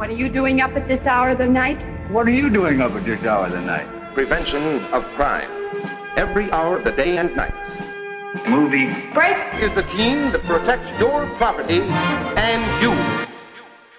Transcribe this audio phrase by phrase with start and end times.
[0.00, 1.76] What are you doing up at this hour of the night?
[2.10, 3.86] What are you doing up at this hour of the night?
[4.14, 5.50] Prevention of crime.
[6.16, 7.52] Every hour of the day and night.
[8.48, 8.88] Movie.
[9.12, 9.36] Break!
[9.60, 11.82] Is the team that protects your property
[12.36, 12.94] and you.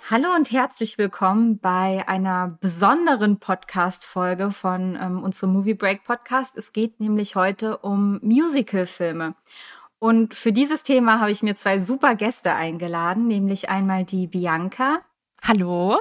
[0.09, 6.57] Hallo und herzlich willkommen bei einer besonderen Podcast-Folge von ähm, unserem Movie Break Podcast.
[6.57, 9.35] Es geht nämlich heute um Musical-Filme.
[9.99, 15.01] Und für dieses Thema habe ich mir zwei super Gäste eingeladen, nämlich einmal die Bianca.
[15.43, 15.99] Hallo.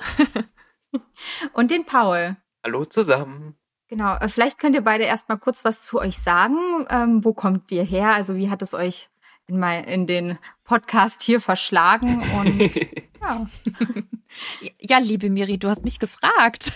[1.55, 2.37] und den Paul.
[2.63, 3.55] Hallo zusammen.
[3.89, 6.87] Genau, äh, vielleicht könnt ihr beide erstmal kurz was zu euch sagen.
[6.91, 8.13] Ähm, wo kommt ihr her?
[8.13, 9.09] Also wie hat es euch
[9.47, 12.23] in, mein, in den Podcast hier verschlagen?
[12.39, 12.61] Und
[13.21, 13.47] ja.
[14.79, 16.73] ja, liebe Miri, du hast mich gefragt.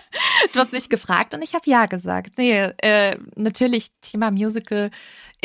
[0.52, 2.38] du hast mich gefragt und ich habe ja gesagt.
[2.38, 4.90] Nee, äh, natürlich Thema Musical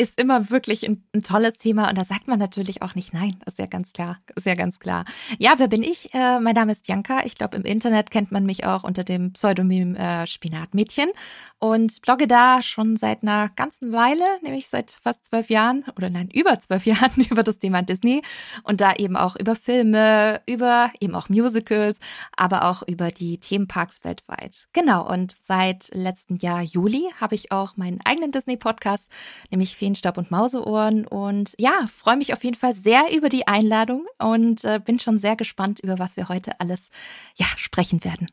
[0.00, 3.38] ist immer wirklich ein, ein, tolles Thema und da sagt man natürlich auch nicht nein.
[3.44, 4.18] Ist ja ganz klar.
[4.34, 5.04] Ist ja ganz klar.
[5.38, 6.14] Ja, wer bin ich?
[6.14, 7.20] Äh, mein Name ist Bianca.
[7.24, 11.10] Ich glaube, im Internet kennt man mich auch unter dem Pseudonym äh, Spinatmädchen
[11.58, 16.30] und blogge da schon seit einer ganzen Weile, nämlich seit fast zwölf Jahren oder nein,
[16.32, 18.22] über zwölf Jahren über das Thema Disney
[18.62, 21.98] und da eben auch über Filme, über eben auch Musicals,
[22.34, 24.68] aber auch über die Themenparks weltweit.
[24.72, 25.06] Genau.
[25.06, 29.10] Und seit letztem Jahr Juli habe ich auch meinen eigenen Disney-Podcast,
[29.50, 31.06] nämlich Feenstaub und Mauseohren.
[31.06, 35.18] Und ja, freue mich auf jeden Fall sehr über die Einladung und äh, bin schon
[35.18, 36.90] sehr gespannt, über was wir heute alles
[37.36, 38.28] ja, sprechen werden.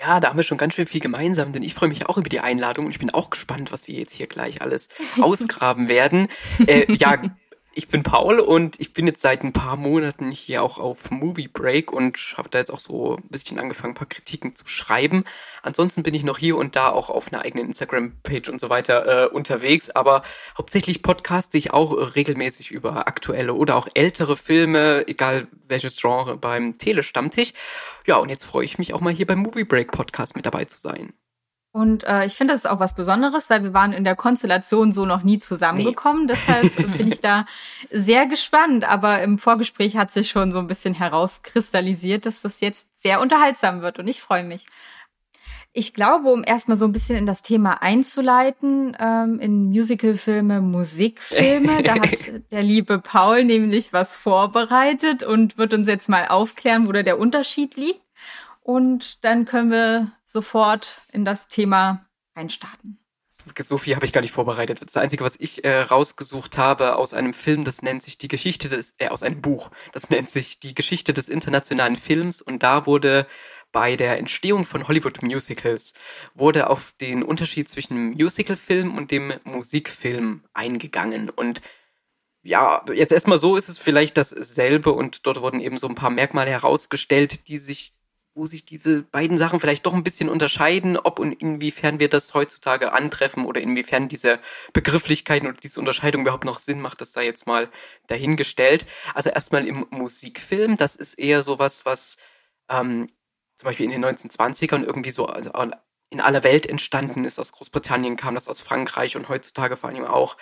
[0.00, 2.28] Ja, da haben wir schon ganz schön viel gemeinsam, denn ich freue mich auch über
[2.28, 4.88] die Einladung und ich bin auch gespannt, was wir jetzt hier gleich alles
[5.20, 6.28] ausgraben werden.
[6.66, 7.22] Äh, ja,
[7.74, 11.48] ich bin Paul und ich bin jetzt seit ein paar Monaten hier auch auf Movie
[11.48, 15.24] Break und habe da jetzt auch so ein bisschen angefangen, ein paar Kritiken zu schreiben.
[15.62, 19.24] Ansonsten bin ich noch hier und da auch auf einer eigenen Instagram-Page und so weiter
[19.24, 20.22] äh, unterwegs, aber
[20.56, 26.78] hauptsächlich podcaste ich auch regelmäßig über aktuelle oder auch ältere Filme, egal welches Genre, beim
[26.78, 27.52] Telestammtisch.
[28.06, 30.64] Ja, und jetzt freue ich mich auch mal hier beim Movie Break Podcast mit dabei
[30.64, 31.12] zu sein.
[31.74, 34.92] Und äh, ich finde, das ist auch was Besonderes, weil wir waren in der Konstellation
[34.92, 36.26] so noch nie zusammengekommen.
[36.26, 36.28] Nee.
[36.28, 37.46] Deshalb bin ich da
[37.90, 38.88] sehr gespannt.
[38.88, 43.82] Aber im Vorgespräch hat sich schon so ein bisschen herauskristallisiert, dass das jetzt sehr unterhaltsam
[43.82, 43.98] wird.
[43.98, 44.66] Und ich freue mich.
[45.72, 51.82] Ich glaube, um erstmal so ein bisschen in das Thema einzuleiten, ähm, in Musicalfilme, Musikfilme,
[51.82, 56.92] da hat der liebe Paul nämlich was vorbereitet und wird uns jetzt mal aufklären, wo
[56.92, 58.03] da der Unterschied liegt.
[58.64, 62.98] Und dann können wir sofort in das Thema reinstarten.
[63.62, 64.80] So viel habe ich gar nicht vorbereitet.
[64.82, 68.70] Das Einzige, was ich äh, rausgesucht habe aus einem Film, das nennt sich die Geschichte
[68.70, 72.86] des, äh, aus einem Buch, das nennt sich die Geschichte des internationalen Films und da
[72.86, 73.26] wurde
[73.70, 75.92] bei der Entstehung von Hollywood Musicals
[76.34, 81.60] wurde auf den Unterschied zwischen Musicalfilm und dem Musikfilm eingegangen und
[82.42, 86.10] ja, jetzt erstmal so ist es vielleicht dasselbe und dort wurden eben so ein paar
[86.10, 87.92] Merkmale herausgestellt, die sich
[88.34, 92.34] wo sich diese beiden Sachen vielleicht doch ein bisschen unterscheiden, ob und inwiefern wir das
[92.34, 94.40] heutzutage antreffen oder inwiefern diese
[94.72, 97.68] Begrifflichkeiten oder diese Unterscheidung überhaupt noch Sinn macht, das sei jetzt mal
[98.08, 98.86] dahingestellt.
[99.14, 102.16] Also erstmal im Musikfilm, das ist eher sowas, was
[102.68, 103.06] ähm,
[103.56, 105.32] zum Beispiel in den 1920ern irgendwie so
[106.10, 107.38] in aller Welt entstanden ist.
[107.38, 110.36] Aus Großbritannien kam das aus Frankreich und heutzutage vor allem auch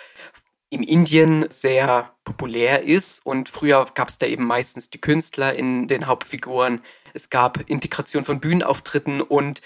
[0.69, 3.23] in Indien sehr populär ist.
[3.23, 6.81] Und früher gab es da eben meistens die Künstler in den Hauptfiguren,
[7.13, 9.61] es gab Integration von Bühnenauftritten und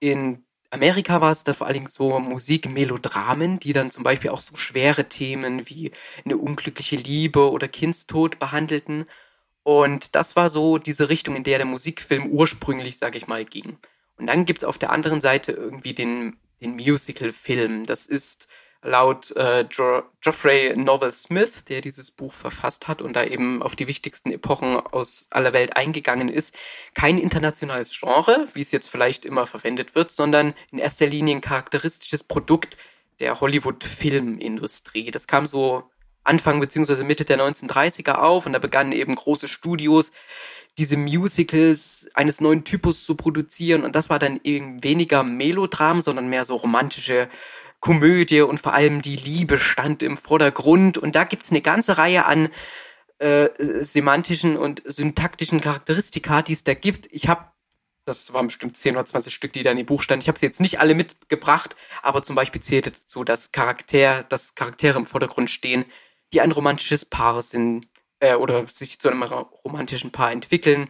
[0.00, 4.40] in Amerika war es dann vor allen Dingen so Musikmelodramen, die dann zum Beispiel auch
[4.40, 5.92] so schwere Themen wie
[6.24, 9.04] eine unglückliche Liebe oder Kindstod behandelten.
[9.64, 13.76] Und das war so diese Richtung, in der der Musikfilm ursprünglich, sage ich mal, ging.
[14.16, 17.84] Und dann gibt's auf der anderen Seite irgendwie den, den Musical-Film.
[17.84, 18.48] Das ist
[18.82, 23.76] laut äh, jo Geoffrey Novel Smith, der dieses Buch verfasst hat und da eben auf
[23.76, 26.56] die wichtigsten Epochen aus aller Welt eingegangen ist,
[26.94, 31.40] kein internationales Genre, wie es jetzt vielleicht immer verwendet wird, sondern in erster Linie ein
[31.40, 32.76] charakteristisches Produkt
[33.20, 35.10] der Hollywood-Filmindustrie.
[35.12, 35.84] Das kam so
[36.24, 40.12] Anfang beziehungsweise Mitte der 1930er auf und da begannen eben große Studios,
[40.78, 46.28] diese Musicals eines neuen Typus zu produzieren und das war dann eben weniger Melodram, sondern
[46.28, 47.28] mehr so romantische
[47.82, 50.96] Komödie und vor allem die Liebe stand im Vordergrund.
[50.96, 52.48] Und da gibt's eine ganze Reihe an
[53.18, 57.08] äh, semantischen und syntaktischen Charakteristika, die es da gibt.
[57.10, 57.50] Ich habe,
[58.06, 60.22] das waren bestimmt 10 oder 20 Stück, die da in dem Buch standen.
[60.22, 64.54] Ich habe sie jetzt nicht alle mitgebracht, aber zum Beispiel zählt dazu, dass Charakter, dass
[64.54, 65.84] Charaktere im Vordergrund stehen,
[66.32, 67.88] die ein romantisches Paar sind
[68.20, 70.88] äh, oder sich zu einem romantischen Paar entwickeln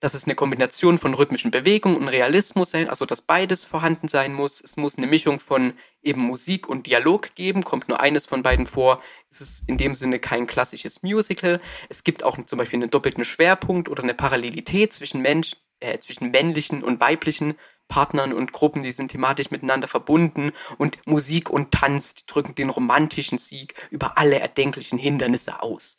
[0.00, 4.32] dass es eine Kombination von rhythmischen Bewegungen und Realismus sein, also dass beides vorhanden sein
[4.32, 4.60] muss.
[4.60, 7.62] Es muss eine Mischung von eben Musik und Dialog geben.
[7.62, 11.60] Kommt nur eines von beiden vor, ist es in dem Sinne kein klassisches Musical.
[11.88, 16.30] Es gibt auch zum Beispiel einen doppelten Schwerpunkt oder eine Parallelität zwischen Mensch, äh, zwischen
[16.30, 17.54] männlichen und weiblichen
[17.90, 23.36] Partnern und Gruppen, die sind thematisch miteinander verbunden und Musik und Tanz drücken den romantischen
[23.36, 25.98] Sieg über alle erdenklichen Hindernisse aus.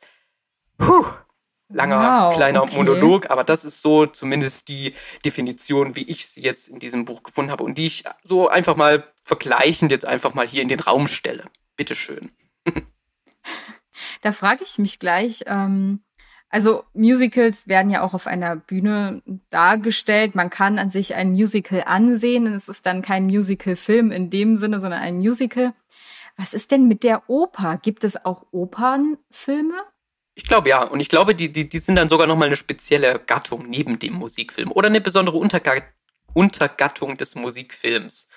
[0.77, 1.05] Puh,
[1.73, 2.75] langer Wow, kleiner okay.
[2.75, 4.93] Monolog, aber das ist so zumindest die
[5.25, 8.75] Definition, wie ich sie jetzt in diesem Buch gefunden habe und die ich so einfach
[8.75, 11.45] mal vergleichend jetzt einfach mal hier in den Raum stelle.
[11.75, 12.31] Bitteschön.
[14.21, 16.01] Da frage ich mich gleich, ähm,
[16.49, 20.35] also Musicals werden ja auch auf einer Bühne dargestellt.
[20.35, 22.45] Man kann an sich ein Musical ansehen.
[22.47, 25.73] Es ist dann kein Musical-Film in dem Sinne, sondern ein Musical.
[26.35, 27.79] Was ist denn mit der Oper?
[27.81, 29.81] Gibt es auch Opernfilme?
[30.33, 33.19] Ich glaube ja, und ich glaube, die, die, die sind dann sogar nochmal eine spezielle
[33.19, 35.81] Gattung neben dem Musikfilm oder eine besondere Unterga
[36.33, 38.29] Untergattung des Musikfilms,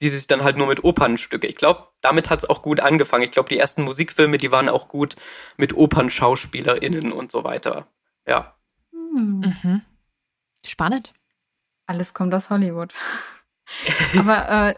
[0.00, 1.48] die sich dann halt nur mit Opernstücke.
[1.48, 3.24] Ich glaube, damit hat es auch gut angefangen.
[3.24, 5.16] Ich glaube, die ersten Musikfilme, die waren auch gut
[5.56, 7.88] mit OpernschauspielerInnen und so weiter.
[8.24, 8.54] Ja.
[8.92, 9.40] Hm.
[9.40, 9.82] Mhm.
[10.64, 11.12] Spannend.
[11.86, 12.94] Alles kommt aus Hollywood.
[14.18, 14.74] Aber äh,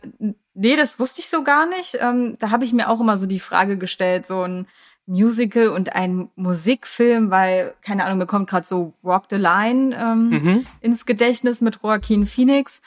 [0.54, 1.96] nee, das wusste ich so gar nicht.
[2.00, 4.66] Ähm, da habe ich mir auch immer so die Frage gestellt, so ein
[5.06, 10.28] Musical und ein Musikfilm, weil, keine Ahnung, mir kommt gerade so Walk the Line ähm,
[10.30, 10.66] Mhm.
[10.80, 12.82] ins Gedächtnis mit Joaquin Phoenix.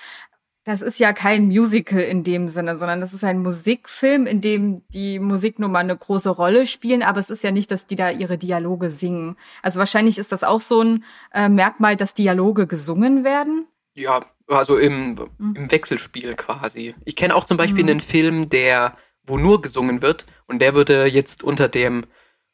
[0.63, 4.81] Das ist ja kein Musical in dem Sinne, sondern das ist ein Musikfilm, in dem
[4.89, 8.39] die Musiknummer eine große Rolle spielen, aber es ist ja nicht, dass die da ihre
[8.39, 9.37] Dialoge singen.
[9.61, 11.03] Also wahrscheinlich ist das auch so ein
[11.33, 13.67] äh, Merkmal, dass Dialoge gesungen werden.
[13.93, 15.55] Ja, also im, Mhm.
[15.55, 16.95] im Wechselspiel quasi.
[17.05, 17.89] Ich kenne auch zum Beispiel Mhm.
[17.91, 18.97] einen Film, der,
[19.27, 22.05] wo nur gesungen wird und der würde jetzt unter dem,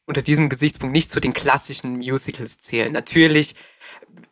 [0.06, 2.92] unter diesem Gesichtspunkt nicht zu den klassischen Musicals zählen.
[2.92, 3.54] Natürlich,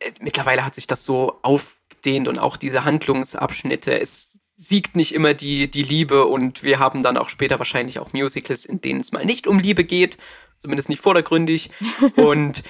[0.01, 5.33] äh, mittlerweile hat sich das so aufgedehnt und auch diese Handlungsabschnitte, es siegt nicht immer
[5.33, 9.13] die, die Liebe und wir haben dann auch später wahrscheinlich auch Musicals, in denen es
[9.13, 10.19] mal nicht um Liebe geht,
[10.59, 11.71] zumindest nicht vordergründig.
[12.17, 12.63] und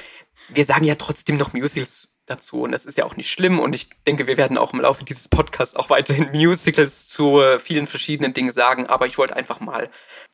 [0.49, 3.75] wir sagen ja trotzdem noch Musicals dazu und das ist ja auch nicht schlimm und
[3.75, 7.87] ich denke, wir werden auch im Laufe dieses Podcasts auch weiterhin Musicals zu äh, vielen
[7.87, 9.91] verschiedenen Dingen sagen, aber ich wollte einfach mal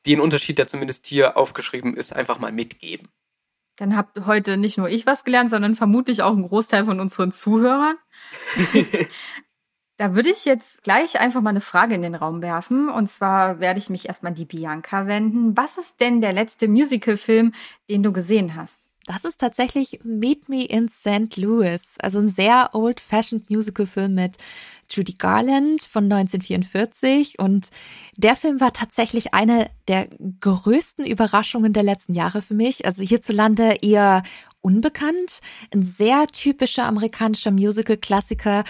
[0.06, 3.08] den Unterschied, der zumindest hier aufgeschrieben ist, einfach mal mitgeben.
[3.76, 7.32] Dann habt heute nicht nur ich was gelernt, sondern vermutlich auch ein Großteil von unseren
[7.32, 7.96] Zuhörern.
[9.98, 12.90] Da würde ich jetzt gleich einfach mal eine Frage in den Raum werfen.
[12.90, 15.56] Und zwar werde ich mich erstmal an die Bianca wenden.
[15.56, 17.52] Was ist denn der letzte Musicalfilm,
[17.88, 18.85] den du gesehen hast?
[19.06, 21.36] Das ist tatsächlich Meet Me in St.
[21.36, 24.36] Louis, also ein sehr old-fashioned Musical-Film mit
[24.90, 27.38] Judy Garland von 1944.
[27.38, 27.70] Und
[28.16, 30.08] der Film war tatsächlich eine der
[30.40, 32.84] größten Überraschungen der letzten Jahre für mich.
[32.84, 34.24] Also hierzulande eher
[34.60, 35.40] unbekannt.
[35.72, 38.64] Ein sehr typischer amerikanischer Musical-Klassiker.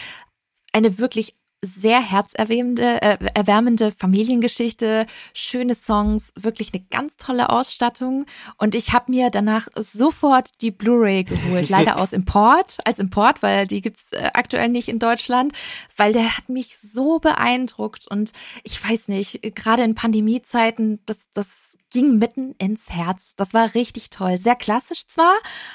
[0.71, 1.35] Eine wirklich
[1.67, 8.27] sehr herzerwärmende äh, erwärmende Familiengeschichte, schöne Songs, wirklich eine ganz tolle Ausstattung.
[8.57, 13.67] Und ich habe mir danach sofort die Blu-ray geholt, leider aus Import, als Import, weil
[13.67, 15.53] die gibt's äh, aktuell nicht in Deutschland,
[15.97, 18.07] weil der hat mich so beeindruckt.
[18.09, 18.33] Und
[18.63, 23.35] ich weiß nicht, gerade in Pandemiezeiten, das, das ging mitten ins Herz.
[23.37, 24.37] Das war richtig toll.
[24.37, 25.35] Sehr klassisch zwar.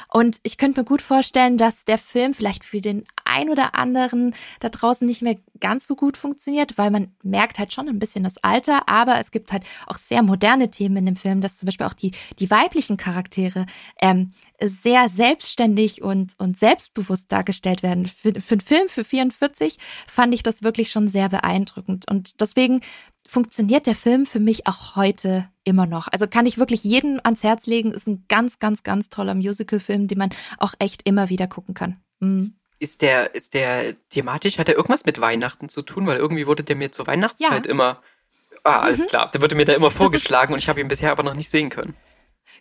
[0.10, 4.36] Und ich könnte mir gut vorstellen, dass der Film vielleicht für den ein oder anderen
[4.60, 8.24] da draußen nicht mehr ganz so gut funktioniert, weil man merkt halt schon ein bisschen
[8.24, 11.68] das Alter, aber es gibt halt auch sehr moderne Themen in dem Film, dass zum
[11.68, 13.66] Beispiel auch die, die weiblichen Charaktere
[14.02, 18.08] ähm, sehr selbstständig und, und selbstbewusst dargestellt werden.
[18.08, 19.78] Für, für einen Film für 44
[20.08, 22.10] fand ich das wirklich schon sehr beeindruckend.
[22.10, 22.82] Und deswegen
[23.28, 26.08] funktioniert der Film für mich auch heute immer noch.
[26.12, 27.92] Also kann ich wirklich jeden ans Herz legen.
[27.94, 32.02] Ist ein ganz, ganz, ganz toller Musical-Film, den man auch echt immer wieder gucken kann.
[32.20, 32.56] Mhm.
[32.80, 36.08] Ist der, ist der thematisch, hat er irgendwas mit Weihnachten zu tun?
[36.08, 37.72] Weil irgendwie wurde der mir zur Weihnachtszeit Ja.
[37.72, 38.02] immer.
[38.64, 39.08] Ah, alles Mhm.
[39.08, 39.32] klar.
[39.32, 41.70] Der wurde mir da immer vorgeschlagen und ich habe ihn bisher aber noch nicht sehen
[41.70, 41.96] können.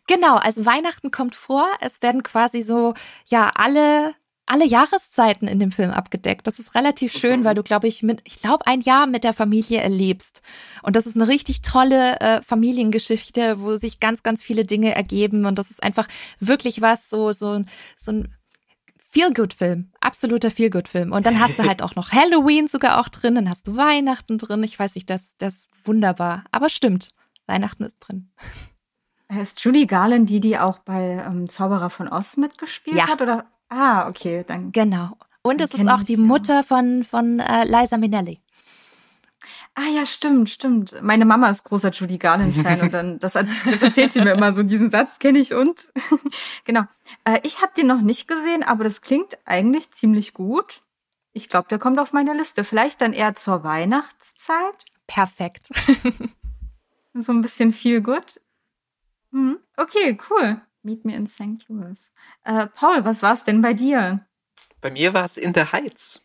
[0.07, 1.67] Genau, also Weihnachten kommt vor.
[1.81, 2.95] Es werden quasi so,
[3.27, 4.15] ja, alle,
[4.51, 6.45] alle Jahreszeiten in dem Film abgedeckt.
[6.49, 9.33] Das ist relativ schön, weil du, glaube ich, mit, ich glaube, ein Jahr mit der
[9.33, 10.43] Familie erlebst.
[10.83, 15.47] Und das ist eine richtig tolle äh, Familiengeschichte, wo sich ganz, ganz viele Dinge ergeben.
[15.47, 16.09] Und das ist einfach
[16.41, 17.63] wirklich was, so, so,
[17.97, 18.35] so ein
[19.11, 21.13] Feel-Good-Film, absoluter Feel-Good-Film.
[21.13, 24.37] Und dann hast du halt auch noch Halloween sogar auch drin, dann hast du Weihnachten
[24.37, 24.65] drin.
[24.65, 26.43] Ich weiß nicht, das, das ist wunderbar.
[26.51, 27.09] Aber stimmt,
[27.47, 28.33] Weihnachten ist drin.
[29.29, 33.07] Ist Julie Garland die, die auch bei ähm, Zauberer von Oz mitgespielt Ja.
[33.07, 33.23] hat?
[33.23, 33.47] Oder?
[33.71, 34.73] Ah, okay, dann.
[34.73, 35.17] Genau.
[35.43, 36.21] Und Wir es ist auch die ja.
[36.21, 38.41] Mutter von, von äh, Liza Minnelli.
[39.75, 41.01] Ah ja, stimmt, stimmt.
[41.01, 44.63] Meine Mama ist großer Judy Garland-Fan und dann das, das erzählt sie mir immer so.
[44.63, 45.93] Diesen Satz kenne ich und
[46.65, 46.83] genau.
[47.25, 50.83] Äh, ich habe den noch nicht gesehen, aber das klingt eigentlich ziemlich gut.
[51.33, 52.65] Ich glaube, der kommt auf meine Liste.
[52.65, 54.85] Vielleicht dann eher zur Weihnachtszeit.
[55.07, 55.71] Perfekt.
[57.13, 58.41] So ein bisschen viel gut.
[59.33, 59.59] Hm.
[59.77, 60.61] Okay, cool.
[60.83, 61.65] Meet me in St.
[61.69, 62.13] Louis.
[62.45, 64.27] Äh, Paul, was war's denn bei dir?
[64.81, 66.23] Bei mir war es In the Heights.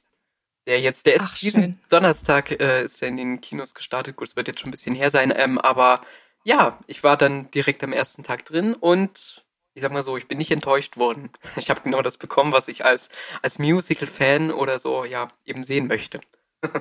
[0.66, 1.80] Der jetzt, der ist Ach, diesen schön.
[1.90, 4.16] Donnerstag äh, ist er in den Kinos gestartet.
[4.16, 6.02] Gut, es wird jetzt schon ein bisschen her sein, ähm, aber
[6.44, 10.28] ja, ich war dann direkt am ersten Tag drin und ich sag mal so, ich
[10.28, 11.30] bin nicht enttäuscht worden.
[11.58, 13.10] Ich habe genau das bekommen, was ich als
[13.42, 16.22] als Musical-Fan oder so ja eben sehen möchte.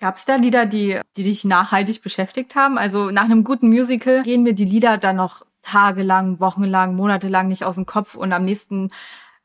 [0.00, 2.78] Gab es da Lieder, die, die dich nachhaltig beschäftigt haben?
[2.78, 7.64] Also nach einem guten Musical gehen mir die Lieder dann noch tagelang, wochenlang, monatelang nicht
[7.64, 8.90] aus dem Kopf und am nächsten,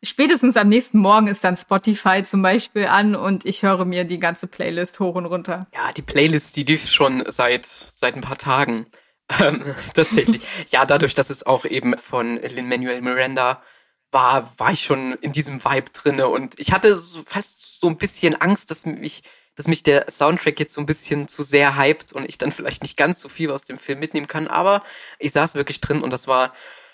[0.04, 4.20] spätestens am nächsten Morgen ist dann Spotify zum Beispiel an und ich höre mir die
[4.20, 5.68] ganze Playlist hoch und runter.
[5.74, 8.88] Ja, die Playlist, die lief schon seit seit ein paar Tagen.
[9.40, 10.44] Ähm, tatsächlich.
[10.70, 13.64] ja, dadurch, dass es auch eben von Lin-Manuel Miranda
[14.12, 17.98] war, war ich schon in diesem Vibe drinne und ich hatte so, fast so ein
[17.98, 19.24] bisschen Angst, dass mich
[19.56, 22.84] dass mich der Soundtrack jetzt so ein bisschen zu sehr hypt und ich dann vielleicht
[22.84, 24.84] nicht ganz so viel aus dem Film mitnehmen kann, aber
[25.20, 26.54] ich saß wirklich drin und das war,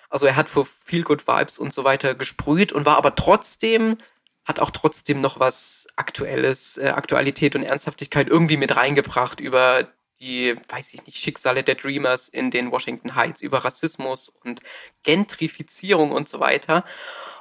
[0.09, 3.97] also er hat für Feel Good Vibes und so weiter gesprüht und war aber trotzdem,
[4.45, 9.87] hat auch trotzdem noch was Aktuelles, äh, Aktualität und Ernsthaftigkeit irgendwie mit reingebracht über
[10.19, 14.61] die, weiß ich nicht, Schicksale der Dreamers in den Washington Heights, über Rassismus und
[15.03, 16.85] Gentrifizierung und so weiter.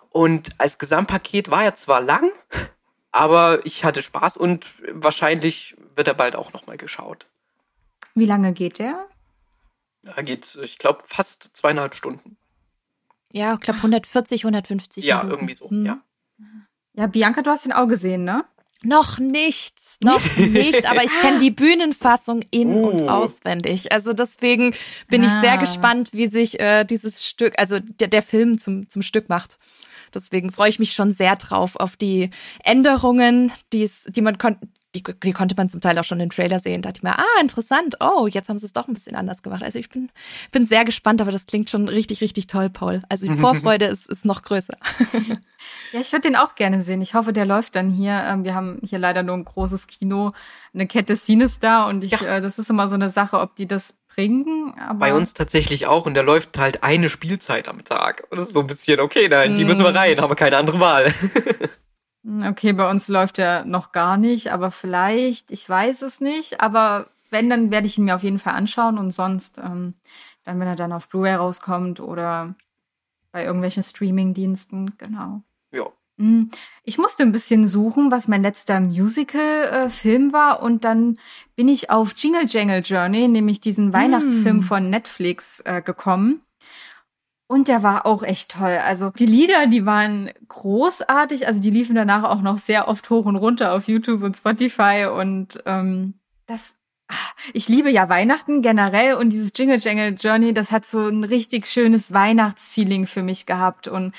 [0.09, 2.33] Und als Gesamtpaket war er zwar lang,
[3.13, 7.27] aber ich hatte Spaß und wahrscheinlich wird er bald auch nochmal geschaut.
[8.15, 9.07] Wie lange geht der?
[10.03, 12.37] Da geht, ich glaube, fast zweieinhalb Stunden.
[13.33, 15.31] Ja, ich glaube 140, 150 Ja, Minuten.
[15.33, 15.87] irgendwie so, Hm.
[15.87, 16.01] ja.
[16.95, 18.45] Ja, Bianca, du hast den auch gesehen, ne?
[18.83, 23.09] Noch nicht, noch nicht, aber ich kenne die Bühnenfassung in und Oh.
[23.09, 23.93] auswendig.
[23.93, 24.75] Also deswegen
[25.09, 25.41] bin ich Ah.
[25.43, 29.59] sehr gespannt, wie sich äh, dieses Stück, also der, der Film zum, zum Stück macht.
[30.15, 32.31] Deswegen freue ich mich schon sehr drauf auf die
[32.65, 34.39] Änderungen, die man
[34.95, 36.83] die, die konnte man zum Teil auch schon im Trailer sehen.
[36.83, 37.97] Da dachte ich mir, ah, interessant.
[38.01, 39.63] Oh, jetzt haben sie es doch ein bisschen anders gemacht.
[39.63, 40.11] Also ich bin,
[40.51, 43.01] bin sehr gespannt, aber das klingt schon richtig, richtig toll, Paul.
[43.09, 44.77] Also die Vorfreude ist, ist noch größer.
[45.93, 47.03] Ja, ich würde den auch gerne sehen.
[47.03, 48.13] Ich hoffe, der läuft dann hier.
[48.27, 50.33] Ähm, wir haben hier leider nur ein großes Kino,
[50.75, 52.37] eine Kette Cinestar und ich, Ja.
[52.37, 54.75] äh, das ist immer so eine Sache, ob die das bringen.
[54.81, 58.25] Aber Bei uns tatsächlich auch und da läuft halt eine Spielzeit am Tag.
[58.31, 59.97] Und das ist so ein bisschen, okay, nein, die müssen wir Mm.
[59.97, 61.15] rein, haben wir keine andere Wahl.
[62.25, 66.61] Hm, Okay, bei uns läuft er noch gar nicht, aber vielleicht, ich weiß es nicht.
[66.61, 69.95] Aber wenn, dann werde ich ihn mir auf jeden Fall anschauen und sonst, ähm,
[70.45, 72.55] dann, wenn er dann auf Blu-ray rauskommt oder
[73.33, 75.43] bei irgendwelchen Streaming-Diensten, genau.
[75.73, 75.87] ja.
[76.19, 76.51] Hm,
[76.83, 81.19] Ich musste ein bisschen suchen, was mein letzter Musical-Film war und dann
[81.57, 86.43] bin ich auf Jingle Jangle Journey, nämlich diesen Weihnachtsfilm von Netflix, äh, gekommen.
[87.51, 88.79] Und der war auch echt toll.
[88.85, 91.49] Also die Lieder, die waren großartig.
[91.49, 95.07] Also die liefen danach auch noch sehr oft hoch und runter auf YouTube und Spotify.
[95.13, 96.15] Und ähm,
[96.47, 96.79] das,
[97.09, 97.15] ah,
[97.53, 101.67] ich liebe ja Weihnachten generell und dieses Jingle Jangle Journey, das hat so ein richtig
[101.67, 103.89] schönes Weihnachtsfeeling für mich gehabt.
[103.89, 104.15] Und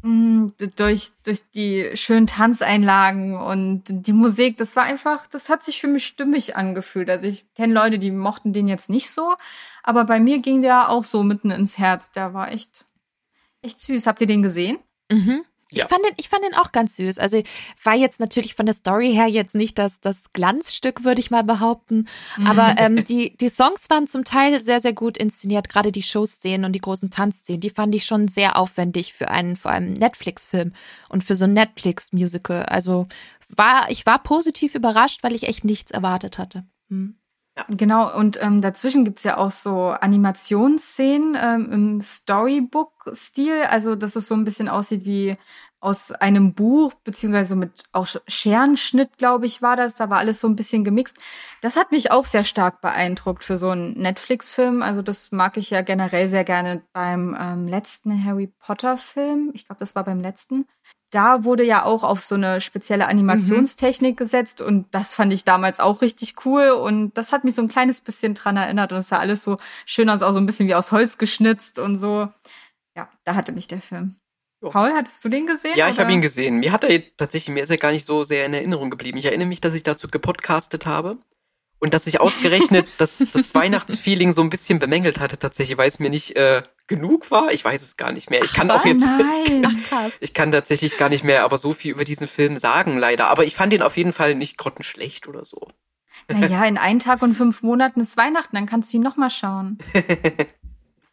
[0.00, 5.62] mh, d- durch, durch die schönen Tanzeinlagen und die Musik, das war einfach, das hat
[5.62, 7.10] sich für mich stimmig angefühlt.
[7.10, 9.34] Also ich kenne Leute, die mochten den jetzt nicht so,
[9.82, 12.12] aber bei mir ging der auch so mitten ins Herz.
[12.12, 12.84] Der war echt,
[13.62, 14.06] echt süß.
[14.06, 14.78] Habt ihr den gesehen?
[15.10, 15.44] Mhm.
[15.72, 15.84] Ja.
[15.84, 17.18] Ich, fand den, ich fand den auch ganz süß.
[17.18, 17.42] Also
[17.84, 21.44] war jetzt natürlich von der Story her jetzt nicht das, das Glanzstück, würde ich mal
[21.44, 22.08] behaupten.
[22.44, 25.68] Aber ähm, die, die Songs waren zum Teil sehr, sehr gut inszeniert.
[25.68, 29.54] Gerade die Showszenen und die großen Tanzszenen, die fand ich schon sehr aufwendig für einen,
[29.54, 30.72] vor allem Netflix-Film
[31.08, 32.64] und für so ein Netflix-Musical.
[32.64, 33.06] Also
[33.48, 36.64] war, ich war positiv überrascht, weil ich echt nichts erwartet hatte.
[36.88, 37.19] Hm.
[37.68, 44.28] Genau, und ähm, dazwischen gibt's ja auch so Animationsszenen ähm, im Storybook-Stil, also dass es
[44.28, 45.36] so ein bisschen aussieht wie
[45.80, 49.94] aus einem Buch, beziehungsweise mit auch Scherenschnitt, glaube ich, war das.
[49.94, 51.18] Da war alles so ein bisschen gemixt.
[51.62, 54.82] Das hat mich auch sehr stark beeindruckt für so einen Netflix-Film.
[54.82, 59.52] Also das mag ich ja generell sehr gerne beim ähm, letzten Harry Potter-Film.
[59.54, 60.66] Ich glaube, das war beim letzten
[61.10, 65.80] da wurde ja auch auf so eine spezielle Animationstechnik gesetzt und das fand ich damals
[65.80, 69.08] auch richtig cool und das hat mich so ein kleines bisschen dran erinnert und es
[69.08, 72.28] sah alles so schön aus, auch so ein bisschen wie aus Holz geschnitzt und so.
[72.96, 74.16] Ja, da hatte mich der Film.
[74.60, 75.76] Paul, hattest du den gesehen?
[75.76, 76.58] Ja, ich habe ihn gesehen.
[76.58, 79.16] Mir hat er tatsächlich, mir ist er gar nicht so sehr in Erinnerung geblieben.
[79.16, 81.16] Ich erinnere mich, dass ich dazu gepodcastet habe
[81.80, 85.98] und dass ich ausgerechnet das, das Weihnachtsfeeling so ein bisschen bemängelt hatte tatsächlich, weil es
[85.98, 87.50] mir nicht äh, genug war.
[87.50, 88.42] Ich weiß es gar nicht mehr.
[88.44, 89.66] Ich kann auch Oh jetzt, nein.
[89.66, 90.12] Ach krass.
[90.20, 93.28] ich kann tatsächlich gar nicht mehr aber so viel über diesen Film sagen, leider.
[93.28, 95.68] Aber ich fand ihn auf jeden Fall nicht grottenschlecht oder so.
[96.28, 99.78] Naja, in einen Tag und fünf Monaten ist Weihnachten, dann kannst du ihn nochmal schauen.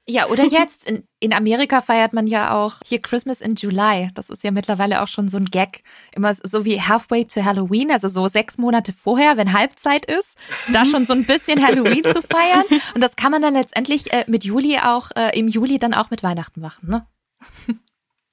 [0.09, 4.09] Ja, oder jetzt, in, in Amerika feiert man ja auch hier Christmas in July.
[4.13, 5.83] Das ist ja mittlerweile auch schon so ein Gag.
[6.15, 10.37] Immer so wie halfway to Halloween, also so sechs Monate vorher, wenn Halbzeit ist,
[10.71, 12.63] da schon so ein bisschen Halloween zu feiern.
[12.95, 16.09] Und das kann man dann letztendlich äh, mit Juli auch, äh, im Juli dann auch
[16.09, 17.05] mit Weihnachten machen, ne?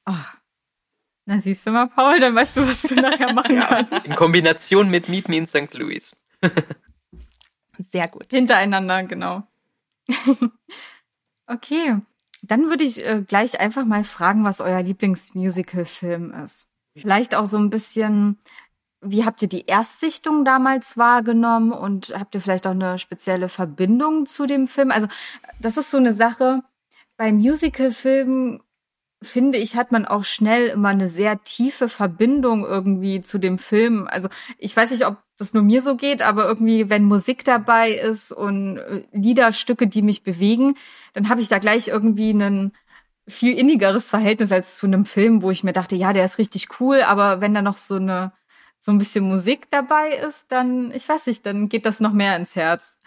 [0.04, 0.37] Ach,
[1.26, 4.07] Na, siehst du mal, Paul, dann weißt du, was du nachher machen kannst.
[4.07, 5.75] In Kombination mit Meet Me in St.
[5.75, 6.14] Louis.
[7.90, 8.26] Sehr gut.
[8.31, 9.43] Hintereinander, genau.
[11.46, 11.98] okay,
[12.42, 16.68] dann würde ich äh, gleich einfach mal fragen, was euer Lieblingsmusical-Film ist.
[16.96, 18.38] Vielleicht auch so ein bisschen,
[19.00, 24.26] wie habt ihr die Erstsichtung damals wahrgenommen und habt ihr vielleicht auch eine spezielle Verbindung
[24.26, 24.90] zu dem Film?
[24.90, 25.08] Also,
[25.60, 26.62] das ist so eine Sache.
[27.16, 28.60] Bei Musical-Filmen
[29.24, 34.06] finde ich, hat man auch schnell immer eine sehr tiefe Verbindung irgendwie zu dem Film.
[34.08, 37.92] Also ich weiß nicht, ob das nur mir so geht, aber irgendwie, wenn Musik dabei
[37.92, 40.76] ist und äh, Liederstücke, die mich bewegen,
[41.12, 42.72] dann habe ich da gleich irgendwie ein
[43.26, 46.80] viel innigeres Verhältnis als zu einem Film, wo ich mir dachte, ja, der ist richtig
[46.80, 48.32] cool, aber wenn da noch so eine
[48.84, 52.36] so ein bisschen Musik dabei ist, dann, ich weiß nicht, dann geht das noch mehr
[52.36, 52.98] ins Herz.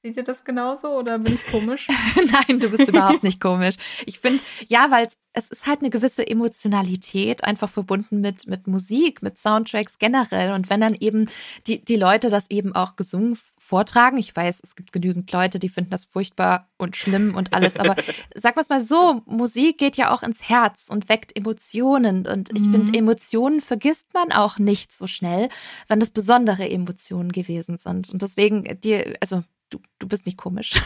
[0.00, 1.88] Seht ihr das genauso oder bin ich komisch?
[2.14, 3.74] Nein, du bist überhaupt nicht komisch.
[4.06, 9.22] Ich finde, ja, weil es ist halt eine gewisse Emotionalität einfach verbunden mit, mit Musik,
[9.22, 10.52] mit Soundtracks generell.
[10.52, 11.28] Und wenn dann eben
[11.66, 15.68] die, die Leute das eben auch gesungen vortragen, ich weiß, es gibt genügend Leute, die
[15.68, 17.96] finden das furchtbar und schlimm und alles, aber
[18.36, 22.24] sag wir mal so, Musik geht ja auch ins Herz und weckt Emotionen.
[22.24, 22.70] Und ich mhm.
[22.70, 25.48] finde, Emotionen vergisst man auch nicht so schnell,
[25.88, 28.10] wenn das besondere Emotionen gewesen sind.
[28.10, 30.74] Und deswegen, dir, also du, du bist nicht komisch.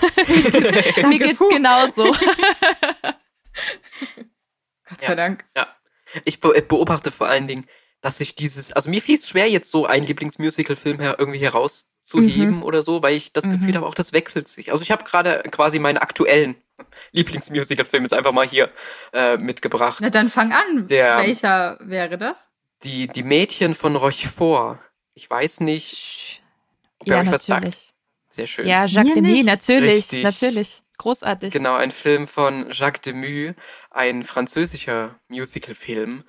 [1.07, 1.49] Mir geht's puh.
[1.49, 2.05] genauso.
[4.89, 5.45] Gott sei ja, Dank.
[5.57, 5.69] Ja.
[6.25, 7.67] Ich beobachte vor allen Dingen,
[8.03, 12.57] dass sich dieses, also mir fiel es schwer, jetzt so einen Lieblingsmusical-Film her irgendwie herauszuheben
[12.57, 12.63] mhm.
[12.65, 13.53] oder so, weil ich das mhm.
[13.53, 14.73] Gefühl habe, auch das wechselt sich.
[14.73, 16.57] Also ich habe gerade quasi meinen aktuellen
[17.13, 18.71] Lieblingsmusical-Film jetzt einfach mal hier
[19.13, 19.99] äh, mitgebracht.
[20.01, 20.89] Na dann fang an.
[20.89, 22.51] Der, Welcher wäre das?
[22.83, 24.81] Die, die Mädchen von Rochefort.
[25.15, 26.43] Ich weiß nicht,
[26.99, 27.92] ob ja, euch was sagt.
[28.33, 28.67] Sehr schön.
[28.67, 30.23] Ja, Jacques Demy, natürlich, Richtig.
[30.23, 30.83] natürlich.
[30.97, 31.53] Großartig.
[31.53, 33.53] Genau, ein Film von Jacques Demy,
[33.91, 36.25] ein französischer Musicalfilm.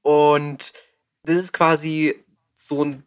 [0.00, 0.72] Und
[1.24, 2.24] das ist quasi
[2.54, 3.04] so ein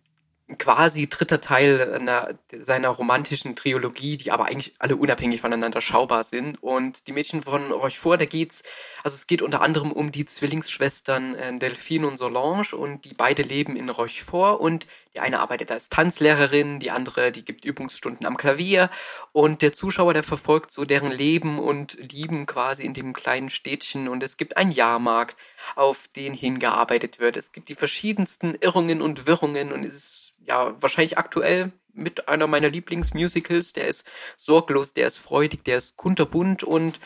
[0.58, 6.62] quasi dritter Teil einer, seiner romantischen Trilogie, die aber eigentlich alle unabhängig voneinander schaubar sind.
[6.64, 8.64] Und die Mädchen von Rochefort, da geht's,
[9.04, 13.42] also es geht unter anderem um die Zwillingsschwestern äh, Delphine und Solange und die beide
[13.42, 18.38] leben in Rochefort und die eine arbeitet als Tanzlehrerin, die andere, die gibt Übungsstunden am
[18.38, 18.92] Klavier
[19.32, 24.10] und der Zuschauer, der verfolgt so deren Leben und Lieben quasi in dem kleinen Städtchen
[24.10, 25.36] und es gibt einen Jahrmarkt,
[25.76, 27.36] auf den hingearbeitet wird.
[27.36, 32.46] Es gibt die verschiedensten Irrungen und Wirrungen und es ist ja, wahrscheinlich aktuell mit einer
[32.46, 33.74] meiner Lieblingsmusicals.
[33.74, 37.00] Der ist sorglos, der ist freudig, der ist kunterbunt und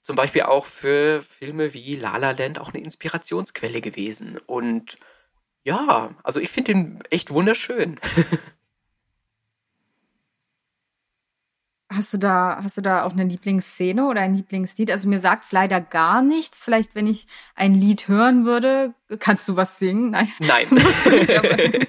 [0.00, 4.38] zum Beispiel auch für Filme wie La La Land auch eine Inspirationsquelle gewesen.
[4.46, 4.96] Und
[5.68, 8.00] ja, also ich finde ihn echt wunderschön.
[11.90, 14.90] Hast du da, hast du da auch eine Lieblingsszene oder ein Lieblingslied?
[14.90, 16.62] Also mir sagt's leider gar nichts.
[16.62, 20.10] Vielleicht, wenn ich ein Lied hören würde, kannst du was singen?
[20.10, 20.32] Nein.
[20.38, 20.68] Nein.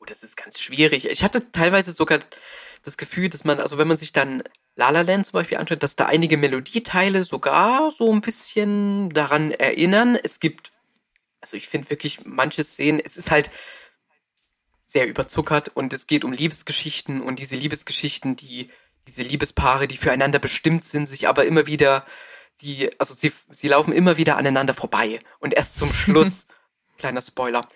[0.00, 1.08] Oh, das ist ganz schwierig.
[1.08, 2.18] Ich hatte teilweise sogar
[2.82, 4.42] das Gefühl, dass man, also wenn man sich dann
[4.76, 9.50] La La Land zum Beispiel anschaut, dass da einige Melodieteile sogar so ein bisschen daran
[9.50, 10.18] erinnern.
[10.22, 10.73] Es gibt,
[11.44, 13.50] also ich finde wirklich manche Szenen, es ist halt
[14.86, 18.70] sehr überzuckert und es geht um Liebesgeschichten und diese Liebesgeschichten, die,
[19.06, 22.06] diese Liebespaare, die füreinander bestimmt sind, sich aber immer wieder,
[22.54, 26.46] sie, also sie, sie laufen immer wieder aneinander vorbei und erst zum Schluss
[26.96, 27.68] kleiner Spoiler,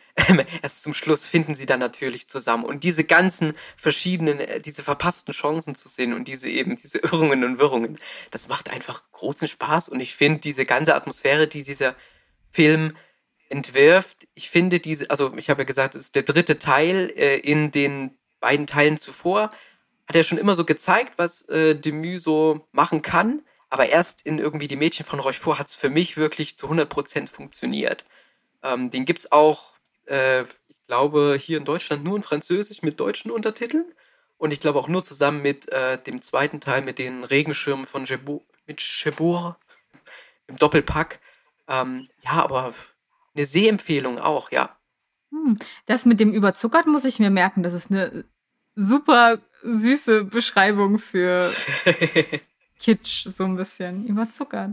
[0.62, 2.64] erst zum Schluss finden sie dann natürlich zusammen.
[2.64, 7.44] Und diese ganzen verschiedenen, äh, diese verpassten Chancen zu sehen und diese eben, diese Irrungen
[7.44, 7.98] und Wirrungen,
[8.30, 9.90] das macht einfach großen Spaß.
[9.90, 11.96] Und ich finde diese ganze Atmosphäre, die dieser
[12.50, 12.96] Film
[13.48, 17.36] entwirft, ich finde diese, also ich habe ja gesagt, es ist der dritte Teil äh,
[17.38, 19.50] in den beiden Teilen zuvor,
[20.06, 23.42] hat er schon immer so gezeigt, was äh, Demy so machen kann.
[23.70, 27.28] Aber erst in irgendwie die Mädchen von Rochefort hat es für mich wirklich zu 100%
[27.28, 28.04] funktioniert.
[28.62, 29.74] Ähm, den gibt's auch,
[30.06, 33.84] äh, ich glaube, hier in Deutschland nur in Französisch mit deutschen Untertiteln.
[34.38, 38.06] Und ich glaube auch nur zusammen mit äh, dem zweiten Teil mit den Regenschirmen von
[38.06, 39.58] Jebo mit Chebour
[40.46, 41.20] im Doppelpack.
[41.66, 42.72] Ähm, ja, aber
[43.38, 44.76] eine Sehempfehlung auch, ja.
[45.30, 47.62] Hm, das mit dem Überzuckert muss ich mir merken.
[47.62, 48.24] Das ist eine
[48.74, 51.50] super süße Beschreibung für
[52.78, 54.06] Kitsch, so ein bisschen.
[54.06, 54.72] Überzuckert.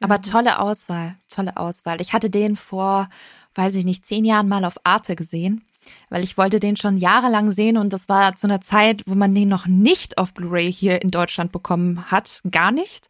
[0.00, 0.22] Aber mhm.
[0.22, 2.00] tolle Auswahl, tolle Auswahl.
[2.00, 3.08] Ich hatte den vor,
[3.54, 5.64] weiß ich nicht, zehn Jahren mal auf Arte gesehen,
[6.08, 9.34] weil ich wollte den schon jahrelang sehen und das war zu einer Zeit, wo man
[9.34, 13.08] den noch nicht auf Blu-ray hier in Deutschland bekommen hat, gar nicht.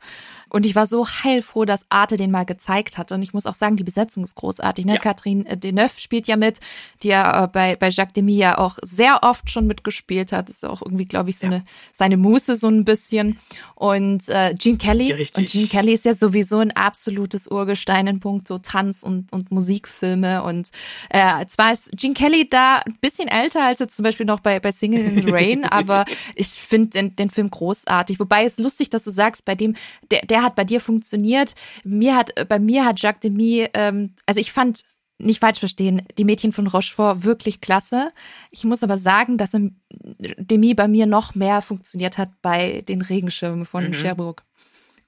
[0.53, 3.11] Und ich war so heilfroh, dass Arte den mal gezeigt hat.
[3.11, 4.85] Und ich muss auch sagen, die Besetzung ist großartig.
[4.85, 4.95] Ne?
[4.95, 4.99] Ja.
[5.01, 6.61] Catherine äh, Deneuve spielt ja mit,
[7.03, 10.51] die ja äh, bei, bei Jacques Demy ja auch sehr oft schon mitgespielt hat.
[10.51, 11.53] Ist auch irgendwie, glaube ich, so Ja.
[11.53, 13.38] eine seine Muße so ein bisschen.
[13.75, 15.12] Und äh, Gene Kelly.
[15.12, 15.38] Richtig.
[15.38, 20.43] Und Gene Kelly ist ja sowieso ein absolutes Urgestein in puncto Tanz und, und Musikfilme.
[20.43, 20.69] Und
[21.09, 24.61] äh, zwar ist Gene Kelly da ein bisschen älter als jetzt zum Beispiel noch bei,
[24.61, 28.21] bei Singing in the Rain, aber ich finde den, den Film großartig.
[28.21, 29.75] Wobei es lustig, dass du sagst, bei dem,
[30.11, 31.55] der, der hat bei dir funktioniert.
[31.85, 34.85] Mir hat, bei mir hat Jacques Demy, ähm, also ich fand,
[35.19, 38.13] nicht falsch verstehen, die Mädchen von Rochefort wirklich klasse.
[38.51, 39.81] Ich muss aber sagen, dass im
[40.19, 43.93] Demi bei mir noch mehr funktioniert hat bei den Regenschirmen von Mhm.
[43.93, 44.43] Cherbourg.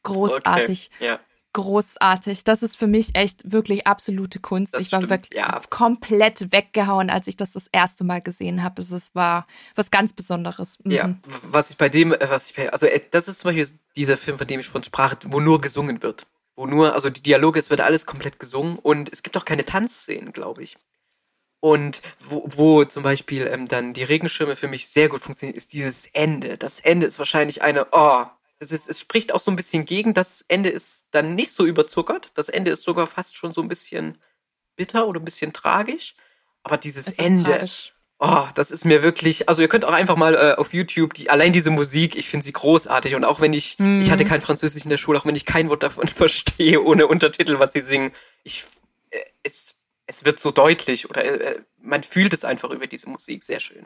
[0.04, 1.04] Großartig Okay.
[1.04, 1.20] Ja.
[1.54, 2.44] Großartig.
[2.44, 4.74] Das ist für mich echt wirklich absolute Kunst.
[4.74, 5.60] Das ich war stimmt, wirklich ja.
[5.70, 8.82] komplett weggehauen, als ich das das erste Mal gesehen habe.
[8.82, 10.78] Es ist- war was ganz Besonderes.
[10.84, 10.90] Mhm.
[10.90, 11.14] Ja,
[11.44, 14.18] was ich bei dem, äh, was ich bei, also äh, das ist zum Beispiel dieser
[14.18, 16.26] Film, von dem ich von sprach, wo nur gesungen wird.
[16.56, 19.64] Wo nur, also die Dialoge, es wird alles komplett gesungen und es gibt auch keine
[19.64, 20.76] Tanzszenen, glaube ich.
[21.60, 25.72] Und wo, wo zum Beispiel ähm, dann die Regenschirme für mich sehr gut funktionieren, ist
[25.72, 26.58] dieses Ende.
[26.58, 28.26] Das Ende ist wahrscheinlich eine, oh,
[28.64, 30.14] es, ist, es spricht auch so ein bisschen gegen.
[30.14, 32.30] Das Ende ist dann nicht so überzuckert.
[32.34, 34.18] Das Ende ist sogar fast schon so ein bisschen
[34.76, 36.14] bitter oder ein bisschen tragisch.
[36.62, 37.92] Aber dieses Ende, tragisch.
[38.18, 41.28] Oh, das ist mir wirklich, also ihr könnt auch einfach mal äh, auf YouTube, die,
[41.30, 44.00] allein diese Musik, ich finde sie großartig und auch wenn ich, Mhm.
[44.02, 47.06] ich hatte kein Französisch in der Schule, auch wenn ich kein Wort davon verstehe, ohne
[47.06, 48.12] Untertitel, was sie singen,
[48.44, 48.64] ich,
[49.10, 49.74] äh, es,
[50.06, 53.84] es wird so deutlich oder äh, man fühlt es einfach über diese Musik, sehr schön.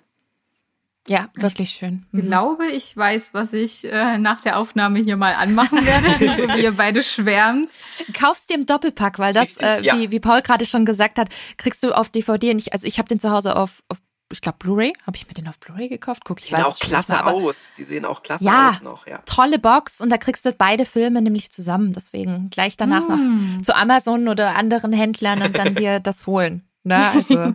[1.09, 2.07] Ja, wirklich schön.
[2.12, 2.27] Mhm.
[2.27, 6.07] glaube, ich weiß, was ich äh, nach der Aufnahme hier mal anmachen werde,
[6.42, 7.71] so wie ihr beide schwärmt.
[8.12, 9.97] Kaufst dir im Doppelpack, weil das, Richtig, äh, ja.
[9.97, 12.73] wie, wie Paul gerade schon gesagt hat, kriegst du auf DVD nicht.
[12.73, 13.99] Also ich habe den zu Hause auf, auf
[14.31, 14.92] ich glaube Blu-ray.
[15.07, 16.23] Habe ich mir den auf Blu-ray gekauft?
[16.27, 18.68] Guck, Die ich sehen weiß auch klasse aber aus, die sehen auch klasse Ja.
[18.68, 19.23] aus noch, ja.
[19.25, 21.94] Tolle Box und da kriegst du beide Filme nämlich zusammen.
[21.94, 23.57] Deswegen gleich danach Mm.
[23.57, 26.68] noch zu Amazon oder anderen Händlern und dann dir das holen.
[26.85, 27.09] Ne?
[27.09, 27.55] Also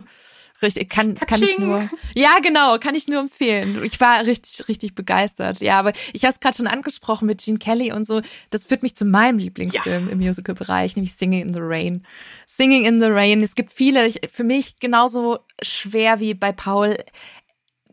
[0.64, 1.88] richtig, kann, kann ich nur.
[2.14, 3.82] Ja, genau, kann ich nur empfehlen.
[3.84, 5.60] Ich war richtig, richtig begeistert.
[5.60, 8.20] Ja, aber ich habe es gerade schon angesprochen mit Gene Kelly und so.
[8.50, 12.02] Das führt mich zu meinem Lieblingsfilm im Musical-Bereich, nämlich Singing in the Rain.
[12.46, 13.42] Singing in the Rain.
[13.42, 16.96] Es gibt viele, ich, für mich genauso schwer wie bei Paul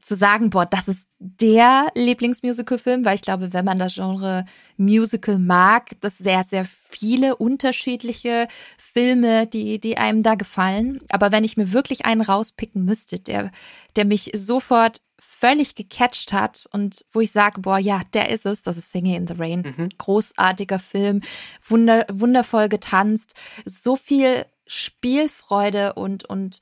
[0.02, 4.46] zu sagen, boah, das ist der Lieblingsmusical-Film, weil ich glaube, wenn man das Genre
[4.78, 11.00] Musical mag, gibt es sehr, sehr viele unterschiedliche Filme, die, die einem da gefallen.
[11.10, 13.52] Aber wenn ich mir wirklich einen rauspicken müsste, der,
[13.96, 18.64] der mich sofort völlig gecatcht hat und wo ich sage, boah, ja, der ist es,
[18.64, 19.62] das ist Singing in the Rain.
[19.62, 19.90] Mhm.
[19.98, 21.22] Großartiger Film,
[21.64, 23.36] wunder, wundervoll getanzt,
[23.66, 26.60] so viel Spielfreude und, und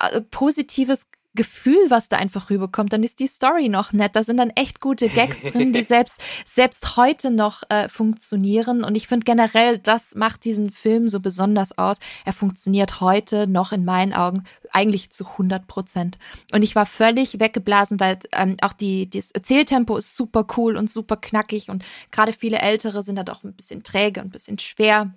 [0.00, 4.16] äh, positives Gefühl, was da einfach rüberkommt, dann ist die Story noch nett.
[4.16, 8.82] Da sind dann echt gute Gags drin, die selbst, selbst heute noch äh, funktionieren.
[8.82, 11.98] Und ich finde generell, das macht diesen Film so besonders aus.
[12.24, 16.18] Er funktioniert heute noch in meinen Augen eigentlich zu 100 Prozent.
[16.52, 20.90] Und ich war völlig weggeblasen, weil ähm, auch die, das Erzähltempo ist super cool und
[20.90, 21.70] super knackig.
[21.70, 25.14] Und gerade viele Ältere sind da doch ein bisschen träge und ein bisschen schwer.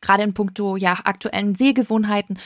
[0.00, 2.38] Gerade in puncto ja, aktuellen Sehgewohnheiten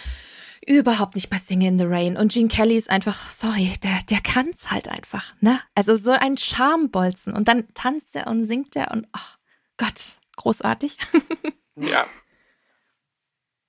[0.78, 2.16] überhaupt nicht bei Singing in the Rain.
[2.16, 5.61] Und Gene Kelly ist einfach, sorry, der, der kann's halt einfach, ne?
[5.74, 7.35] Also so ein Charmbolzen.
[7.35, 9.38] Und dann tanzt er und singt er und, ach
[9.76, 10.96] Gott, großartig.
[11.76, 12.04] Ja.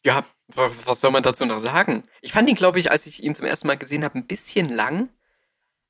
[0.03, 2.03] Ja, wa- was soll man dazu noch sagen?
[2.21, 4.67] Ich fand ihn, glaube ich, als ich ihn zum ersten Mal gesehen habe, ein bisschen
[4.67, 5.09] lang.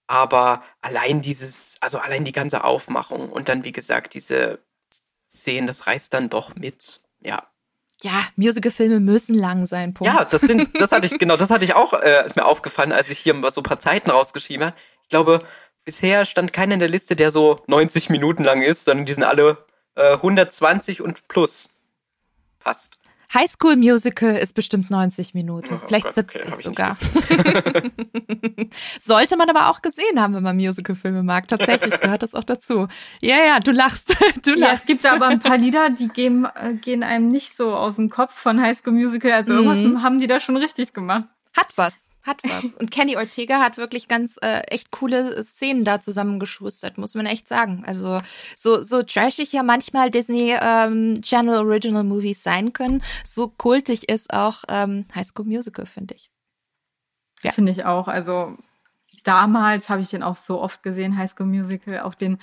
[0.08, 4.60] Aber allein dieses, also allein die ganze Aufmachung und dann, wie gesagt, diese
[5.30, 7.02] Szenen, das reißt dann doch mit.
[7.21, 7.51] Ja.
[8.04, 10.12] Ja, Musicalfilme müssen lang sein, Punkt.
[10.12, 13.10] Ja, das sind, das hatte ich, genau, das hatte ich auch äh, mir aufgefallen, als
[13.10, 14.76] ich hier mal so ein paar Zeiten rausgeschrieben habe.
[15.04, 15.44] Ich glaube,
[15.86, 19.24] bisher stand keiner in der Liste, der so 90 Minuten lang ist, sondern die sind
[19.24, 19.58] alle
[19.96, 21.70] äh, 120 und plus.
[22.60, 22.98] Passt.
[23.34, 26.98] High School Musical ist bestimmt 90 Minuten, Oh vielleicht Gott, okay, 70 hab ich sogar.
[29.00, 31.48] Sollte man aber auch gesehen haben, wenn man Musicalfilme mag.
[31.48, 32.88] Tatsächlich gehört das auch dazu.
[33.22, 34.15] Ja, ja, du lachst.
[34.44, 34.82] Du Ja, lachst.
[34.82, 38.10] es gibt aber ein paar Lieder, die gehen, äh, gehen einem nicht so aus dem
[38.10, 39.32] Kopf von High School Musical.
[39.32, 39.60] Also Mhm.
[39.67, 41.28] irgendwas haben die da schon richtig gemacht.
[41.56, 42.74] Hat was, hat was.
[42.76, 47.48] Und Kenny Ortega hat wirklich ganz äh, echt coole Szenen da zusammengeschustert, muss man echt
[47.48, 47.84] sagen.
[47.86, 48.22] Also
[48.56, 54.34] so, so trashig ja manchmal Disney ähm, Channel Original Movies sein können, so kultig ist
[54.34, 56.32] auch ähm, High School Musical, finde ich.
[57.44, 57.52] Ja.
[57.52, 58.08] Finde ich auch.
[58.08, 58.58] Also
[59.24, 62.38] damals habe ich den auch so oft gesehen, High School Musical, auch den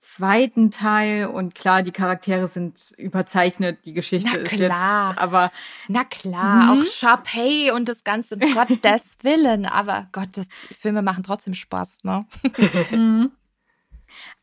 [0.00, 1.26] zweiten Teil.
[1.26, 5.52] Und klar, die Charaktere sind überzeichnet, die Geschichte ist jetzt, aber
[5.88, 6.82] Na klar, Mhm.
[6.82, 9.66] auch Sharpay und das Ganze, um Gottes Willen.
[9.66, 12.26] Aber Gott, das, die Filme machen trotzdem Spaß, ne?
[12.90, 13.30] Mhm.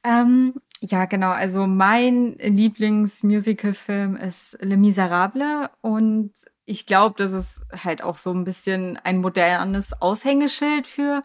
[0.03, 1.31] Ähm, Ja, genau.
[1.31, 6.31] Also mein Lieblingsmusicalfilm ist Le Miserable und
[6.67, 11.23] ich glaube, das ist halt auch so ein bisschen ein modernes Aushängeschild für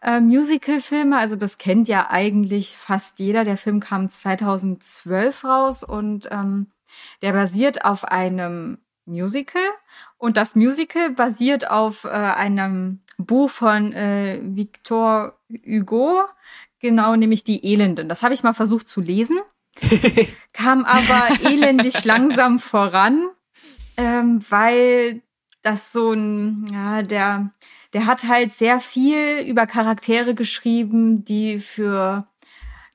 [0.00, 1.18] äh, Musicalfilme.
[1.18, 3.44] Also das kennt ja eigentlich fast jeder.
[3.44, 6.68] Der Film kam 2012 raus und ähm,
[7.22, 9.62] der basiert auf einem Musical
[10.16, 16.22] und das Musical basiert auf äh, einem Buch von äh, Victor Hugo,
[16.78, 18.08] genau, nämlich Die Elenden.
[18.08, 19.38] Das habe ich mal versucht zu lesen,
[20.52, 23.28] kam aber elendig langsam voran,
[23.96, 25.22] ähm, weil
[25.62, 27.50] das so ein, ja, der,
[27.92, 32.26] der hat halt sehr viel über Charaktere geschrieben, die für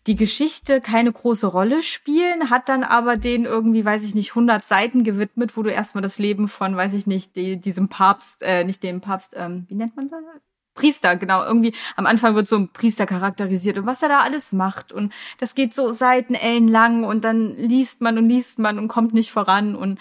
[0.08, 4.64] die Geschichte keine große Rolle spielen, hat dann aber den irgendwie, weiß ich nicht, 100
[4.64, 8.64] Seiten gewidmet, wo du erstmal das Leben von, weiß ich nicht, die, diesem Papst, äh,
[8.64, 10.22] nicht dem Papst, ähm, wie nennt man das?
[10.76, 14.54] Priester, genau, irgendwie am Anfang wird so ein Priester charakterisiert und was er da alles
[14.54, 18.88] macht und das geht so Seitenellen lang und dann liest man und liest man und
[18.88, 20.00] kommt nicht voran und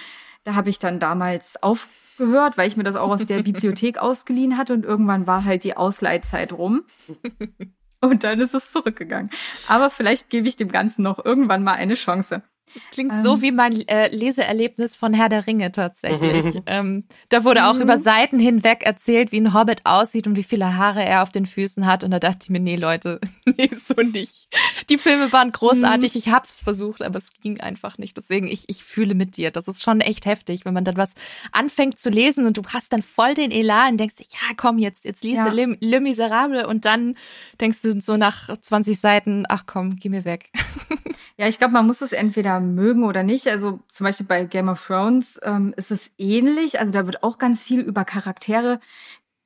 [0.49, 4.57] da habe ich dann damals aufgehört, weil ich mir das auch aus der Bibliothek ausgeliehen
[4.57, 6.85] hatte und irgendwann war halt die Ausleihzeit rum.
[8.01, 9.29] Und dann ist es zurückgegangen.
[9.67, 12.43] Aber vielleicht gebe ich dem Ganzen noch irgendwann mal eine Chance.
[12.79, 13.23] Das klingt ähm.
[13.23, 16.63] so wie mein äh, Leseerlebnis von Herr der Ringe tatsächlich.
[16.67, 17.83] ähm, da wurde auch mhm.
[17.83, 21.47] über Seiten hinweg erzählt, wie ein Hobbit aussieht und wie viele Haare er auf den
[21.47, 22.05] Füßen hat.
[22.05, 23.21] Und da dachte ich mir, nee, Leute,
[23.57, 24.49] nee, so nicht.
[24.89, 26.15] Die Filme waren großartig.
[26.15, 26.19] Mhm.
[26.19, 28.17] Ich habe es versucht, aber es ging einfach nicht.
[28.17, 29.51] Deswegen, ich, ich fühle mit dir.
[29.51, 31.15] Das ist schon echt heftig, wenn man dann was
[31.53, 35.05] anfängt zu lesen und du hast dann voll den Elan und denkst, ja, komm, jetzt,
[35.05, 35.49] jetzt liest ja.
[35.49, 37.17] Le, Le Miserable und dann
[37.61, 40.51] denkst du so nach 20 Seiten, ach komm, geh mir weg.
[41.41, 43.49] Ja, ich glaube, man muss es entweder mögen oder nicht.
[43.49, 46.81] Also zum Beispiel bei Game of Thrones ähm, ist es ähnlich.
[46.81, 48.81] Also da wird auch ganz viel über Charaktere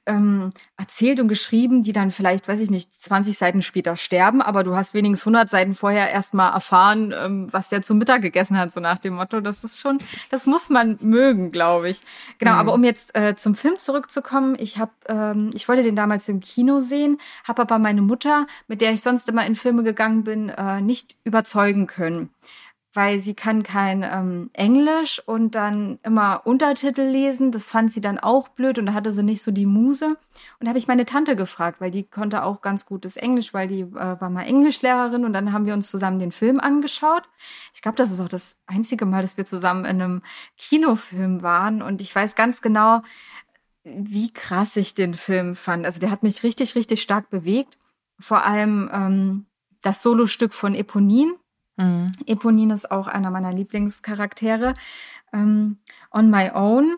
[0.07, 4.65] ähm, erzählt und geschrieben, die dann vielleicht, weiß ich nicht, 20 Seiten später sterben, aber
[4.65, 8.73] du hast wenigstens 100 Seiten vorher erstmal erfahren, ähm, was der zum Mittag gegessen hat,
[8.73, 9.41] so nach dem Motto.
[9.41, 9.99] Das ist schon,
[10.31, 12.01] das muss man mögen, glaube ich.
[12.39, 12.59] Genau, mhm.
[12.59, 16.41] aber um jetzt äh, zum Film zurückzukommen, ich habe, ähm, ich wollte den damals im
[16.41, 20.49] Kino sehen, habe aber meine Mutter, mit der ich sonst immer in Filme gegangen bin,
[20.49, 22.31] äh, nicht überzeugen können
[22.95, 27.51] weil sie kann kein ähm, Englisch und dann immer Untertitel lesen.
[27.51, 30.09] Das fand sie dann auch blöd und da hatte sie nicht so die Muse.
[30.09, 30.17] Und
[30.61, 33.81] da habe ich meine Tante gefragt, weil die konnte auch ganz gutes Englisch, weil die
[33.81, 37.23] äh, war mal Englischlehrerin und dann haben wir uns zusammen den Film angeschaut.
[37.75, 40.23] Ich glaube, das ist auch das einzige Mal, dass wir zusammen in einem
[40.59, 43.01] Kinofilm waren und ich weiß ganz genau,
[43.85, 45.87] wie krass ich den Film fand.
[45.87, 47.79] Also der hat mich richtig, richtig stark bewegt.
[48.19, 49.47] Vor allem ähm,
[49.81, 51.35] das Solostück von Eponin
[51.77, 52.13] Mhm.
[52.27, 54.75] Eponin ist auch einer meiner Lieblingscharaktere.
[55.33, 55.79] Ähm,
[56.11, 56.97] on My Own.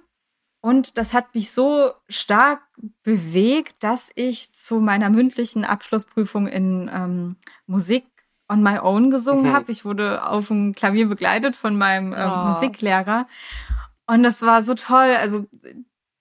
[0.60, 2.62] Und das hat mich so stark
[3.02, 8.06] bewegt, dass ich zu meiner mündlichen Abschlussprüfung in ähm, Musik
[8.48, 9.52] on my own gesungen mhm.
[9.52, 9.72] habe.
[9.72, 12.44] Ich wurde auf dem Klavier begleitet von meinem ähm, oh.
[12.48, 13.26] Musiklehrer.
[14.06, 15.14] Und das war so toll.
[15.18, 15.46] Also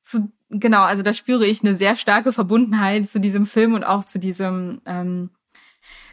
[0.02, 4.06] zu, genau, also da spüre ich eine sehr starke Verbundenheit zu diesem Film und auch
[4.06, 5.30] zu diesem, ähm,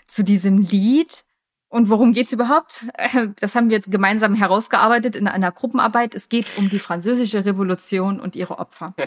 [0.06, 1.24] zu diesem Lied.
[1.70, 2.84] Und worum geht's überhaupt?
[3.40, 6.14] Das haben wir gemeinsam herausgearbeitet in einer Gruppenarbeit.
[6.14, 8.92] Es geht um die französische Revolution und ihre Opfer.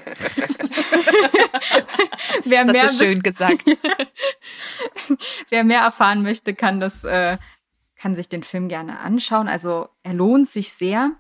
[2.46, 3.66] Wer das mehr hast du schön gesagt.
[5.50, 7.38] Wer mehr erfahren möchte, kann das äh,
[7.98, 9.48] kann sich den Film gerne anschauen.
[9.48, 11.12] Also er lohnt sich sehr.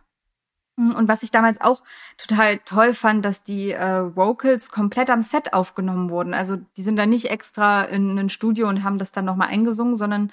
[0.75, 1.84] Und was ich damals auch
[2.17, 6.34] total toll fand, dass die äh, Vocals komplett am Set aufgenommen wurden.
[6.34, 9.95] Also die sind da nicht extra in ein Studio und haben das dann nochmal eingesungen,
[9.95, 10.32] sondern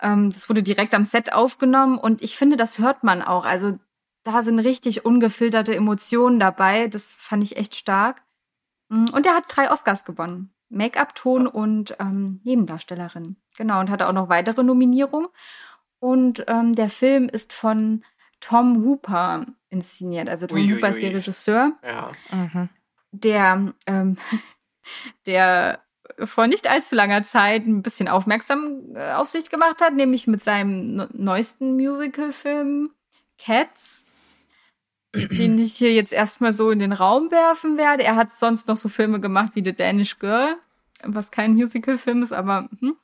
[0.00, 3.44] ähm, das wurde direkt am Set aufgenommen und ich finde, das hört man auch.
[3.44, 3.78] Also
[4.22, 6.88] da sind richtig ungefilterte Emotionen dabei.
[6.88, 8.22] Das fand ich echt stark.
[8.88, 10.52] Mm, und er hat drei Oscars gewonnen.
[10.68, 13.36] Make-up-Ton und ähm, Nebendarstellerin.
[13.56, 15.28] Genau, und hatte auch noch weitere Nominierungen.
[16.00, 18.04] Und ähm, der Film ist von
[18.40, 20.28] Tom Hooper inszeniert.
[20.28, 20.76] Also Tom Uiuiui.
[20.76, 21.72] Hooper ist der Regisseur.
[21.84, 22.10] Ja.
[22.30, 22.68] Mhm.
[23.12, 24.18] Der, ähm,
[25.26, 25.85] der
[26.24, 30.42] vor nicht allzu langer Zeit ein bisschen aufmerksam äh, auf sich gemacht hat, nämlich mit
[30.42, 32.90] seinem neuesten Musicalfilm
[33.38, 34.06] Cats,
[35.14, 38.04] den ich hier jetzt erstmal so in den Raum werfen werde.
[38.04, 40.56] Er hat sonst noch so Filme gemacht wie The Danish Girl,
[41.02, 42.96] was kein Musicalfilm ist, aber hm.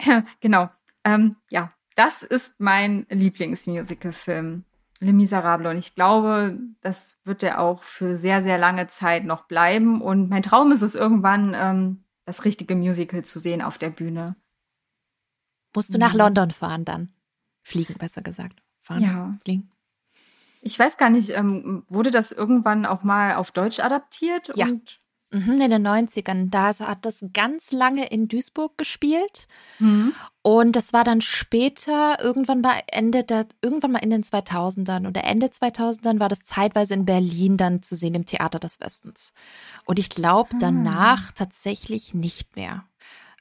[0.40, 0.68] genau.
[1.04, 4.64] Ähm, ja, das ist mein Lieblingsmusicalfilm.
[5.02, 5.70] Le Miserable.
[5.70, 10.02] Und ich glaube, das wird er auch für sehr, sehr lange Zeit noch bleiben.
[10.02, 14.36] Und mein Traum ist es irgendwann, ähm, das richtige Musical zu sehen auf der Bühne.
[15.74, 17.12] Musst du nach London fahren dann?
[17.62, 18.62] Fliegen, besser gesagt.
[18.80, 19.36] Fahren, ja.
[19.42, 19.70] fliegen.
[20.62, 24.52] Ich weiß gar nicht, ähm, wurde das irgendwann auch mal auf Deutsch adaptiert?
[24.54, 24.66] Ja.
[24.66, 24.99] Und
[25.32, 26.50] Mhm, in den 90ern.
[26.50, 29.46] Da hat das ganz lange in Duisburg gespielt.
[29.78, 30.12] Mhm.
[30.42, 35.22] Und das war dann später, irgendwann mal Ende der, irgendwann mal in den 2000ern oder
[35.22, 39.32] Ende 2000ern war das zeitweise in Berlin dann zu sehen im Theater des Westens.
[39.84, 42.84] Und ich glaube danach tatsächlich nicht mehr.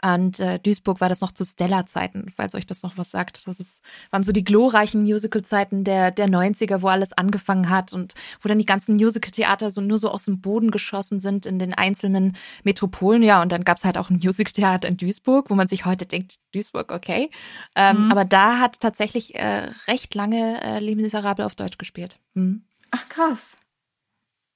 [0.04, 3.48] Und äh, Duisburg war das noch zu Stella-Zeiten, falls euch das noch was sagt.
[3.48, 8.16] Das ist, waren so die glorreichen Musical-Zeiten der, der 90er, wo alles angefangen hat und
[8.42, 11.74] wo dann die ganzen Musical-Theater so nur so aus dem Boden geschossen sind in den
[11.74, 13.22] einzelnen Metropolen.
[13.24, 16.36] Ja, und dann gab's halt auch ein Musical-Theater in Duisburg, wo man sich heute denkt,
[16.54, 17.30] Duisburg, okay.
[17.76, 18.12] Ähm, Mhm.
[18.12, 22.18] Aber da hat tatsächlich äh, recht lange äh, Les Miserables auf Deutsch gespielt.
[22.34, 22.64] Mhm.
[22.92, 23.60] Ach krass.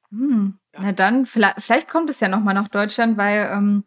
[0.10, 0.58] Hm.
[0.77, 3.84] Na dann, vielleicht, vielleicht kommt es ja noch mal nach Deutschland, weil ähm,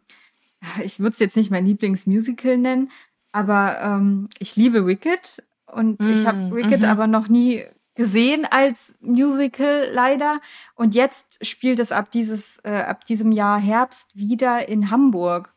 [0.83, 2.91] ich würde es jetzt nicht mein Lieblingsmusical nennen,
[3.31, 6.85] aber ähm, ich liebe Wicked und ich habe Mm, Wicked mhm.
[6.85, 7.65] aber noch nie
[7.95, 10.39] gesehen als Musical leider
[10.75, 15.53] und jetzt spielt es ab dieses äh, ab diesem Jahr Herbst wieder in Hamburg.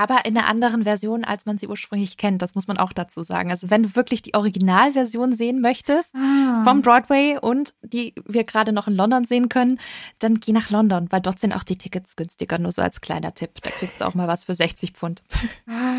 [0.00, 2.40] Aber in einer anderen Version, als man sie ursprünglich kennt.
[2.42, 3.50] Das muss man auch dazu sagen.
[3.50, 6.62] Also wenn du wirklich die Originalversion sehen möchtest, Ah.
[6.64, 9.78] vom Broadway und die wir gerade noch in London sehen können,
[10.18, 13.34] dann geh nach London, weil dort sind auch die Tickets günstiger, nur so als kleiner
[13.34, 13.60] Tipp.
[13.62, 15.22] Da kriegst du auch mal was für 60 Pfund.
[15.68, 15.94] Ah,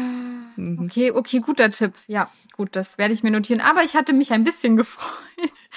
[0.57, 0.79] Mhm.
[0.83, 1.93] Okay, okay, guter Tipp.
[2.07, 3.61] Ja, gut, das werde ich mir notieren.
[3.61, 5.09] Aber ich hatte mich ein bisschen gefreut.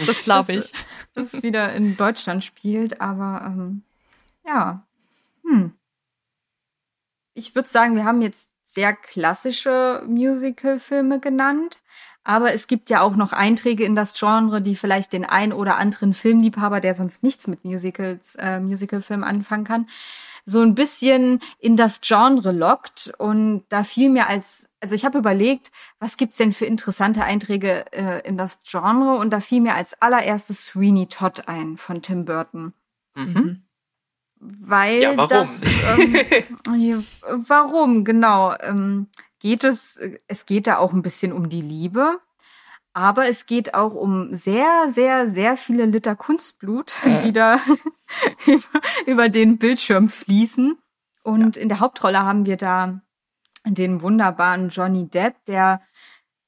[0.04, 0.72] Das glaube ich.
[1.14, 3.82] dass es wieder in Deutschland spielt, aber ähm,
[4.44, 4.82] ja.
[5.48, 5.72] Hm.
[7.34, 11.82] Ich würde sagen, wir haben jetzt sehr klassische Musical-Filme genannt,
[12.24, 15.76] aber es gibt ja auch noch Einträge in das Genre, die vielleicht den ein oder
[15.76, 19.86] anderen Filmliebhaber, der sonst nichts mit Musicals, äh, Musicalfilmen anfangen kann,
[20.46, 23.12] so ein bisschen in das Genre lockt.
[23.18, 27.92] Und da fiel mir als, also ich habe überlegt, was gibt's denn für interessante Einträge
[27.92, 29.16] äh, in das Genre?
[29.18, 32.72] Und da fiel mir als allererstes Sweeney Todd ein von Tim Burton.
[33.14, 33.63] Mhm.
[34.46, 35.28] Weil Ja, warum?
[35.28, 36.16] das ähm,
[36.76, 36.98] ja,
[37.48, 38.54] warum, genau.
[38.60, 39.08] Ähm,
[39.40, 42.20] geht es, es geht da auch ein bisschen um die Liebe,
[42.92, 46.92] aber es geht auch um sehr, sehr, sehr viele Liter Kunstblut,
[47.24, 47.58] die da
[48.46, 50.78] über, über den Bildschirm fließen.
[51.22, 53.00] Und in der Hauptrolle haben wir da
[53.64, 55.80] den wunderbaren Johnny Depp, der,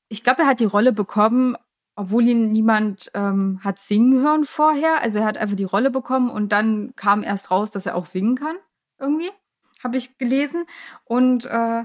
[0.08, 1.56] ich glaube, er hat die Rolle bekommen,
[1.96, 5.02] obwohl ihn niemand ähm, hat singen hören vorher.
[5.02, 8.06] Also er hat einfach die Rolle bekommen und dann kam erst raus, dass er auch
[8.06, 8.56] singen kann.
[8.98, 9.30] Irgendwie.
[9.82, 10.66] Habe ich gelesen.
[11.04, 11.84] Und äh,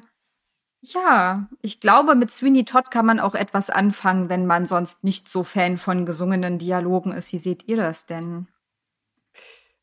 [0.81, 5.29] ja, ich glaube, mit Sweeney Todd kann man auch etwas anfangen, wenn man sonst nicht
[5.29, 7.31] so Fan von gesungenen Dialogen ist.
[7.33, 8.47] Wie seht ihr das denn?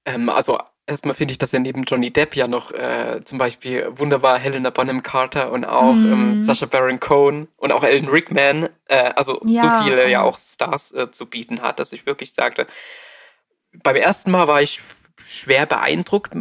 [0.05, 3.87] Ähm, also erstmal finde ich, dass er neben Johnny Depp ja noch äh, zum Beispiel
[3.91, 6.13] wunderbar Helena Bonham Carter und auch Mhm.
[6.13, 10.39] ähm, Sacha Baron Cohen und auch Alan Rickman, äh, also Ja, so viele ja auch
[10.39, 12.67] Stars äh, zu bieten hat, dass ich wirklich sagte,
[13.83, 14.81] beim ersten Mal war ich
[15.21, 16.33] schwer beeindruckt.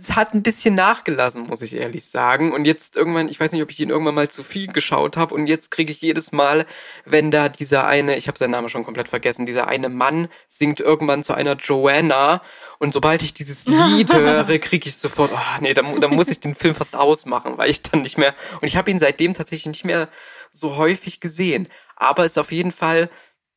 [0.00, 2.52] Es hat ein bisschen nachgelassen, muss ich ehrlich sagen.
[2.52, 5.34] Und jetzt irgendwann, ich weiß nicht, ob ich ihn irgendwann mal zu viel geschaut habe.
[5.34, 6.64] Und jetzt kriege ich jedes Mal,
[7.04, 10.80] wenn da dieser eine, ich habe seinen Namen schon komplett vergessen, dieser eine Mann singt
[10.80, 12.42] irgendwann zu einer Joanna.
[12.78, 16.40] Und sobald ich dieses Lied höre, kriege ich sofort, oh nee, da, da muss ich
[16.40, 18.34] den Film fast ausmachen, weil ich dann nicht mehr.
[18.60, 20.08] Und ich habe ihn seitdem tatsächlich nicht mehr
[20.50, 21.68] so häufig gesehen.
[21.96, 23.10] Aber ist auf jeden Fall,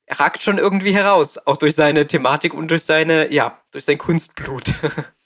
[0.06, 3.98] er ragt schon irgendwie heraus, auch durch seine Thematik und durch seine, ja, durch sein
[3.98, 4.74] Kunstblut.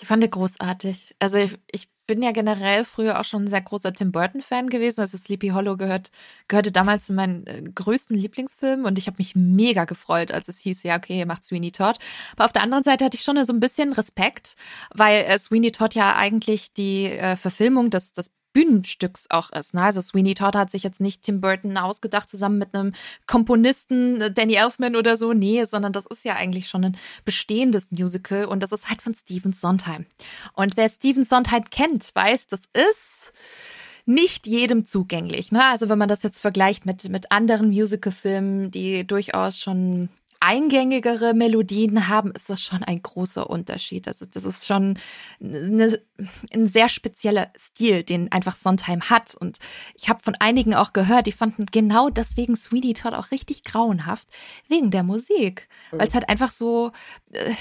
[0.00, 1.14] Ich fand den großartig.
[1.18, 5.00] Also ich, ich bin ja generell früher auch schon ein sehr großer Tim Burton-Fan gewesen.
[5.00, 6.10] Also Sleepy Hollow gehört,
[6.48, 10.58] gehörte damals zu meinen äh, größten Lieblingsfilmen und ich habe mich mega gefreut, als es
[10.58, 11.98] hieß, ja, okay, ihr macht Sweeney Todd.
[12.32, 14.54] Aber auf der anderen Seite hatte ich schon so ein bisschen Respekt,
[14.94, 19.74] weil äh, Sweeney Todd ja eigentlich die äh, Verfilmung des, des Bühnenstücks auch ist.
[19.74, 19.82] Ne?
[19.82, 22.92] Also Sweeney Todd hat sich jetzt nicht Tim Burton ausgedacht zusammen mit einem
[23.26, 25.34] Komponisten, äh, Danny Elfman oder so.
[25.34, 29.14] Nee, sondern das ist ja eigentlich schon ein bestehendes Musical und das ist halt von
[29.14, 30.06] Stephen Sondheim.
[30.54, 33.34] Und wer Stephen Sondheim kennt, weiß, das ist
[34.06, 35.52] nicht jedem zugänglich.
[35.52, 35.62] Ne?
[35.62, 40.08] Also wenn man das jetzt vergleicht mit, mit anderen Musicalfilmen, die durchaus schon
[40.40, 44.06] eingängigere Melodien haben, ist das schon ein großer Unterschied.
[44.06, 44.98] Also das ist schon
[45.40, 46.00] eine,
[46.52, 49.34] ein sehr spezieller Stil, den einfach Sondheim hat.
[49.34, 49.58] Und
[49.94, 54.28] ich habe von einigen auch gehört, die fanden genau deswegen Sweetie Todd auch richtig grauenhaft,
[54.68, 55.68] wegen der Musik.
[55.90, 56.92] Weil es halt einfach so
[57.32, 57.52] äh,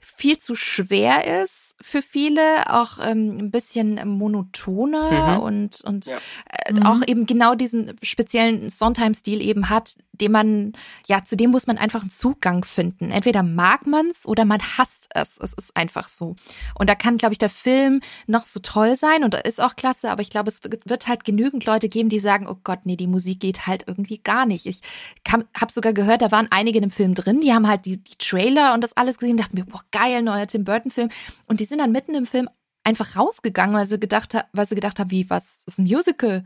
[0.00, 5.42] viel zu schwer ist für viele, auch ähm, ein bisschen monotoner Mhm.
[5.42, 6.18] und, und Ja.
[6.64, 6.82] äh, Mhm.
[6.82, 10.72] auch eben genau diesen speziellen Sondheim-Stil eben hat, den man,
[11.06, 13.10] ja, zu dem muss man einfach einen Zugang finden.
[13.12, 15.38] Entweder mag man's oder man hasst es.
[15.38, 16.34] Es ist einfach so.
[16.74, 20.10] Und da kann, glaube ich, der Film noch so toll sein und ist auch klasse,
[20.10, 23.06] aber ich glaube, es wird halt genügend Leute geben, die sagen, oh Gott, nee, die
[23.06, 24.66] Musik geht halt irgendwie gar nicht.
[24.66, 24.80] Ich
[25.28, 28.16] habe sogar gehört, da waren einige in dem Film drin, die haben halt die, die
[28.16, 31.10] Trailer und das alles gesehen, dachten mir, boah, geil, neuer Tim Burton-Film.
[31.46, 32.48] Und die sind dann mitten im Film
[32.84, 36.44] einfach rausgegangen, weil sie gedacht, weil sie gedacht haben, wie, was ist ein Musical?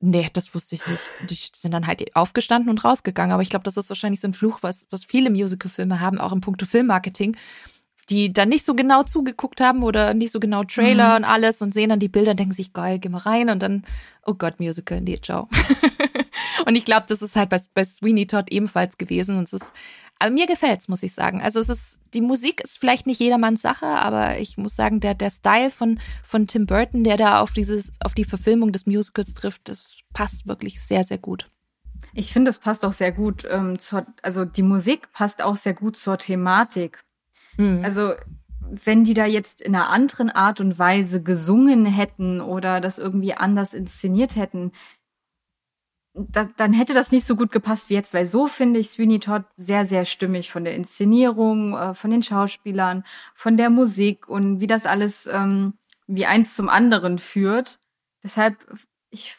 [0.00, 1.00] Nee, das wusste ich nicht.
[1.30, 3.32] Die sind dann halt aufgestanden und rausgegangen.
[3.32, 6.32] Aber ich glaube, das ist wahrscheinlich so ein Fluch, was, was viele Musical-Filme haben, auch
[6.32, 7.36] im Punkto Filmmarketing,
[8.08, 11.16] die dann nicht so genau zugeguckt haben oder nicht so genau Trailer mhm.
[11.16, 13.62] und alles und sehen dann die Bilder und denken sich, geil, geh mal rein und
[13.62, 13.84] dann,
[14.24, 15.48] oh Gott, Musical, nee, ciao.
[16.66, 19.72] und ich glaube, das ist halt bei, bei Sweeney Todd ebenfalls gewesen und es ist
[20.18, 21.42] aber mir gefällt's, muss ich sagen.
[21.42, 25.14] Also es ist, die Musik ist vielleicht nicht jedermanns Sache, aber ich muss sagen, der,
[25.14, 29.34] der Style von, von Tim Burton, der da auf dieses, auf die Verfilmung des Musicals
[29.34, 31.46] trifft, das passt wirklich sehr, sehr gut.
[32.14, 35.74] Ich finde, es passt auch sehr gut ähm, zur, also die Musik passt auch sehr
[35.74, 37.04] gut zur Thematik.
[37.56, 37.84] Mhm.
[37.84, 38.14] Also
[38.68, 43.34] wenn die da jetzt in einer anderen Art und Weise gesungen hätten oder das irgendwie
[43.34, 44.72] anders inszeniert hätten,
[46.14, 49.20] da, dann hätte das nicht so gut gepasst wie jetzt, weil so finde ich Sweeney
[49.20, 53.04] Todd sehr, sehr stimmig von der Inszenierung, äh, von den Schauspielern,
[53.34, 55.74] von der Musik und wie das alles ähm,
[56.06, 57.80] wie eins zum anderen führt.
[58.22, 58.56] Deshalb,
[59.10, 59.36] ich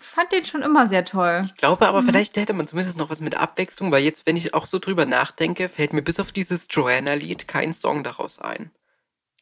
[0.00, 1.42] fand den schon immer sehr toll.
[1.44, 2.06] Ich glaube aber, mhm.
[2.06, 5.06] vielleicht hätte man zumindest noch was mit Abwechslung, weil jetzt, wenn ich auch so drüber
[5.06, 8.70] nachdenke, fällt mir bis auf dieses Joanna-Lied kein Song daraus ein.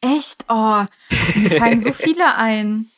[0.01, 0.45] Echt?
[0.49, 0.85] Oh,
[1.35, 2.89] mir fallen so viele ein.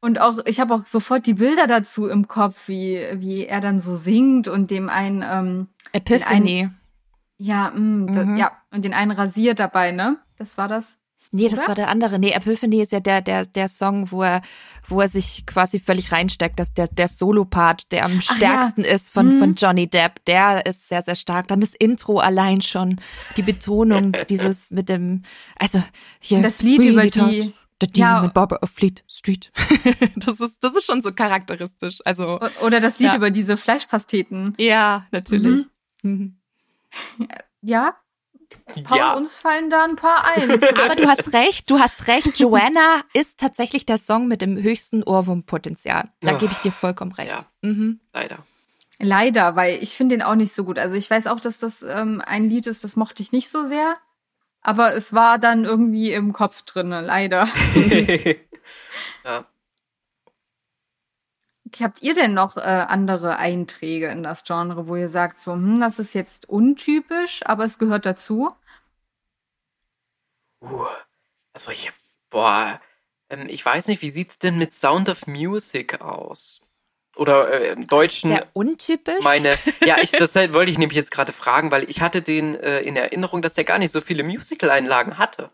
[0.00, 3.80] Und auch, ich habe auch sofort die Bilder dazu im Kopf, wie, wie er dann
[3.80, 6.60] so singt und dem einen ähm, Epiphany.
[6.60, 6.80] Einen,
[7.38, 8.36] ja, mh, mm, mhm.
[8.36, 10.18] ja, und den einen rasiert dabei, ne?
[10.38, 10.98] Das war das.
[11.32, 11.68] Nee, das Oder?
[11.68, 12.18] war der andere.
[12.18, 14.42] Nee, Epiphany ist ja der, der, der Song, wo er,
[14.88, 16.58] wo er sich quasi völlig reinsteckt.
[16.58, 18.90] Das, der, der Solo-Part, der am stärksten ja.
[18.90, 19.38] ist von, mhm.
[19.38, 21.48] von Johnny Depp, der ist sehr, sehr stark.
[21.48, 23.00] Dann das Intro allein schon,
[23.36, 25.22] die Betonung, dieses mit dem,
[25.56, 25.82] also
[26.20, 26.42] hier.
[26.42, 28.22] Das Lied über die, The Demon ja.
[28.22, 29.52] mit Barbara of Fleet Street.
[30.16, 31.98] das ist, das ist schon so charakteristisch.
[32.04, 32.40] Also.
[32.62, 33.16] Oder das Lied ja.
[33.16, 34.54] über diese Fleischpasteten.
[34.58, 35.66] Ja, natürlich.
[36.02, 36.36] Mhm.
[37.18, 37.28] Mhm.
[37.60, 37.96] Ja.
[38.84, 39.14] Paul, ja.
[39.14, 40.50] uns fallen da ein paar ein.
[40.84, 42.38] Aber du hast recht, du hast recht.
[42.38, 46.10] Joanna ist tatsächlich der Song mit dem höchsten Ohrwurmpotenzial.
[46.20, 47.32] Da gebe ich dir vollkommen recht.
[47.32, 47.46] Ja.
[47.62, 48.00] Mhm.
[48.12, 48.38] Leider.
[48.98, 50.78] Leider, weil ich finde den auch nicht so gut.
[50.78, 53.64] Also ich weiß auch, dass das ähm, ein Lied ist, das mochte ich nicht so
[53.64, 53.96] sehr
[54.66, 57.46] aber es war dann irgendwie im Kopf drin, leider.
[59.24, 59.44] ja.
[61.80, 65.80] Habt ihr denn noch äh, andere Einträge in das Genre, wo ihr sagt, so, hm,
[65.80, 68.52] das ist jetzt untypisch, aber es gehört dazu?
[70.60, 70.86] Uh,
[71.52, 71.92] also ich,
[72.30, 72.80] boah,
[73.28, 76.66] ähm, ich weiß nicht, wie sieht's denn mit Sound of Music aus?
[77.16, 78.30] oder äh, im Deutschen.
[78.30, 79.22] Sehr untypisch.
[79.22, 82.54] Meine, ja, ich, das halt wollte ich nämlich jetzt gerade fragen, weil ich hatte den
[82.54, 85.50] äh, in Erinnerung, dass der gar nicht so viele Musical-Einlagen hatte.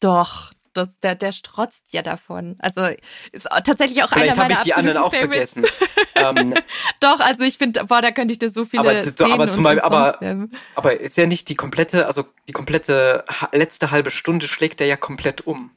[0.00, 2.56] Doch, das, der, der strotzt ja davon.
[2.58, 2.88] Also
[3.32, 5.54] ist tatsächlich auch Vielleicht einer meiner ich die anderen auch Favorites.
[5.54, 5.74] vergessen.
[6.14, 6.54] ähm,
[7.00, 9.62] Doch, also ich finde, boah, da könnte ich dir so viele aber, Szenen aber zum
[9.62, 14.80] Beispiel, aber, aber ist ja nicht die komplette, also die komplette letzte halbe Stunde schlägt
[14.80, 15.72] er ja komplett um.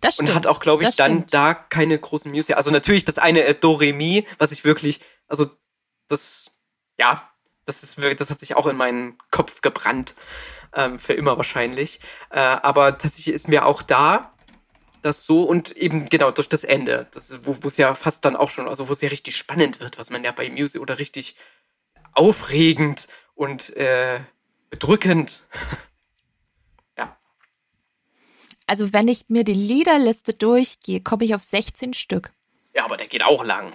[0.00, 0.30] Das stimmt.
[0.30, 1.34] Und hat auch, glaube ich, dann stimmt.
[1.34, 2.58] da keine großen Musical.
[2.58, 5.50] Also natürlich das eine äh, Do Re Mi, was ich wirklich, also
[6.08, 6.50] das,
[6.98, 7.30] ja,
[7.64, 10.14] das ist wirklich, das hat sich auch in meinen Kopf gebrannt.
[10.74, 12.00] Ähm, für immer wahrscheinlich.
[12.30, 14.32] Äh, aber tatsächlich ist mir auch da
[15.02, 18.50] das so und eben genau durch das Ende, das, wo es ja fast dann auch
[18.50, 21.36] schon, also wo es ja richtig spannend wird, was man ja bei Music oder richtig
[22.12, 24.20] aufregend und äh,
[24.68, 25.42] bedrückend
[28.70, 32.32] Also wenn ich mir die Liederliste durchgehe, komme ich auf 16 Stück.
[32.72, 33.72] Ja, aber der geht auch lang.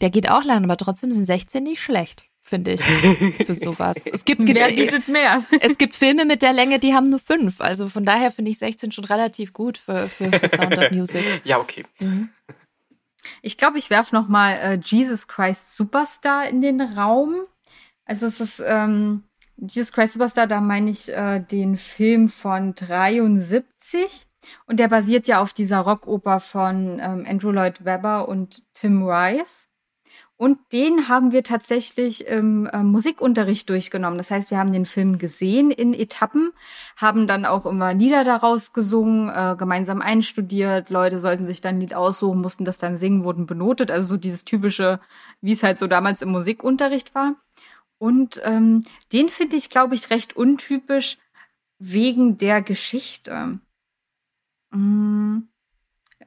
[0.00, 2.82] Der geht auch lang, aber trotzdem sind 16 nicht schlecht, finde ich,
[3.46, 3.96] für sowas.
[4.04, 5.44] Es gibt, mehr bietet mehr.
[5.60, 7.60] Es gibt Filme mit der Länge, die haben nur fünf.
[7.60, 11.24] Also von daher finde ich 16 schon relativ gut für, für, für Sound of Music.
[11.44, 11.84] Ja, okay.
[12.00, 12.28] Mhm.
[13.40, 17.42] Ich glaube, ich werfe noch mal äh, Jesus Christ Superstar in den Raum.
[18.04, 19.22] Also es ist ähm,
[19.56, 24.26] Jesus Christ Superstar, da meine ich äh, den Film von 73.
[24.66, 29.71] Und der basiert ja auf dieser Rockoper von ähm, Andrew Lloyd Webber und Tim Rice.
[30.42, 34.18] Und den haben wir tatsächlich im äh, Musikunterricht durchgenommen.
[34.18, 36.50] Das heißt, wir haben den Film gesehen in Etappen,
[36.96, 40.90] haben dann auch immer Lieder daraus gesungen, äh, gemeinsam einstudiert.
[40.90, 43.92] Leute sollten sich dann ein Lied aussuchen, mussten das dann singen, wurden benotet.
[43.92, 44.98] Also so dieses typische,
[45.42, 47.36] wie es halt so damals im Musikunterricht war.
[47.98, 48.82] Und ähm,
[49.12, 51.18] den finde ich, glaube ich, recht untypisch
[51.78, 53.60] wegen der Geschichte.
[54.72, 55.51] Mm.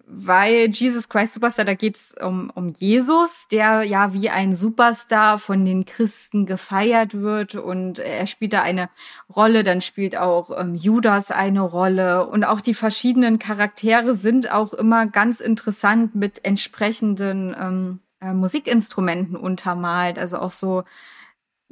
[0.07, 5.65] Weil Jesus Christ Superstar, da geht's um, um Jesus, der ja wie ein Superstar von
[5.65, 8.89] den Christen gefeiert wird und er spielt da eine
[9.35, 14.73] Rolle, dann spielt auch ähm, Judas eine Rolle und auch die verschiedenen Charaktere sind auch
[14.73, 20.83] immer ganz interessant mit entsprechenden ähm, äh, Musikinstrumenten untermalt, also auch so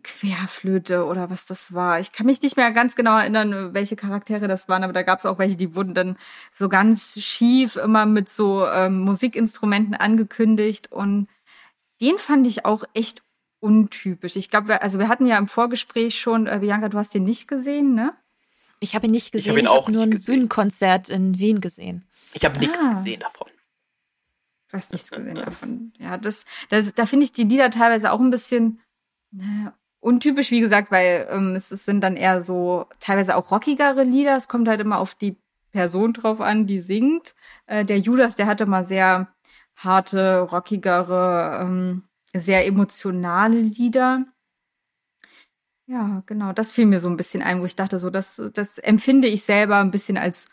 [0.03, 1.99] Querflöte oder was das war.
[1.99, 5.19] Ich kann mich nicht mehr ganz genau erinnern, welche Charaktere das waren, aber da gab
[5.19, 6.17] es auch welche, die wurden dann
[6.51, 11.27] so ganz schief immer mit so ähm, Musikinstrumenten angekündigt und
[12.01, 13.23] den fand ich auch echt
[13.59, 14.35] untypisch.
[14.35, 17.47] Ich glaube, also wir hatten ja im Vorgespräch schon, äh, Bianca, du hast den nicht
[17.47, 18.13] gesehen, ne?
[18.81, 19.45] Ich habe ihn nicht gesehen.
[19.45, 20.33] Ich habe ihn auch hab nur nicht ein gesehen.
[20.35, 22.05] Bühnenkonzert in Wien gesehen.
[22.33, 22.89] Ich habe nichts Ah.
[22.89, 23.47] gesehen davon.
[24.69, 25.93] Du hast nichts gesehen davon.
[25.99, 28.81] Ja, das, das da finde ich die Lieder teilweise auch ein bisschen
[29.31, 29.73] naja,
[30.03, 34.35] untypisch, wie gesagt, weil ähm, es, es sind dann eher so teilweise auch rockigere Lieder.
[34.35, 35.37] Es kommt halt immer auf die
[35.71, 37.35] Person drauf an, die singt.
[37.65, 39.33] Äh, der Judas, der hatte mal sehr
[39.75, 42.03] harte, rockigere, ähm,
[42.35, 44.25] sehr emotionale Lieder.
[45.85, 48.77] Ja, genau, das fiel mir so ein bisschen ein, wo ich dachte, so, das, das
[48.77, 50.47] empfinde ich selber ein bisschen als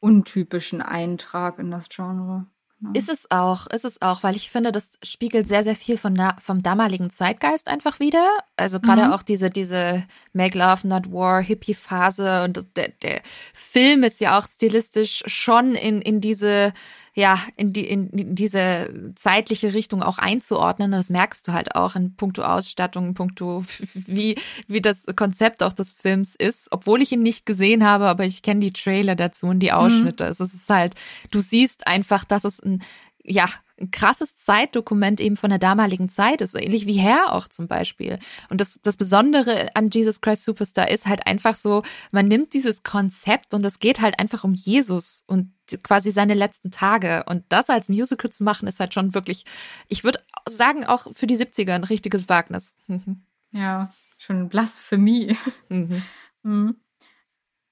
[0.00, 2.46] untypischen Eintrag in das Genre.
[2.80, 2.92] Genau.
[2.92, 6.14] Ist es auch, ist es auch, weil ich finde, das spiegelt sehr, sehr viel von
[6.14, 8.30] da, vom damaligen Zeitgeist einfach wieder.
[8.56, 9.12] Also gerade Mhm.
[9.12, 13.22] auch diese, diese Make Love, Not War, Hippie-Phase und das, der, der
[13.52, 16.72] Film ist ja auch stilistisch schon in, in diese,
[17.18, 20.92] ja, in die, in, in diese zeitliche Richtung auch einzuordnen.
[20.92, 23.64] Und das merkst du halt auch in puncto Ausstattung, in puncto
[23.94, 24.36] wie,
[24.68, 26.68] wie das Konzept auch des Films ist.
[26.70, 30.26] Obwohl ich ihn nicht gesehen habe, aber ich kenne die Trailer dazu und die Ausschnitte.
[30.26, 30.94] Also es ist halt,
[31.32, 32.84] du siehst einfach, dass es ein,
[33.24, 33.46] ja,
[33.80, 38.18] ein krasses Zeitdokument eben von der damaligen Zeit ist, ähnlich wie Hair auch zum Beispiel.
[38.48, 42.82] Und das, das Besondere an Jesus Christ Superstar ist halt einfach so, man nimmt dieses
[42.82, 45.52] Konzept und es geht halt einfach um Jesus und
[45.82, 47.24] quasi seine letzten Tage.
[47.26, 49.44] Und das als Musical zu machen, ist halt schon wirklich,
[49.88, 52.76] ich würde sagen, auch für die 70er ein richtiges Wagnis.
[53.50, 55.34] Ja, schon Blasphemie.
[55.70, 56.02] Mhm.
[56.44, 56.76] Mhm.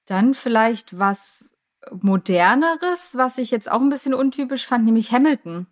[0.06, 1.54] Dann vielleicht was
[1.92, 5.66] moderneres, was ich jetzt auch ein bisschen untypisch fand, nämlich Hamilton.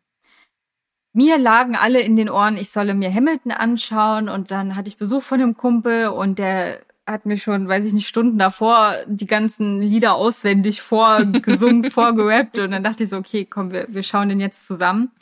[1.16, 4.96] Mir lagen alle in den Ohren, ich solle mir Hamilton anschauen und dann hatte ich
[4.96, 9.26] Besuch von dem Kumpel und der hat mir schon, weiß ich nicht, Stunden davor die
[9.26, 14.28] ganzen Lieder auswendig vorgesungen, vorgerappt und dann dachte ich so, okay, komm, wir, wir schauen
[14.28, 15.12] den jetzt zusammen.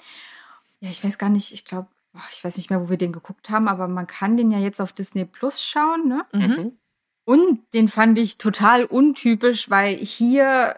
[0.81, 1.89] Ja, ich weiß gar nicht, ich glaube,
[2.33, 4.81] ich weiß nicht mehr, wo wir den geguckt haben, aber man kann den ja jetzt
[4.81, 6.23] auf Disney Plus schauen, ne?
[6.33, 6.73] Mhm.
[7.25, 10.75] Und den fand ich total untypisch, weil hier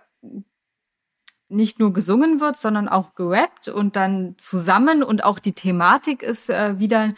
[1.54, 6.50] nicht nur gesungen wird, sondern auch gerappt und dann zusammen und auch die Thematik ist
[6.50, 7.14] äh, wieder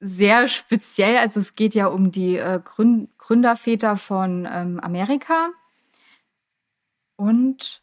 [0.00, 1.16] sehr speziell.
[1.18, 5.50] Also es geht ja um die äh, Grün Gründerväter von ähm, Amerika.
[7.16, 7.82] Und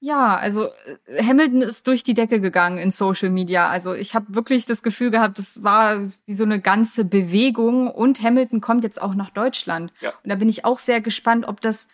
[0.00, 0.68] ja, also
[1.06, 3.68] äh, Hamilton ist durch die Decke gegangen in Social Media.
[3.68, 8.22] Also ich habe wirklich das Gefühl gehabt, das war wie so eine ganze Bewegung und
[8.22, 9.92] Hamilton kommt jetzt auch nach Deutschland.
[10.00, 10.10] Ja.
[10.22, 11.88] Und da bin ich auch sehr gespannt, ob das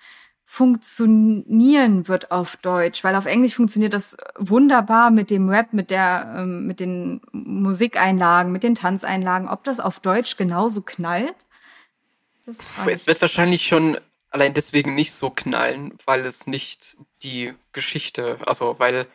[0.45, 6.35] funktionieren wird auf Deutsch, weil auf Englisch funktioniert das wunderbar mit dem Rap, mit der,
[6.39, 9.49] ähm, mit den Musikeinlagen, mit den Tanzeinlagen.
[9.49, 11.35] Ob das auf Deutsch genauso knallt?
[12.47, 13.99] Es wird wahrscheinlich schon
[14.31, 19.07] allein deswegen nicht so knallen, weil es nicht die Geschichte, also weil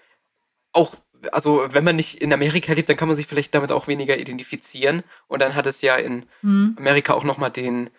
[0.72, 0.96] auch,
[1.32, 4.18] also wenn man nicht in Amerika lebt, dann kann man sich vielleicht damit auch weniger
[4.18, 5.04] identifizieren.
[5.28, 6.76] Und dann hat es ja in Hm.
[6.78, 7.90] Amerika auch nochmal den,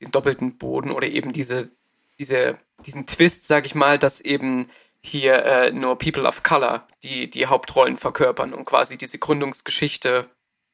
[0.00, 1.68] den doppelten Boden oder eben diese,
[2.18, 4.70] diese, diesen Twist, sag ich mal, dass eben
[5.00, 10.28] hier äh, nur People of Color die, die Hauptrollen verkörpern und quasi diese Gründungsgeschichte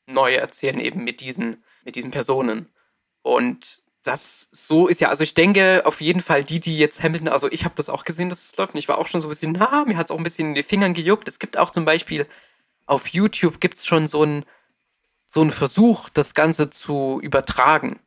[0.07, 2.73] neu erzählen, eben mit diesen, mit diesen Personen.
[3.23, 7.29] Und das so ist ja, also ich denke auf jeden Fall die, die jetzt Hamilton,
[7.29, 9.29] also ich habe das auch gesehen, dass es läuft und ich war auch schon so
[9.29, 11.27] ein bisschen, na, mir hat es auch ein bisschen in die Fingern gejuckt.
[11.27, 12.27] Es gibt auch zum Beispiel
[12.87, 14.45] auf YouTube gibt's schon so einen
[15.27, 17.99] so einen Versuch, das Ganze zu übertragen.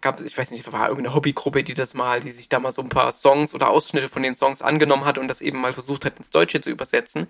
[0.00, 2.82] Gab ich weiß nicht, war irgendeine Hobbygruppe, die das mal, die sich da mal so
[2.82, 6.04] ein paar Songs oder Ausschnitte von den Songs angenommen hat und das eben mal versucht
[6.04, 7.28] hat ins Deutsche zu übersetzen.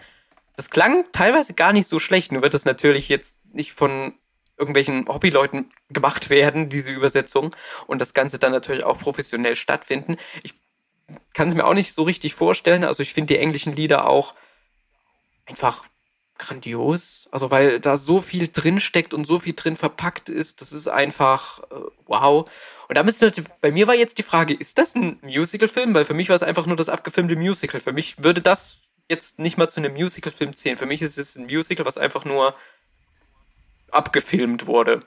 [0.56, 4.14] Das klang teilweise gar nicht so schlecht, nur wird das natürlich jetzt nicht von
[4.58, 7.56] irgendwelchen Hobbyleuten gemacht werden, diese Übersetzung,
[7.86, 10.16] und das Ganze dann natürlich auch professionell stattfinden.
[10.42, 10.54] Ich
[11.32, 12.84] kann es mir auch nicht so richtig vorstellen.
[12.84, 14.34] Also ich finde die englischen Lieder auch
[15.46, 15.84] einfach
[16.40, 17.28] grandios.
[17.30, 20.88] Also weil da so viel drin steckt und so viel drin verpackt ist, das ist
[20.88, 21.76] einfach äh,
[22.06, 22.50] wow.
[22.88, 23.30] Und da müsste
[23.60, 25.94] bei mir war jetzt die Frage, ist das ein Musical-Film?
[25.94, 27.80] Weil für mich war es einfach nur das abgefilmte Musical.
[27.80, 30.76] Für mich würde das jetzt nicht mal zu einem Musical-Film zählen.
[30.76, 32.54] Für mich ist es ein Musical, was einfach nur
[33.92, 35.04] abgefilmt wurde.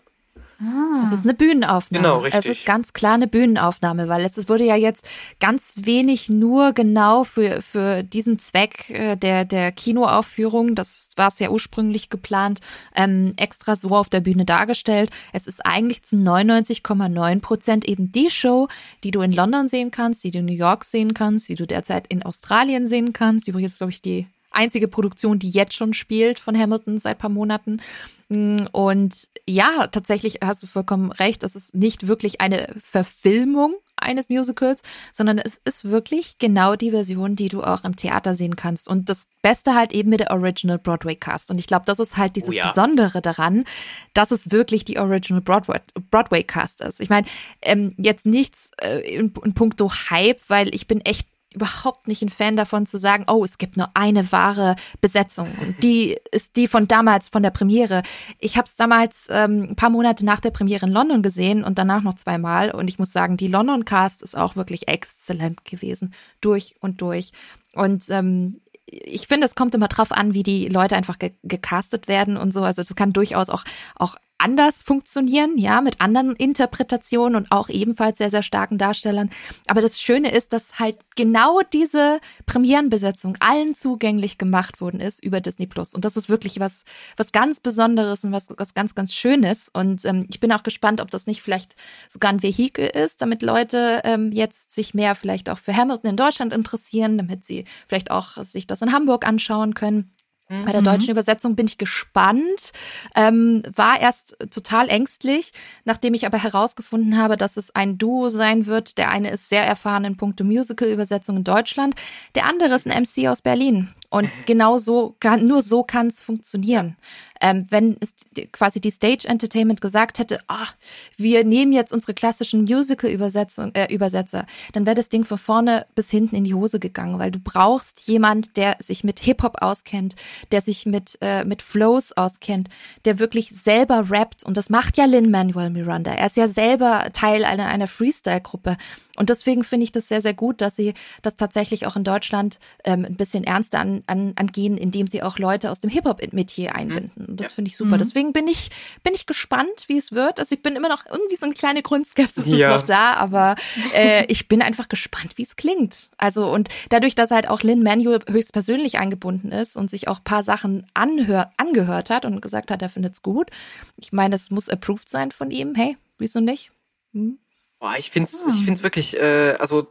[0.60, 1.04] Ah.
[1.04, 2.04] Es ist eine Bühnenaufnahme.
[2.04, 2.46] Genau, richtig.
[2.46, 5.08] Es ist ganz klar eine Bühnenaufnahme, weil es, es wurde ja jetzt
[5.40, 11.40] ganz wenig nur genau für, für diesen Zweck äh, der, der Kinoaufführung, das war es
[11.40, 12.62] ja ursprünglich geplant,
[12.96, 15.10] ähm, extra so auf der Bühne dargestellt.
[15.34, 18.68] Es ist eigentlich zu 99,9 Prozent eben die Show,
[19.04, 21.68] die du in London sehen kannst, die du in New York sehen kannst, die du
[21.68, 23.48] derzeit in Australien sehen kannst.
[23.48, 27.82] Übrigens, glaube ich, die einzige Produktion, die jetzt schon spielt von Hamilton seit paar Monaten.
[28.30, 34.30] Mm, und ja, tatsächlich hast du vollkommen recht, es ist nicht wirklich eine Verfilmung eines
[34.30, 34.82] Musicals,
[35.12, 38.88] sondern es ist wirklich genau die Version, die du auch im Theater sehen kannst.
[38.88, 41.50] Und das Beste halt eben mit der Original Broadway Cast.
[41.50, 42.70] Und ich glaube, das ist halt dieses oh ja.
[42.70, 43.66] Besondere daran,
[44.14, 45.80] dass es wirklich die Original Broadway,
[46.12, 47.00] Broadway Cast ist.
[47.00, 47.28] Ich meine,
[47.62, 52.30] ähm, jetzt nichts äh, in, in puncto Hype, weil ich bin echt überhaupt nicht ein
[52.30, 56.68] Fan davon zu sagen, oh, es gibt nur eine wahre Besetzung und die ist die
[56.68, 58.04] von damals, von der Premiere.
[58.40, 61.78] Ich habe es damals ähm, ein paar Monate nach der Premiere in London gesehen und
[61.78, 66.14] danach noch zweimal und ich muss sagen, die London Cast ist auch wirklich exzellent gewesen,
[66.42, 67.32] durch und durch.
[67.76, 72.08] Und ähm, ich finde, es kommt immer drauf an, wie die Leute einfach ge gecastet
[72.08, 72.64] werden und so.
[72.64, 73.64] Also das kann durchaus auch,
[73.96, 79.30] auch anders funktionieren, ja, mit anderen Interpretationen und auch ebenfalls sehr, sehr starken Darstellern.
[79.68, 85.40] Aber das Schöne ist, dass halt genau diese Premierenbesetzung allen zugänglich gemacht worden ist über
[85.40, 85.96] Disney Plus.
[85.96, 86.84] Und das ist wirklich was,
[87.16, 89.70] was ganz Besonderes und was, was ganz, ganz Schönes.
[89.72, 91.76] Und ähm, ich bin auch gespannt, ob das nicht vielleicht
[92.10, 96.18] sogar ein Vehikel ist, damit Leute ähm, jetzt sich mehr vielleicht auch für Hamilton in
[96.18, 100.13] Deutschland interessieren, damit sie vielleicht auch sich das in Hamburg anschauen können.
[100.50, 101.12] Bei der deutschen mhm.
[101.12, 102.72] Übersetzung bin ich gespannt.
[103.16, 105.52] Ähm, war erst total ängstlich,
[105.86, 108.98] nachdem ich aber herausgefunden habe, dass es ein Duo sein wird.
[108.98, 111.96] Der eine ist sehr erfahren in puncto Musical-Übersetzung in Deutschland.
[112.36, 113.90] Der andere ist ein MC aus Berlin.
[114.10, 116.98] Und genau so kann, nur so kann es funktionieren.
[117.44, 118.16] Ähm, wenn es
[118.54, 120.76] quasi die Stage Entertainment gesagt hätte, ach,
[121.18, 126.10] wir nehmen jetzt unsere klassischen Musical-Übersetzung, äh, Übersetzer, dann wäre das Ding von vorne bis
[126.10, 130.16] hinten in die Hose gegangen, weil du brauchst jemand, der sich mit Hip-Hop auskennt,
[130.54, 132.70] der sich mit, äh, mit Flows auskennt,
[133.04, 134.46] der wirklich selber rappt.
[134.46, 136.14] Und das macht ja Lin-Manuel Miranda.
[136.14, 138.78] Er ist ja selber Teil einer, einer Freestyle-Gruppe.
[139.18, 142.58] Und deswegen finde ich das sehr, sehr gut, dass sie das tatsächlich auch in Deutschland
[142.84, 147.12] ähm, ein bisschen ernster an, an, angehen, indem sie auch Leute aus dem Hip-Hop-Metier mhm.
[147.34, 147.56] Und das ja.
[147.56, 147.96] finde ich super.
[147.96, 147.98] Mhm.
[148.00, 148.70] Deswegen bin ich,
[149.02, 150.40] bin ich gespannt, wie es wird.
[150.40, 152.76] Also ich bin immer noch irgendwie so eine kleine Grundskepsis ja.
[152.76, 153.56] ist noch da, aber
[153.96, 156.12] äh, ich bin einfach gespannt, wie es klingt.
[156.18, 160.24] Also und dadurch, dass halt auch Lin Manuel höchstpersönlich eingebunden ist und sich auch ein
[160.24, 163.50] paar Sachen anhör, angehört hat und gesagt hat, er findet es gut.
[163.98, 165.74] Ich meine, es muss approved sein von ihm.
[165.74, 166.72] Hey, wieso nicht?
[167.14, 167.40] Hm?
[167.80, 169.88] Boah, ich find's, ich find's wirklich, äh, also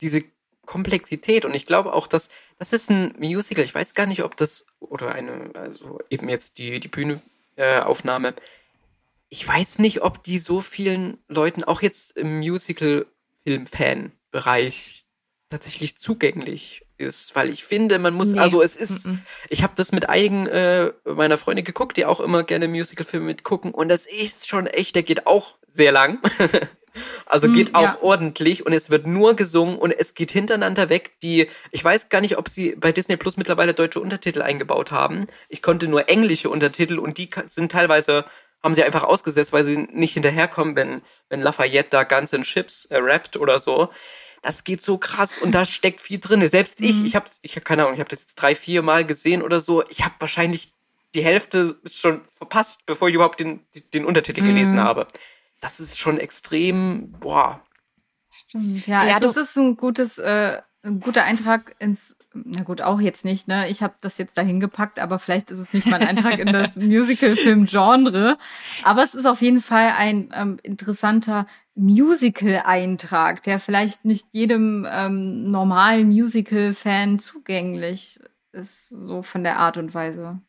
[0.00, 0.22] diese
[0.70, 3.64] Komplexität und ich glaube auch, dass das ist ein Musical.
[3.64, 8.28] Ich weiß gar nicht, ob das oder eine, also eben jetzt die die Bühneaufnahme.
[8.28, 8.34] Äh,
[9.30, 15.06] ich weiß nicht, ob die so vielen Leuten auch jetzt im Musical-Film-Fan-Bereich
[15.48, 18.38] tatsächlich zugänglich ist, weil ich finde, man muss, nee.
[18.38, 19.18] also es ist, mm -mm.
[19.48, 23.72] ich habe das mit einigen äh, meiner Freunde geguckt, die auch immer gerne Musical-Filme mitgucken
[23.72, 26.20] und das ist schon echt, der geht auch sehr lang.
[27.26, 27.98] Also hm, geht auch ja.
[28.00, 31.12] ordentlich und es wird nur gesungen und es geht hintereinander weg.
[31.22, 35.26] Die, ich weiß gar nicht, ob sie bei Disney Plus mittlerweile deutsche Untertitel eingebaut haben.
[35.48, 38.24] Ich konnte nur englische Untertitel und die sind teilweise,
[38.62, 42.86] haben sie einfach ausgesetzt, weil sie nicht hinterherkommen, wenn, wenn Lafayette da ganz in Chips
[42.86, 43.90] äh, rappt oder so.
[44.42, 46.46] Das geht so krass und da steckt viel drin.
[46.48, 47.04] Selbst ich, mhm.
[47.04, 49.60] ich habe, ich hab, keine Ahnung, ich habe das jetzt drei, vier Mal gesehen oder
[49.60, 49.86] so.
[49.88, 50.72] Ich habe wahrscheinlich
[51.14, 53.60] die Hälfte schon verpasst, bevor ich überhaupt den,
[53.92, 55.08] den Untertitel gelesen habe
[55.60, 57.60] das ist schon extrem, boah.
[58.30, 62.80] Stimmt, ja, ja also das ist ein gutes, äh, ein guter Eintrag ins, na gut,
[62.80, 63.68] auch jetzt nicht, ne?
[63.68, 66.52] Ich habe das jetzt dahin gepackt, aber vielleicht ist es nicht mal ein Eintrag in
[66.52, 68.38] das Musical-Film-Genre.
[68.82, 75.50] Aber es ist auf jeden Fall ein ähm, interessanter Musical-Eintrag, der vielleicht nicht jedem ähm,
[75.50, 78.20] normalen Musical-Fan zugänglich
[78.52, 80.40] ist, so von der Art und Weise.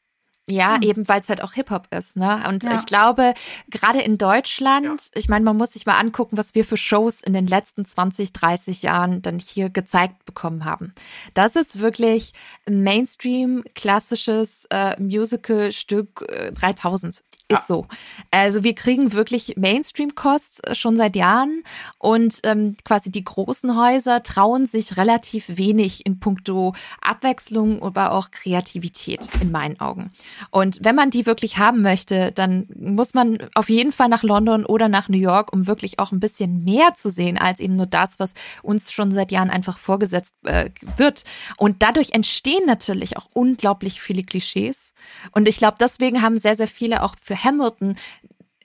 [0.50, 0.84] Ja, mhm.
[0.84, 2.44] eben weil es halt auch Hip-Hop ist, ne?
[2.48, 2.80] Und ja.
[2.80, 3.34] ich glaube,
[3.70, 4.96] gerade in Deutschland, ja.
[5.14, 8.34] ich meine, man muss sich mal angucken, was wir für Shows in den letzten 20,
[8.34, 10.92] 30 Jahren dann hier gezeigt bekommen haben.
[11.34, 12.34] Das ist wirklich
[12.68, 17.22] Mainstream, klassisches äh, Musical-Stück äh, 3000.
[17.52, 17.86] Ist so.
[18.32, 21.64] Also wir kriegen wirklich Mainstream-Kost äh, schon seit Jahren
[21.98, 28.32] und ähm, quasi die großen Häuser trauen sich relativ wenig in puncto Abwechslung, aber auch
[28.32, 30.12] Kreativität in meinen Augen.
[30.50, 34.66] Und wenn man die wirklich haben möchte, dann muss man auf jeden Fall nach London
[34.66, 37.86] oder nach New York, um wirklich auch ein bisschen mehr zu sehen als eben nur
[37.86, 41.24] das, was uns schon seit Jahren einfach vorgesetzt äh, wird.
[41.58, 44.94] Und dadurch entstehen natürlich auch unglaublich viele Klischees.
[45.32, 47.96] Und ich glaube, deswegen haben sehr, sehr viele auch für Hamilton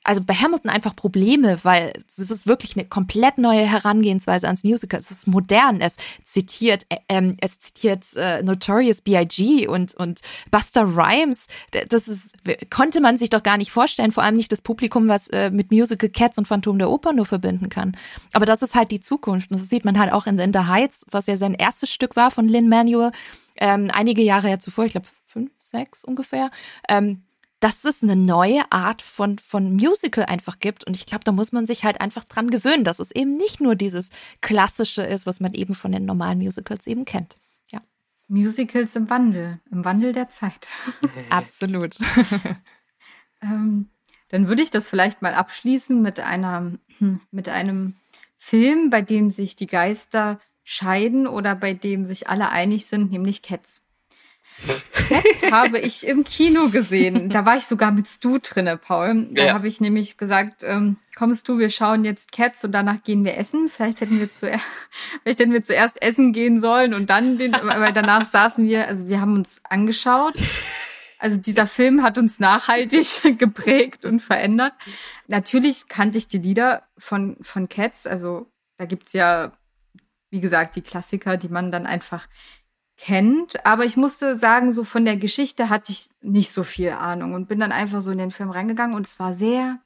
[0.07, 5.01] also bei Hamilton einfach Probleme, weil es ist wirklich eine komplett neue Herangehensweise ans Musical.
[5.01, 9.67] Es ist modern, es zitiert, äh, ähm, es zitiert äh, Notorious B.I.G.
[9.67, 10.21] und, und
[10.53, 11.49] Buster Rhymes.
[11.89, 12.35] Das ist,
[12.71, 15.73] konnte man sich doch gar nicht vorstellen, vor allem nicht das Publikum, was äh, mit
[15.73, 17.97] Musical Cats und Phantom der Oper nur verbinden kann.
[18.33, 19.51] Aber das ist halt die Zukunft.
[19.51, 22.15] Und das sieht man halt auch in, in The Heights, was ja sein erstes Stück
[22.15, 23.11] war von Lin Manuel,
[23.57, 26.51] ähm, einige Jahre ja zuvor, ich glaube fünf, sechs ungefähr.
[26.89, 27.23] Ähm,
[27.67, 30.87] dass es eine neue Art von, von Musical einfach gibt.
[30.87, 33.61] Und ich glaube, da muss man sich halt einfach dran gewöhnen, dass es eben nicht
[33.61, 34.11] nur dieses
[34.41, 37.37] Klassische ist, was man eben von den normalen Musicals eben kennt.
[37.73, 37.81] Ja.
[38.29, 40.69] Musicals im Wandel, im Wandel der Zeit.
[41.31, 41.99] Absolut.
[43.43, 43.89] ähm,
[44.29, 47.97] dann würde ich das vielleicht mal abschließen mit einer, hm, mit einem
[48.37, 53.43] Film, bei dem sich die Geister scheiden oder bei dem sich alle einig sind, nämlich
[53.43, 53.86] Cats.
[55.09, 57.29] Cats habe ich im Kino gesehen.
[57.29, 59.29] Da war ich sogar mit Stu drinne, Paul.
[59.31, 59.55] Da ja.
[59.55, 63.37] habe ich nämlich gesagt, ähm, kommst du, wir schauen jetzt Cats und danach gehen wir
[63.37, 63.69] essen.
[63.69, 64.65] Vielleicht hätten wir zuerst,
[65.23, 69.07] vielleicht hätten wir zuerst essen gehen sollen und dann den, weil danach saßen wir, also
[69.09, 70.35] wir haben uns angeschaut.
[71.19, 73.07] Also dieser Film hat uns nachhaltig
[73.39, 74.75] geprägt und verändert.
[75.27, 78.07] Natürlich kannte ich die Lieder von, von Cats.
[78.07, 79.53] Also da gibt's ja,
[80.31, 82.27] wie gesagt, die Klassiker, die man dann einfach
[82.97, 83.65] kennt.
[83.67, 87.49] Aber ich musste sagen, so von der Geschichte hatte ich nicht so viel Ahnung und
[87.49, 89.79] bin dann einfach so in den Film reingegangen und es war sehr,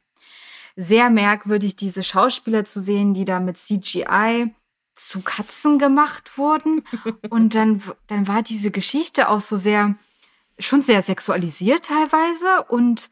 [0.76, 4.54] sehr merkwürdig, diese Schauspieler zu sehen, die da mit CGI
[4.94, 6.84] zu Katzen gemacht wurden.
[7.30, 9.94] Und dann, dann war diese Geschichte auch so sehr,
[10.58, 13.08] schon sehr sexualisiert teilweise und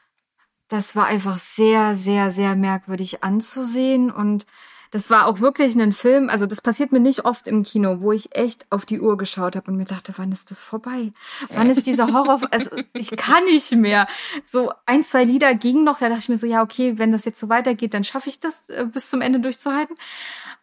[0.69, 4.47] das war einfach sehr, sehr, sehr merkwürdig anzusehen und
[4.91, 8.13] das war auch wirklich ein Film, also das passiert mir nicht oft im Kino, wo
[8.13, 11.13] ich echt auf die Uhr geschaut habe und mir dachte, wann ist das vorbei?
[11.51, 12.41] Wann ist dieser Horror?
[12.51, 14.07] Also ich kann nicht mehr.
[14.45, 17.25] So ein, zwei Lieder gingen noch, da dachte ich mir so, ja, okay, wenn das
[17.25, 19.97] jetzt so weitergeht, dann schaffe ich das äh, bis zum Ende durchzuhalten.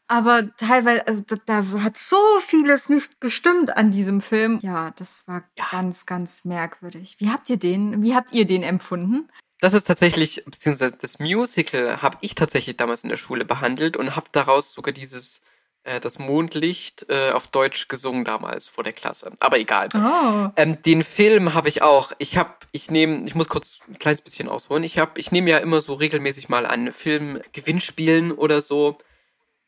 [0.07, 4.59] Aber teilweise, also da, da, hat so vieles nicht gestimmt an diesem Film.
[4.61, 5.65] Ja, das war ja.
[5.71, 7.15] ganz, ganz merkwürdig.
[7.19, 9.29] Wie habt ihr den, wie habt ihr den empfunden?
[9.65, 14.15] Das ist tatsächlich, beziehungsweise das Musical habe ich tatsächlich damals in der Schule behandelt und
[14.15, 15.41] habe daraus sogar dieses
[15.85, 19.31] äh, das Mondlicht äh, auf Deutsch gesungen damals vor der Klasse.
[19.39, 19.89] Aber egal.
[19.95, 20.51] Oh.
[20.55, 22.11] Ähm, den Film habe ich auch.
[22.19, 24.83] Ich habe, ich nehme, ich muss kurz ein kleines bisschen ausholen.
[24.83, 28.99] Ich habe, ich nehme ja immer so regelmäßig mal an Filmgewinnspielen oder so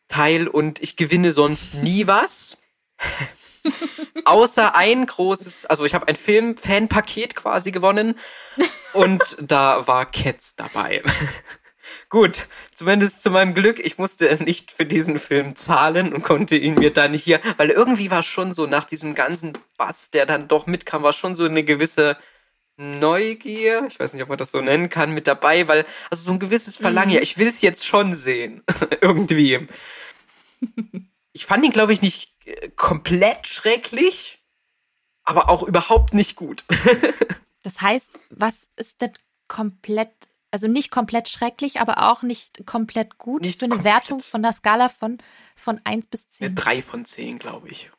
[0.10, 2.58] teil und ich gewinne sonst nie was.
[4.26, 8.18] Außer ein großes, also ich habe ein Film-Fan-Paket quasi gewonnen
[8.94, 11.04] und da war Cats dabei.
[12.10, 16.76] Gut, zumindest zu meinem Glück, ich musste nicht für diesen Film zahlen und konnte ihn
[16.76, 20.68] mir dann hier, weil irgendwie war schon so nach diesem ganzen Bass, der dann doch
[20.68, 22.18] mitkam, war schon so eine gewisse
[22.78, 26.32] Neugier, ich weiß nicht, ob man das so nennen kann, mit dabei, weil, also so
[26.32, 27.16] ein gewisses Verlangen, mhm.
[27.16, 28.64] ja, ich will es jetzt schon sehen.
[29.02, 29.68] irgendwie.
[31.38, 34.42] Ich fand ihn, glaube ich, nicht äh, komplett schrecklich,
[35.24, 36.66] aber auch überhaupt nicht gut.
[37.64, 39.12] das heißt, was ist denn
[39.48, 40.12] komplett,
[40.50, 43.44] also nicht komplett schrecklich, aber auch nicht komplett gut?
[43.44, 43.94] Nicht für eine komplett.
[43.94, 45.20] Wertung von der Skala von,
[45.56, 46.56] von 1 bis 10?
[46.56, 47.92] Drei von 10, glaube ich.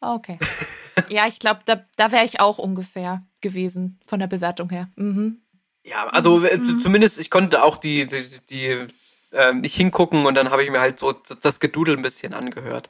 [0.00, 0.40] Okay.
[1.08, 4.90] ja, ich glaube, da, da wäre ich auch ungefähr gewesen von der Bewertung her.
[4.96, 5.40] Mhm.
[5.84, 6.80] Ja, also mhm.
[6.80, 8.88] zumindest, ich konnte auch die, die, die
[9.32, 12.88] äh, nicht hingucken und dann habe ich mir halt so das Gedudel ein bisschen angehört.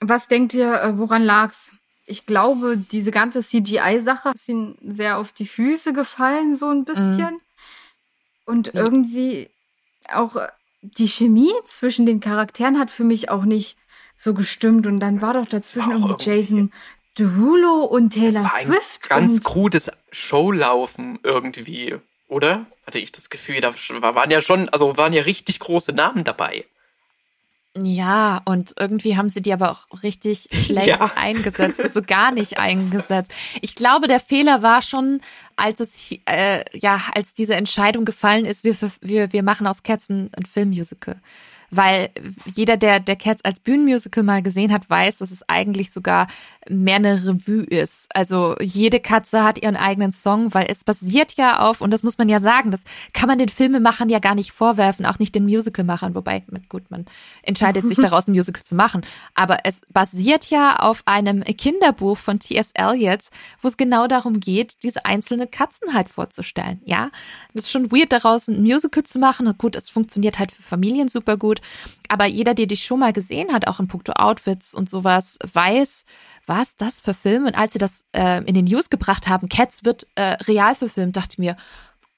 [0.00, 1.72] Was denkt ihr, äh, woran lag's?
[2.06, 7.34] Ich glaube, diese ganze CGI-Sache ist ihnen sehr auf die Füße gefallen, so ein bisschen.
[7.34, 7.40] Mhm.
[8.44, 9.48] Und irgendwie
[10.12, 10.48] auch äh,
[10.82, 13.78] die Chemie zwischen den Charakteren hat für mich auch nicht
[14.16, 14.86] so gestimmt.
[14.86, 16.72] Und dann war doch dazwischen irgendwie, irgendwie Jason
[17.18, 19.08] Derulo und Taylor Swift.
[19.08, 21.96] ganz krudes Showlaufen irgendwie,
[22.32, 22.66] oder?
[22.86, 26.64] Hatte ich das Gefühl, da waren ja schon, also waren ja richtig große Namen dabei.
[27.74, 31.12] Ja, und irgendwie haben sie die aber auch richtig schlecht ja.
[31.14, 33.32] eingesetzt, also gar nicht eingesetzt.
[33.60, 35.20] Ich glaube, der Fehler war schon,
[35.56, 40.10] als es äh, ja, als diese Entscheidung gefallen ist, wir, wir, wir machen aus Cats
[40.10, 41.20] ein, ein Filmmusical
[41.72, 42.10] weil
[42.54, 46.28] jeder, der, der Cats als Bühnenmusical mal gesehen hat, weiß, dass es eigentlich sogar
[46.68, 48.14] mehr eine Revue ist.
[48.14, 52.18] Also jede Katze hat ihren eigenen Song, weil es basiert ja auf, und das muss
[52.18, 55.44] man ja sagen, das kann man den Filmemachern ja gar nicht vorwerfen, auch nicht den
[55.44, 57.06] Musicalmachern, wobei, gut, man
[57.42, 59.04] entscheidet sich daraus, ein Musical zu machen.
[59.34, 62.70] Aber es basiert ja auf einem Kinderbuch von T.S.
[62.74, 63.28] Eliot,
[63.60, 66.80] wo es genau darum geht, diese einzelne Katzen halt vorzustellen.
[66.84, 67.10] Ja,
[67.54, 69.52] das ist schon weird, daraus ein Musical zu machen.
[69.58, 71.60] Gut, es funktioniert halt für Familien super gut.
[72.12, 76.04] Aber jeder, der dich schon mal gesehen hat, auch in puncto Outfits und sowas, weiß,
[76.44, 77.46] was das für Film?
[77.46, 81.16] Und als sie das äh, in den News gebracht haben, Cats wird äh, real verfilmt,
[81.16, 81.56] dachte ich mir,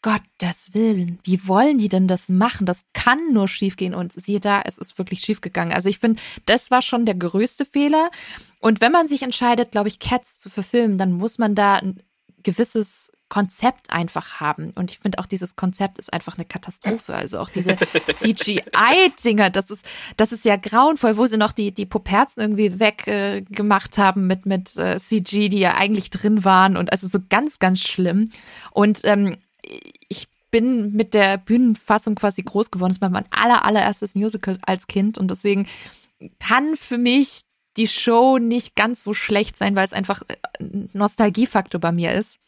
[0.02, 2.66] Gottes Willen, wie wollen die denn das machen?
[2.66, 3.94] Das kann nur schiefgehen.
[3.94, 5.72] Und siehe da, es ist wirklich schiefgegangen.
[5.72, 8.10] Also ich finde, das war schon der größte Fehler.
[8.58, 12.02] Und wenn man sich entscheidet, glaube ich, Cats zu verfilmen, dann muss man da ein
[12.42, 14.70] gewisses Konzept einfach haben.
[14.76, 17.16] Und ich finde auch dieses Konzept ist einfach eine Katastrophe.
[17.16, 19.84] Also auch diese CGI-Dinger, das ist,
[20.16, 24.46] das ist ja grauenvoll, wo sie noch die, die Puperzen irgendwie weggemacht äh, haben mit,
[24.46, 26.76] mit äh, CG, die ja eigentlich drin waren.
[26.76, 28.30] Und also so ganz, ganz schlimm.
[28.70, 29.36] Und ähm,
[30.08, 32.92] ich bin mit der Bühnenfassung quasi groß geworden.
[32.92, 35.18] Das war mein aller, allererstes Musical als Kind.
[35.18, 35.66] Und deswegen
[36.38, 37.40] kann für mich
[37.76, 40.22] die Show nicht ganz so schlecht sein, weil es einfach
[40.60, 42.38] ein äh, Nostalgiefaktor bei mir ist.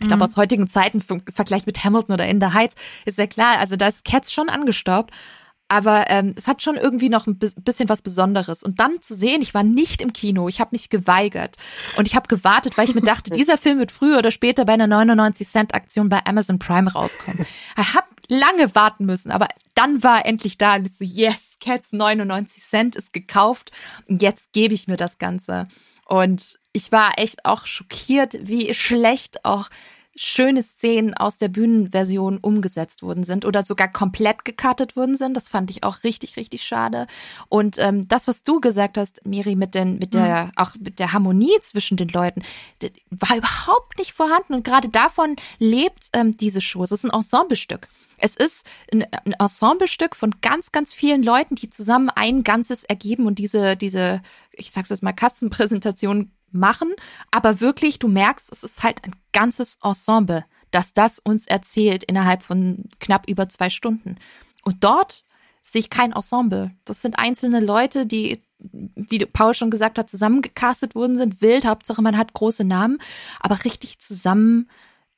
[0.00, 0.30] Ich glaube, mhm.
[0.30, 2.74] aus heutigen Zeiten, im Vergleich mit Hamilton oder In the Heights,
[3.04, 5.12] ist ja klar, also da ist Cats schon angestaubt.
[5.70, 8.64] Aber ähm, es hat schon irgendwie noch ein bisschen was Besonderes.
[8.64, 11.58] Und dann zu sehen, ich war nicht im Kino, ich habe mich geweigert.
[11.96, 14.72] Und ich habe gewartet, weil ich mir dachte, dieser Film wird früher oder später bei
[14.72, 17.46] einer 99-Cent-Aktion bei Amazon Prime rauskommen.
[17.78, 21.56] Ich habe lange warten müssen, aber dann war er endlich da und ich so, yes,
[21.60, 23.70] Cats 99 Cent ist gekauft.
[24.08, 25.68] Und jetzt gebe ich mir das Ganze.
[26.04, 29.68] Und ich war echt auch schockiert, wie schlecht auch
[30.16, 35.34] schöne Szenen aus der Bühnenversion umgesetzt worden sind oder sogar komplett gecuttet worden sind.
[35.34, 37.06] Das fand ich auch richtig, richtig schade.
[37.48, 40.52] Und ähm, das, was du gesagt hast, Miri, mit den, mit der, mhm.
[40.56, 42.42] auch mit der Harmonie zwischen den Leuten,
[43.10, 44.54] war überhaupt nicht vorhanden.
[44.54, 46.82] Und gerade davon lebt ähm, diese Show.
[46.82, 47.88] Es ist ein Ensemblestück.
[48.18, 53.26] Es ist ein, ein Ensemblestück von ganz, ganz vielen Leuten, die zusammen ein Ganzes ergeben
[53.26, 56.94] und diese, diese, ich sag's jetzt mal, Kassenpräsentation machen,
[57.30, 62.42] aber wirklich, du merkst, es ist halt ein ganzes Ensemble, das das uns erzählt innerhalb
[62.42, 64.16] von knapp über zwei Stunden.
[64.62, 65.24] Und dort
[65.62, 66.72] sehe ich kein Ensemble.
[66.84, 72.02] Das sind einzelne Leute, die, wie Paul schon gesagt hat, zusammengecastet worden sind, wild, Hauptsache
[72.02, 72.98] man hat große Namen,
[73.40, 74.68] aber richtig zusammen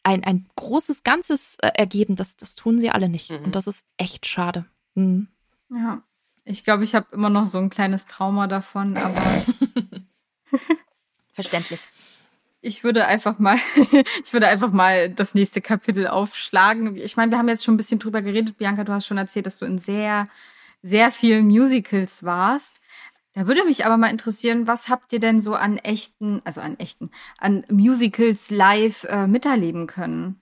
[0.02, 3.30] ein, ein großes Ganzes äh, ergeben, das, das tun sie alle nicht.
[3.30, 3.44] Mhm.
[3.44, 4.64] Und das ist echt schade.
[4.94, 5.28] Mhm.
[5.70, 6.02] Ja,
[6.44, 9.22] ich glaube, ich habe immer noch so ein kleines Trauma davon, aber
[11.32, 11.80] Verständlich.
[12.60, 13.58] Ich würde einfach mal,
[14.24, 16.96] ich würde einfach mal das nächste Kapitel aufschlagen.
[16.96, 18.56] Ich meine, wir haben jetzt schon ein bisschen drüber geredet.
[18.58, 20.28] Bianca, du hast schon erzählt, dass du in sehr,
[20.82, 22.80] sehr vielen Musicals warst.
[23.34, 26.78] Da würde mich aber mal interessieren, was habt ihr denn so an echten, also an
[26.78, 30.40] echten, an Musicals live äh, miterleben können?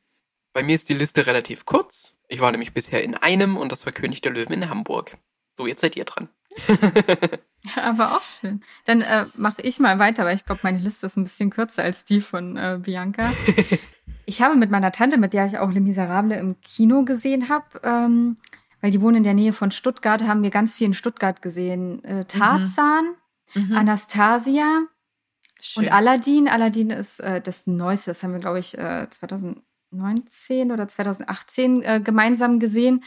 [0.52, 2.14] Bei mir ist die Liste relativ kurz.
[2.26, 5.16] Ich war nämlich bisher in einem und das war König der Löwen in Hamburg.
[5.56, 6.28] So, jetzt seid ihr dran.
[7.76, 8.62] Aber auch schön.
[8.84, 11.82] Dann äh, mache ich mal weiter, weil ich glaube, meine Liste ist ein bisschen kürzer
[11.82, 13.32] als die von äh, Bianca.
[14.26, 17.80] ich habe mit meiner Tante, mit der ich auch Le Miserable im Kino gesehen habe,
[17.84, 18.36] ähm,
[18.80, 22.02] weil die wohnen in der Nähe von Stuttgart, haben wir ganz viel in Stuttgart gesehen.
[22.04, 23.14] Äh, Tarzan,
[23.54, 23.68] mhm.
[23.68, 23.76] Mhm.
[23.76, 24.82] Anastasia
[25.60, 25.84] schön.
[25.84, 26.48] und Aladdin.
[26.48, 32.00] Aladdin ist äh, das Neueste, das haben wir, glaube ich, äh, 2019 oder 2018 äh,
[32.02, 33.04] gemeinsam gesehen.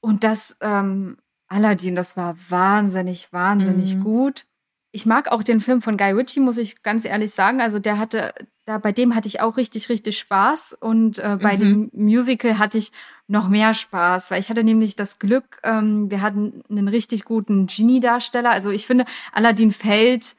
[0.00, 1.16] Und das ähm,
[1.48, 4.04] Aladdin, das war wahnsinnig, wahnsinnig mhm.
[4.04, 4.46] gut.
[4.92, 7.60] Ich mag auch den Film von Guy Ritchie, muss ich ganz ehrlich sagen.
[7.60, 8.32] Also der hatte,
[8.64, 11.60] da bei dem hatte ich auch richtig, richtig Spaß und äh, bei mhm.
[11.60, 12.92] dem Musical hatte ich
[13.28, 17.66] noch mehr Spaß, weil ich hatte nämlich das Glück, ähm, wir hatten einen richtig guten
[17.66, 18.50] Genie-Darsteller.
[18.50, 20.36] Also ich finde, Aladdin fällt,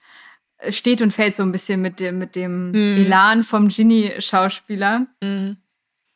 [0.58, 2.97] äh, steht und fällt so ein bisschen mit dem, mit dem mhm.
[2.97, 5.05] Elan vom Genie-Schauspieler.
[5.22, 5.58] Mhm.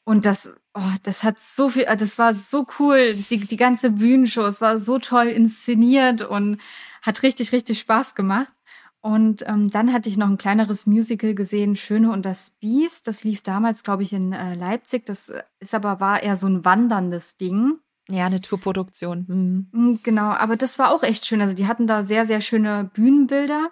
[0.03, 3.91] Und das oh, das hat so viel, äh, das war so cool, die, die ganze
[3.91, 6.59] Bühnenshow, es war so toll inszeniert und
[7.01, 8.53] hat richtig, richtig Spaß gemacht.
[9.03, 13.07] Und ähm, dann hatte ich noch ein kleineres Musical gesehen, Schöne und das Biest.
[13.07, 15.07] Das lief damals, glaube ich, in äh, Leipzig.
[15.07, 17.80] Das äh, ist aber war eher so ein wanderndes Ding.
[18.09, 19.26] Ja, eine Tourproduktion.
[19.28, 19.69] Mhm.
[19.72, 21.41] Mm, genau, aber das war auch echt schön.
[21.41, 23.72] Also die hatten da sehr, sehr schöne Bühnenbilder.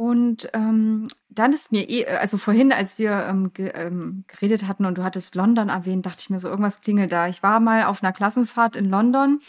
[0.00, 4.86] Und ähm, dann ist mir eh, also vorhin, als wir ähm, ge ähm, geredet hatten
[4.86, 7.28] und du hattest London erwähnt, dachte ich mir so, irgendwas klingelt da.
[7.28, 9.42] Ich war mal auf einer Klassenfahrt in London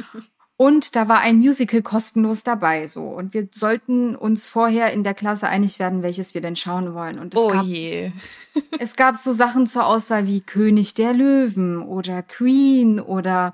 [0.56, 3.02] und da war ein Musical kostenlos dabei, so.
[3.02, 7.18] Und wir sollten uns vorher in der Klasse einig werden, welches wir denn schauen wollen.
[7.18, 8.10] Und es oh gab, je.
[8.78, 13.52] es gab so Sachen zur Auswahl wie König der Löwen oder Queen oder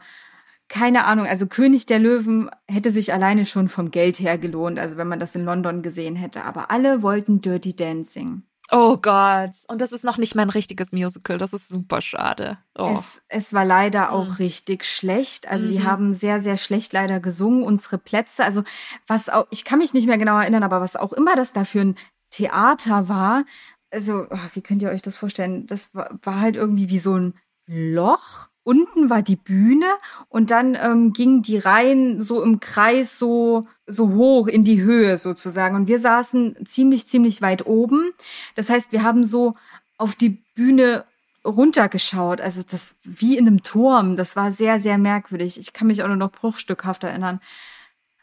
[0.75, 4.97] keine Ahnung, also König der Löwen hätte sich alleine schon vom Geld her gelohnt, also
[4.97, 6.43] wenn man das in London gesehen hätte.
[6.43, 8.43] Aber alle wollten Dirty Dancing.
[8.73, 9.53] Oh Gott.
[9.69, 11.39] Und das ist noch nicht mein richtiges Musical.
[11.39, 12.59] Das ist super schade.
[12.77, 12.91] Oh.
[12.93, 14.35] Es, es war leider auch mhm.
[14.35, 15.47] richtig schlecht.
[15.47, 15.71] Also mhm.
[15.71, 17.63] die haben sehr, sehr schlecht leider gesungen.
[17.63, 18.65] Unsere Plätze, also
[19.07, 21.65] was auch, ich kann mich nicht mehr genau erinnern, aber was auch immer das da
[21.65, 21.97] für ein
[22.31, 23.45] Theater war,
[23.93, 25.69] also oh, wie könnt ihr euch das vorstellen?
[25.69, 27.35] Das war, war halt irgendwie wie so ein
[27.67, 29.87] Loch unten war die Bühne
[30.29, 35.19] und dann ähm, gingen die Reihen so im Kreis so so hoch in die Höhe
[35.19, 38.13] sozusagen und wir saßen ziemlich ziemlich weit oben.
[38.55, 39.55] Das heißt, wir haben so
[39.99, 41.05] auf die Bühne
[41.45, 42.41] runtergeschaut.
[42.41, 44.17] Also das wie in einem Turm.
[44.17, 45.59] Das war sehr, sehr merkwürdig.
[45.59, 47.41] Ich kann mich auch nur noch bruchstückhaft erinnern.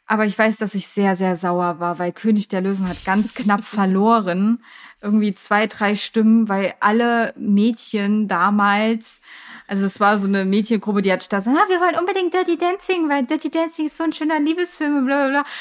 [0.07, 3.33] Aber ich weiß, dass ich sehr, sehr sauer war, weil König der Löwen hat ganz
[3.33, 4.63] knapp verloren.
[5.01, 9.21] Irgendwie zwei, drei Stimmen, weil alle Mädchen damals,
[9.67, 12.57] also es war so eine Mädchengruppe, die hat da so, ah, wir wollen unbedingt Dirty
[12.57, 15.51] Dancing, weil Dirty Dancing ist so ein schöner Liebesfilm und bla bla bla.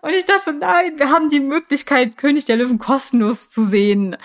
[0.00, 4.16] Und ich dachte so, nein, wir haben die Möglichkeit, König der Löwen kostenlos zu sehen.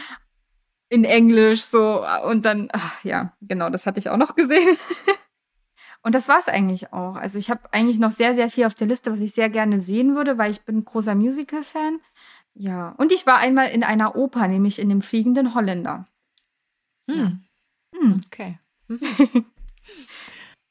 [0.90, 2.06] In Englisch, so.
[2.26, 4.78] Und dann, ach, ja, genau, das hatte ich auch noch gesehen.
[6.04, 7.16] Und das war's eigentlich auch.
[7.16, 9.82] Also ich habe eigentlich noch sehr, sehr viel auf der Liste, was ich sehr gerne
[9.82, 12.00] sehen würde, weil ich bin großer Musical-Fan.
[12.58, 12.96] Ja.
[12.98, 16.06] Und ich war einmal in einer Oper, nämlich in dem Fliegenden Holländer.
[17.10, 17.46] Hm.
[17.94, 18.00] Ja.
[18.00, 18.22] Hm.
[18.26, 18.60] Okay.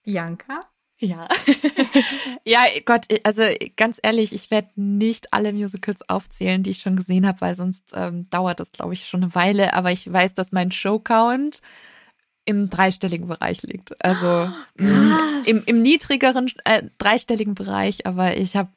[0.04, 0.60] Bianca?
[0.98, 1.28] Ja.
[2.44, 3.42] ja, Gott, also
[3.76, 7.92] ganz ehrlich, ich werde nicht alle Musicals aufzählen, die ich schon gesehen habe, weil sonst
[7.94, 9.74] ähm, dauert das, glaube ich, schon eine Weile.
[9.74, 11.60] Aber ich weiß, dass mein Show-Count
[12.46, 14.02] im dreistelligen Bereich liegt.
[14.04, 14.82] Also oh,
[15.46, 18.70] im, im niedrigeren äh, dreistelligen Bereich, aber ich habe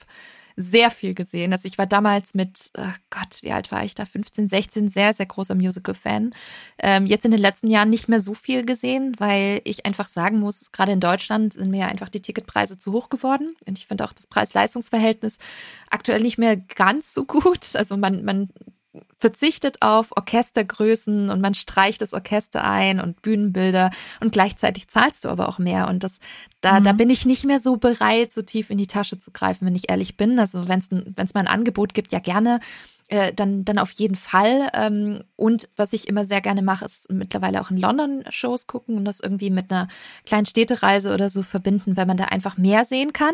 [0.62, 1.54] sehr viel gesehen.
[1.54, 4.04] Also ich war damals mit, oh Gott, wie alt war ich da?
[4.04, 6.36] 15, 16, sehr, sehr großer Musical-Fan.
[6.80, 10.38] Ähm, jetzt in den letzten Jahren nicht mehr so viel gesehen, weil ich einfach sagen
[10.42, 13.56] muss, gerade in Deutschland sind mir einfach die Ticketpreise zu hoch geworden.
[13.66, 15.38] Und ich finde auch das Preis-Leistungs-Verhältnis
[15.90, 17.76] aktuell nicht mehr ganz so gut.
[17.76, 18.50] Also man, man
[19.18, 25.30] verzichtet auf Orchestergrößen und man streicht das Orchester ein und Bühnenbilder und gleichzeitig zahlst du
[25.30, 25.88] aber auch mehr.
[25.88, 26.20] Und das,
[26.62, 26.84] da, mhm.
[26.86, 29.76] da bin ich nicht mehr so bereit, so tief in die Tasche zu greifen, wenn
[29.76, 30.40] ich ehrlich bin.
[30.40, 32.60] Also wenn es mal ein Angebot gibt, ja gerne.
[33.12, 34.70] Äh, dann, dann auf jeden Fall.
[34.72, 38.98] Ähm, und was ich immer sehr gerne mache, ist mittlerweile auch in London Shows gucken
[38.98, 39.88] und das irgendwie mit einer
[40.28, 43.34] kleinen Städtereise oder so verbinden, weil man da einfach mehr sehen kann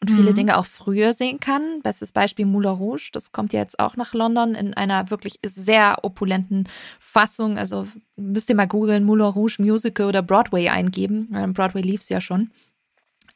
[0.00, 0.16] und mhm.
[0.16, 1.82] viele Dinge auch früher sehen kann.
[1.82, 5.98] Bestes Beispiel Moulin Rouge, das kommt ja jetzt auch nach London in einer wirklich sehr
[6.02, 6.68] opulenten
[6.98, 7.58] Fassung.
[7.58, 11.28] Also müsst ihr mal googeln, Moulin Rouge Musical oder Broadway eingeben.
[11.54, 12.50] Broadway lief es ja schon.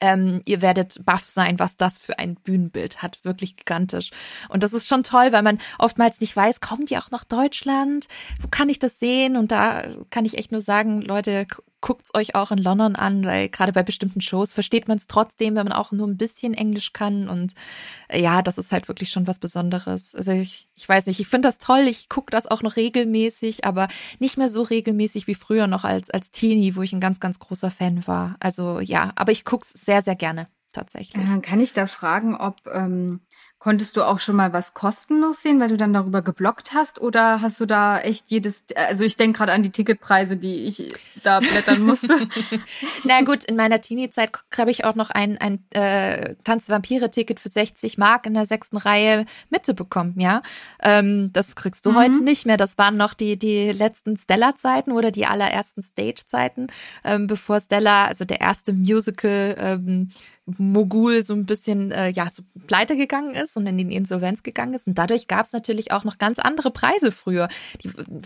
[0.01, 3.21] Ähm, ihr werdet baff sein, was das für ein Bühnenbild hat.
[3.25, 4.11] Wirklich gigantisch.
[4.49, 8.09] Und das ist schon toll, weil man oftmals nicht weiß, kommen die auch nach Deutschland?
[8.41, 9.37] Wo kann ich das sehen?
[9.37, 11.47] Und da kann ich echt nur sagen, Leute,
[11.81, 15.07] guckt es euch auch in London an, weil gerade bei bestimmten Shows versteht man es
[15.07, 17.29] trotzdem, wenn man auch nur ein bisschen Englisch kann.
[17.29, 17.55] Und
[18.09, 20.15] äh, ja, das ist halt wirklich schon was Besonderes.
[20.15, 21.87] Also ich, ich weiß nicht, ich finde das toll.
[21.89, 26.11] Ich gucke das auch noch regelmäßig, aber nicht mehr so regelmäßig wie früher noch als,
[26.11, 28.37] als Teenie, wo ich ein ganz, ganz großer Fan war.
[28.41, 31.23] Also ja, aber ich gucke es sehr, sehr gerne tatsächlich.
[31.23, 33.21] Äh, kann ich da fragen, ob ähm,
[33.67, 37.01] Konntest du auch schon mal was kostenlos sehen, weil du dann darüber geblockt hast?
[37.01, 40.95] Oder hast du da echt jedes, also ich denke gerade an die Ticketpreise, die ich
[41.25, 42.29] da blättern musste.
[43.03, 47.99] Na gut, in meiner Teenie-Zeit habe ich auch noch ein, ein äh, Tanz-Vampire-Ticket für 60
[47.99, 50.43] Mark in der sechsten Reihe Mitte bekommen, ja.
[50.81, 51.97] Ähm, das kriegst du mhm.
[51.97, 52.59] heute nicht mehr.
[52.59, 56.69] Das waren noch die, die letzten Stella-Zeiten oder die allerersten Stage-Zeiten,
[57.03, 60.13] ähm, bevor Stella, also der erste Musical, ähm,
[60.47, 64.75] Mogul so ein bisschen äh, ja so pleite gegangen ist und in die Insolvenz gegangen
[64.75, 67.49] ist und dadurch gab es natürlich auch noch ganz andere Preise früher.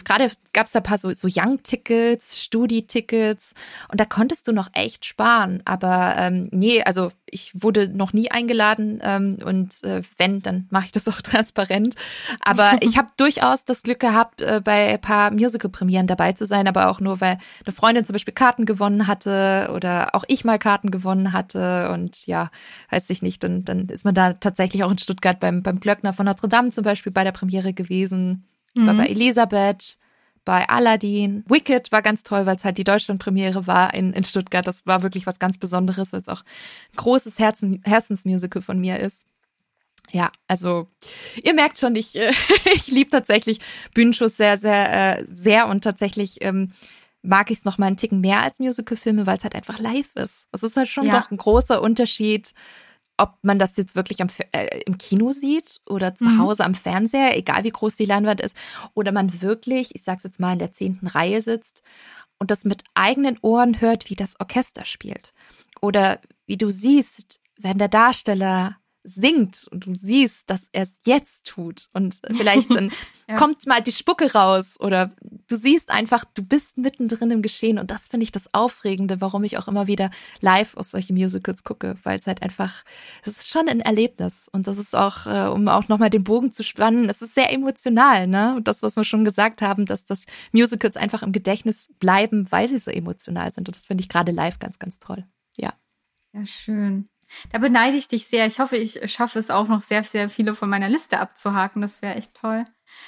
[0.05, 3.55] Gerade gab es da ein paar so, so Young-Tickets, Studi-Tickets
[3.91, 5.63] und da konntest du noch echt sparen.
[5.65, 10.87] Aber ähm, nee, also ich wurde noch nie eingeladen ähm, und äh, wenn, dann mache
[10.87, 11.95] ich das auch transparent.
[12.41, 16.69] Aber ich habe durchaus das Glück gehabt, äh, bei ein paar Musical-Premieren dabei zu sein,
[16.69, 20.59] aber auch nur, weil eine Freundin zum Beispiel Karten gewonnen hatte oder auch ich mal
[20.59, 22.51] Karten gewonnen hatte und ja,
[22.91, 26.13] weiß ich nicht, dann, dann ist man da tatsächlich auch in Stuttgart beim, beim Glöckner
[26.13, 28.45] von Notre Dame zum Beispiel bei der Premiere gewesen.
[28.75, 28.99] Ich war mhm.
[28.99, 29.99] bei Elisabeth
[30.45, 31.45] bei Aladdin.
[31.49, 34.67] Wicked war ganz toll, weil es halt die Deutschlandpremiere war in, in Stuttgart.
[34.67, 36.43] Das war wirklich was ganz Besonderes, weil es auch
[36.93, 39.27] ein großes Herzen, Herzensmusical von mir ist.
[40.13, 40.89] Ja, also
[41.43, 42.33] ihr merkt schon, ich, äh,
[42.75, 43.61] ich liebe tatsächlich
[43.95, 46.73] Bühnenshows sehr, sehr, äh, sehr und tatsächlich ähm,
[47.23, 50.15] mag ich es noch mal einen Ticken mehr als Musicalfilme, weil es halt einfach live
[50.15, 50.47] ist.
[50.53, 51.21] Es ist halt schon ja.
[51.21, 52.53] doch ein großer Unterschied,
[53.19, 56.39] ob man das jetzt wirklich am, äh, im Kino sieht oder zu mhm.
[56.39, 58.57] Hause am Fernseher, egal wie groß die Leinwand ist,
[58.95, 61.83] oder man wirklich, ich sag's jetzt mal, in der zehnten Reihe sitzt
[62.39, 65.35] und das mit eigenen Ohren hört, wie das Orchester spielt.
[65.83, 71.47] Oder wie du siehst, wenn der Darsteller singt und du siehst, dass er es jetzt
[71.47, 72.93] tut und vielleicht dann
[73.29, 73.37] ja.
[73.37, 75.13] kommt mal die Spucke raus oder
[75.49, 79.43] du siehst einfach, du bist mittendrin im Geschehen und das finde ich das Aufregende, warum
[79.45, 82.85] ich auch immer wieder live aus solchen Musicals gucke, weil es halt einfach,
[83.25, 86.53] es ist schon ein Erlebnis und das ist auch, äh, um auch nochmal den Bogen
[86.53, 88.55] zu spannen, es ist sehr emotional, ne?
[88.55, 92.69] Und das, was wir schon gesagt haben, dass das Musicals einfach im Gedächtnis bleiben, weil
[92.69, 95.25] sie so emotional sind und das finde ich gerade live ganz, ganz toll.
[95.57, 95.73] Ja.
[96.33, 97.09] Ja, schön.
[97.53, 98.47] Da beneide ich dich sehr.
[98.47, 101.83] Ich hoffe, ich schaffe es auch noch sehr, sehr viele von meiner Liste abzuhaken.
[101.83, 102.65] Das wäre echt toll.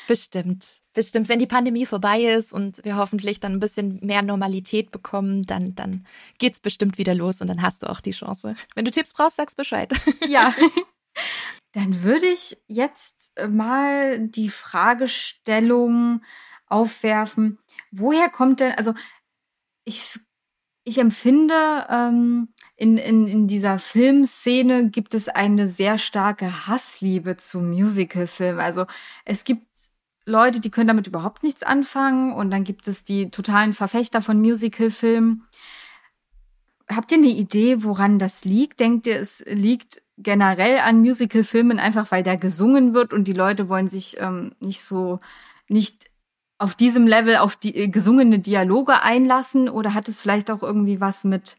[0.06, 0.80] Bestimmt.
[0.94, 1.28] Bestimmt.
[1.28, 5.74] Wenn die Pandemie vorbei ist und wir hoffentlich dann ein bisschen mehr Normalität bekommen, dann,
[5.74, 6.06] dann
[6.38, 8.54] geht's bestimmt wieder los und dann hast du auch die Chance.
[8.74, 9.92] Wenn du Tipps brauchst, sagst Bescheid.
[10.26, 10.54] Ja.
[11.72, 16.22] Dann würde ich jetzt mal die Fragestellung
[16.66, 17.58] aufwerfen,
[17.90, 18.94] woher kommt denn, also
[19.84, 20.18] ich,
[20.84, 27.60] ich empfinde, ähm, in, in, in dieser Filmszene gibt es eine sehr starke Hassliebe zu
[27.60, 28.60] Musicalfilmen.
[28.60, 28.86] Also
[29.24, 29.66] es gibt
[30.24, 34.40] Leute, die können damit überhaupt nichts anfangen und dann gibt es die totalen Verfechter von
[34.40, 35.44] Musicalfilmen.
[36.88, 38.80] Habt ihr eine Idee, woran das liegt?
[38.80, 43.68] Denkt ihr, es liegt generell an Musicalfilmen einfach, weil da gesungen wird und die Leute
[43.68, 45.18] wollen sich ähm, nicht so
[45.68, 46.10] nicht
[46.58, 51.00] auf diesem Level auf die äh, gesungene Dialoge einlassen oder hat es vielleicht auch irgendwie
[51.00, 51.56] was mit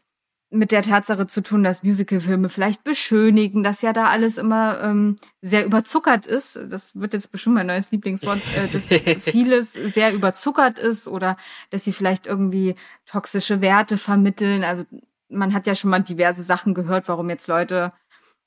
[0.54, 5.16] mit der Tatsache zu tun, dass Musicalfilme vielleicht beschönigen, dass ja da alles immer ähm,
[5.42, 6.58] sehr überzuckert ist.
[6.70, 8.86] Das wird jetzt bestimmt mein neues Lieblingswort, äh, dass
[9.22, 11.36] vieles sehr überzuckert ist oder
[11.70, 14.62] dass sie vielleicht irgendwie toxische Werte vermitteln.
[14.64, 14.84] Also
[15.28, 17.92] man hat ja schon mal diverse Sachen gehört, warum jetzt Leute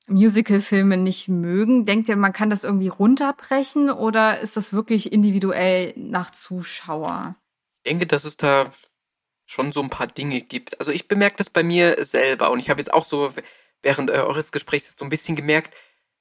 [0.07, 1.85] Musicalfilme nicht mögen.
[1.85, 7.35] Denkt ihr, man kann das irgendwie runterbrechen oder ist das wirklich individuell nach Zuschauer?
[7.83, 8.71] Ich denke, dass es da
[9.47, 10.79] schon so ein paar Dinge gibt.
[10.79, 13.33] Also ich bemerke das bei mir selber und ich habe jetzt auch so
[13.81, 15.73] während äh, eures Gesprächs so ein bisschen gemerkt,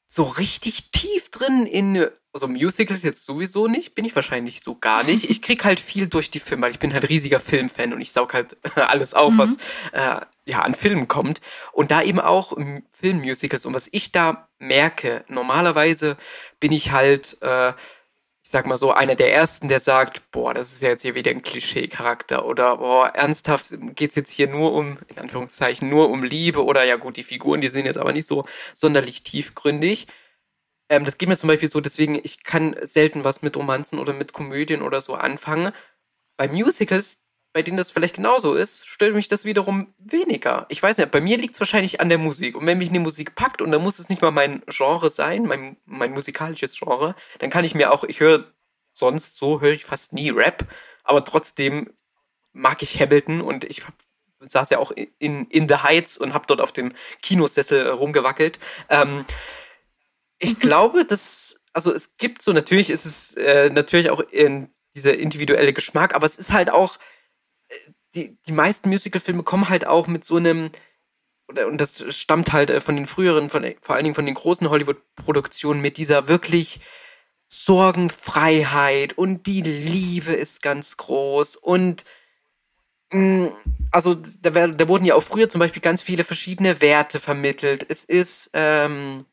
[0.07, 5.03] so richtig tief drin in also Musicals jetzt sowieso nicht, bin ich wahrscheinlich so gar
[5.05, 5.25] nicht.
[5.31, 8.13] Ich krieg halt viel durch die Filme, weil ich bin halt riesiger Filmfan und ich
[8.13, 9.39] saug halt alles auf, mhm.
[9.39, 9.57] was
[9.93, 11.41] äh, ja an Filmen kommt.
[11.73, 12.57] Und da eben auch
[12.91, 13.65] Filmmusicals.
[13.65, 16.19] Und was ich da merke, normalerweise
[16.61, 17.73] bin ich halt äh,
[18.47, 21.17] ich sag mal so, einer der ersten, der sagt, boah, das ist ja jetzt hier
[21.17, 26.23] wieder ein Klischee-Charakter oder boah, ernsthaft geht's jetzt hier nur um, in Anführungszeichen, nur um
[26.23, 30.07] Liebe oder ja gut, die Figuren, die sind jetzt aber nicht so sonderlich tiefgründig.
[30.89, 34.13] Ähm, das geht mir zum Beispiel so, deswegen, ich kann selten was mit Romanzen oder
[34.13, 35.73] mit Komödien oder so anfangen.
[36.37, 37.26] Bei Musicals,
[37.57, 40.67] bei denen das vielleicht genauso ist, stört mich das wiederum weniger.
[40.69, 42.55] Ich weiß nicht, bei mir liegt es wahrscheinlich an der Musik.
[42.55, 45.45] Und wenn mich eine Musik packt und dann muss es nicht mal mein Genre sein,
[45.45, 48.53] mein, mein musikalisches Genre, dann kann ich mir auch, ich höre
[48.93, 50.67] sonst so, höre ich fast nie Rap,
[51.03, 51.95] aber trotzdem
[52.53, 53.81] mag ich Hamilton und ich
[54.41, 56.93] saß ja auch in, in The Heights und habe dort auf dem
[57.23, 58.59] Kinosessel rumgewackelt.
[58.91, 59.25] Ähm,
[60.39, 65.17] ich glaube, dass, also es gibt so, natürlich ist es äh, natürlich auch in dieser
[65.17, 66.99] individuelle Geschmack, aber es ist halt auch,
[68.17, 70.71] die, die meisten Musicalfilme kommen halt auch mit so einem,
[71.49, 74.69] und das stammt halt äh, von den früheren, von, vor allen Dingen von den großen
[74.69, 76.81] Hollywood-Produktionen, mit dieser wirklich
[77.49, 82.05] Sorgenfreiheit und die Liebe ist ganz groß und
[83.13, 83.47] mm,
[83.93, 87.87] also da, da wurden ja auch früher zum Beispiel ganz viele verschiedene Werte vermittelt.
[87.89, 89.27] Es ist, ähm,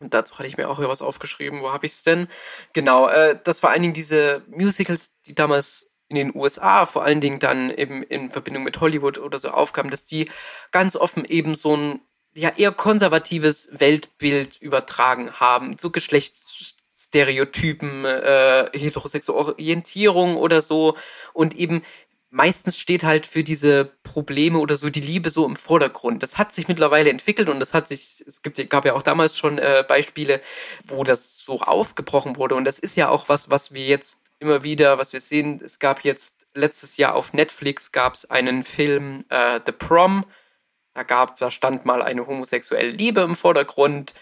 [0.00, 2.26] und dazu hatte ich mir auch hier was aufgeschrieben, wo habe ich es denn?
[2.72, 7.20] Genau, äh, das vor allen Dingen diese Musicals, die damals in den USA vor allen
[7.20, 10.28] Dingen dann eben in Verbindung mit Hollywood oder so aufkamen, dass die
[10.70, 12.00] ganz offen eben so ein
[12.34, 20.96] ja eher konservatives Weltbild übertragen haben, so Geschlechtsstereotypen, äh, heterosexuelle Orientierung oder so.
[21.32, 21.82] Und eben
[22.32, 26.22] meistens steht halt für diese Probleme oder so die Liebe so im Vordergrund.
[26.22, 29.36] Das hat sich mittlerweile entwickelt und das hat sich, es gibt, gab ja auch damals
[29.36, 30.40] schon äh, Beispiele,
[30.84, 34.64] wo das so aufgebrochen wurde und das ist ja auch was, was wir jetzt immer
[34.64, 35.60] wieder, was wir sehen.
[35.62, 40.24] Es gab jetzt letztes Jahr auf Netflix gab es einen Film äh, The Prom.
[40.94, 44.14] Da gab, da stand mal eine homosexuelle Liebe im Vordergrund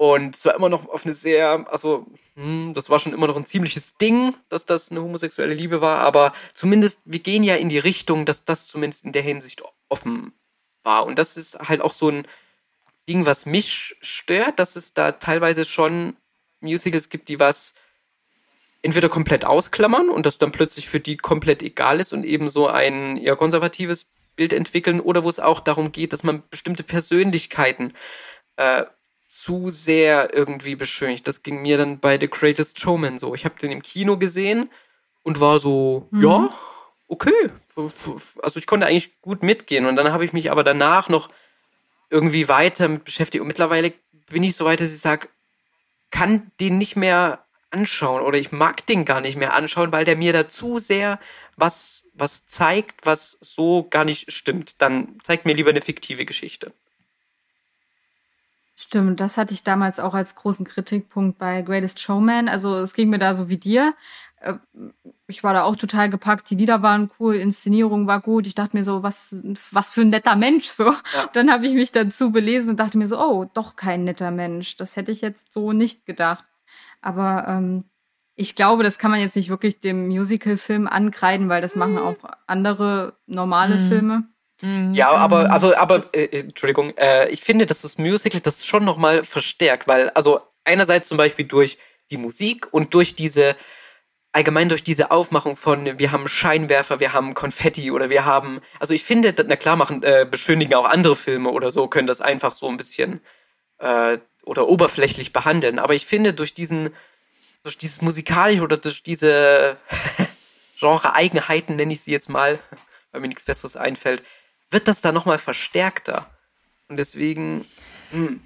[0.00, 3.36] und es war immer noch auf eine sehr, also, hm, das war schon immer noch
[3.36, 7.68] ein ziemliches Ding, dass das eine homosexuelle Liebe war, aber zumindest, wir gehen ja in
[7.68, 10.32] die Richtung, dass das zumindest in der Hinsicht offen
[10.84, 11.04] war.
[11.04, 12.26] Und das ist halt auch so ein
[13.10, 16.16] Ding, was mich stört, dass es da teilweise schon
[16.60, 17.74] Musicals gibt, die was
[18.80, 22.68] entweder komplett ausklammern und das dann plötzlich für die komplett egal ist und eben so
[22.68, 27.92] ein eher konservatives Bild entwickeln oder wo es auch darum geht, dass man bestimmte Persönlichkeiten
[28.56, 28.86] äh,
[29.30, 31.28] zu sehr irgendwie beschönigt.
[31.28, 33.32] Das ging mir dann bei The Greatest Showman so.
[33.32, 34.68] Ich habe den im Kino gesehen
[35.22, 36.22] und war so, mhm.
[36.22, 36.54] ja,
[37.06, 37.50] okay.
[38.42, 41.30] Also ich konnte eigentlich gut mitgehen und dann habe ich mich aber danach noch
[42.10, 43.92] irgendwie weiter mit beschäftigt und mittlerweile
[44.28, 45.28] bin ich so weit, dass ich sage,
[46.10, 50.16] kann den nicht mehr anschauen oder ich mag den gar nicht mehr anschauen, weil der
[50.16, 51.20] mir da zu sehr
[51.54, 54.82] was, was zeigt, was so gar nicht stimmt.
[54.82, 56.72] Dann zeigt mir lieber eine fiktive Geschichte.
[58.82, 62.48] Stimmt, das hatte ich damals auch als großen Kritikpunkt bei Greatest Showman.
[62.48, 63.92] Also es ging mir da so wie dir.
[64.40, 64.54] äh,
[65.26, 66.48] ich war da auch total gepackt.
[66.48, 68.46] Die Lieder waren cool, Inszenierung war gut.
[68.46, 69.36] Ich dachte mir so, was,
[69.70, 70.92] was für ein netter Mensch so.
[70.92, 71.28] Ja.
[71.34, 74.78] Dann habe ich mich dazu belesen und dachte mir so, oh, doch kein netter Mensch.
[74.78, 76.46] Das hätte ich jetzt so nicht gedacht.
[77.02, 77.84] Aber ähm,
[78.34, 82.16] ich glaube, das kann man jetzt nicht wirklich dem Musical-Film ankreiden, weil das machen auch
[82.46, 83.88] andere normale mhm.
[83.88, 84.28] Filme.
[84.94, 85.50] Ja, aber mhm.
[85.52, 89.88] also, aber äh, Entschuldigung, äh, ich finde, dass das Musical das schon noch mal verstärkt,
[89.88, 91.78] weil also einerseits zum Beispiel durch
[92.10, 93.56] die Musik und durch diese
[94.32, 98.94] allgemein durch diese Aufmachung von, wir haben Scheinwerfer, wir haben Konfetti oder wir haben, also
[98.94, 102.54] ich finde, na klar machen, äh, beschönigen auch andere Filme oder so, können das einfach
[102.54, 103.20] so ein bisschen
[103.78, 105.78] äh, oder oberflächlich behandeln.
[105.78, 106.90] Aber ich finde, durch diesen,
[107.64, 109.76] durch dieses Musikalische oder durch diese
[110.78, 112.58] Genre-Eigenheiten, nenne ich sie jetzt mal,
[113.12, 114.22] weil mir nichts Besseres einfällt,
[114.70, 116.30] wird das da nochmal verstärkter.
[116.88, 117.66] Und deswegen,
[118.12, 118.40] mh, hm,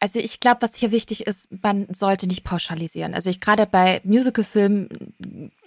[0.00, 3.14] also ich glaube, was hier wichtig ist, man sollte nicht pauschalisieren.
[3.14, 4.88] Also ich gerade bei Musicalfilmen,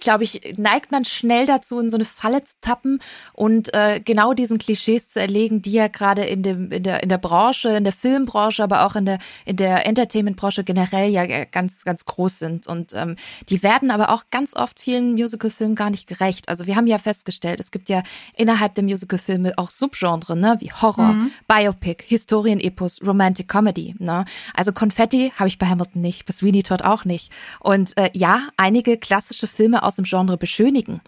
[0.00, 3.00] glaube ich, neigt man schnell dazu, in so eine Falle zu tappen
[3.34, 7.10] und äh, genau diesen Klischees zu erlegen, die ja gerade in dem in der in
[7.10, 11.84] der Branche, in der Filmbranche, aber auch in der in der Entertainmentbranche generell ja ganz
[11.84, 13.16] ganz groß sind und ähm,
[13.50, 16.48] die werden aber auch ganz oft vielen Musicalfilmen gar nicht gerecht.
[16.48, 18.02] Also wir haben ja festgestellt, es gibt ja
[18.34, 21.32] innerhalb der Musicalfilme auch Subgenre, ne, wie Horror, mhm.
[21.46, 24.21] Biopic, Historienepos, Romantic Comedy, ne?
[24.54, 27.32] Also Konfetti habe ich bei Hamilton nicht, bei Sweeney Todd auch nicht.
[27.60, 31.00] Und äh, ja, einige klassische Filme aus dem Genre beschönigen.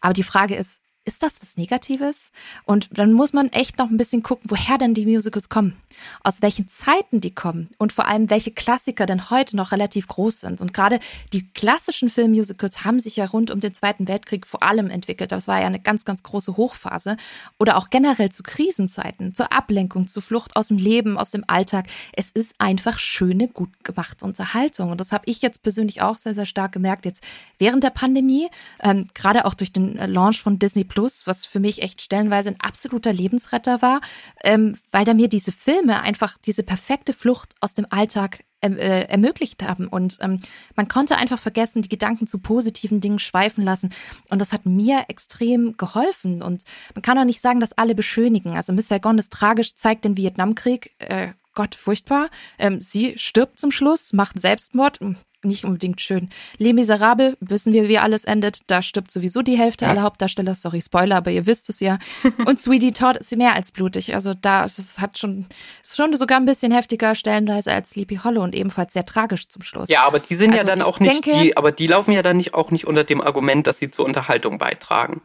[0.00, 2.30] Aber die Frage ist, ist das was Negatives?
[2.64, 5.76] Und dann muss man echt noch ein bisschen gucken, woher denn die Musicals kommen,
[6.22, 10.40] aus welchen Zeiten die kommen und vor allem, welche Klassiker denn heute noch relativ groß
[10.40, 10.60] sind.
[10.60, 11.00] Und gerade
[11.32, 15.32] die klassischen Filmmusicals haben sich ja rund um den Zweiten Weltkrieg vor allem entwickelt.
[15.32, 17.16] Das war ja eine ganz, ganz große Hochphase.
[17.58, 21.86] Oder auch generell zu Krisenzeiten, zur Ablenkung, zur Flucht aus dem Leben, aus dem Alltag.
[22.12, 24.90] Es ist einfach schöne, gut gemachte Unterhaltung.
[24.90, 27.24] Und das habe ich jetzt persönlich auch sehr, sehr stark gemerkt, jetzt
[27.58, 28.48] während der Pandemie,
[28.80, 32.60] ähm, gerade auch durch den Launch von Disney Plus, was für mich echt stellenweise ein
[32.60, 34.02] absoluter Lebensretter war,
[34.44, 39.04] ähm, weil da mir diese Filme einfach diese perfekte Flucht aus dem Alltag ähm, äh,
[39.04, 39.88] ermöglicht haben.
[39.88, 40.42] Und ähm,
[40.76, 43.88] man konnte einfach vergessen, die Gedanken zu positiven Dingen schweifen lassen.
[44.28, 46.42] Und das hat mir extrem geholfen.
[46.42, 46.64] Und
[46.94, 48.54] man kann auch nicht sagen, dass alle beschönigen.
[48.54, 50.94] Also Miss Saigon ist tragisch, zeigt den Vietnamkrieg.
[50.98, 52.28] Äh, Gott, furchtbar.
[52.58, 55.00] Ähm, sie stirbt zum Schluss, macht Selbstmord
[55.44, 56.28] nicht unbedingt schön.
[56.58, 58.60] Les Miserables, wissen wir, wie alles endet.
[58.66, 60.54] Da stirbt sowieso die Hälfte aller Hauptdarsteller.
[60.54, 61.98] Sorry, Spoiler, aber ihr wisst es ja.
[62.46, 64.14] Und Sweetie Todd ist mehr als blutig.
[64.14, 65.46] Also da, das hat schon,
[65.82, 69.62] ist schon sogar ein bisschen heftiger stellenweise als Sleepy Hollow und ebenfalls sehr tragisch zum
[69.62, 69.88] Schluss.
[69.88, 72.22] Ja, aber die sind also ja dann auch nicht, denke, die, aber die laufen ja
[72.22, 75.22] dann nicht auch nicht unter dem Argument, dass sie zur Unterhaltung beitragen.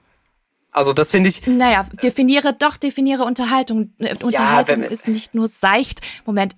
[0.72, 1.46] Also das finde ich.
[1.48, 3.94] Naja, definiere doch, definiere Unterhaltung.
[3.98, 6.02] Äh, Unterhaltung ja, ist nicht nur seicht.
[6.26, 6.56] Moment,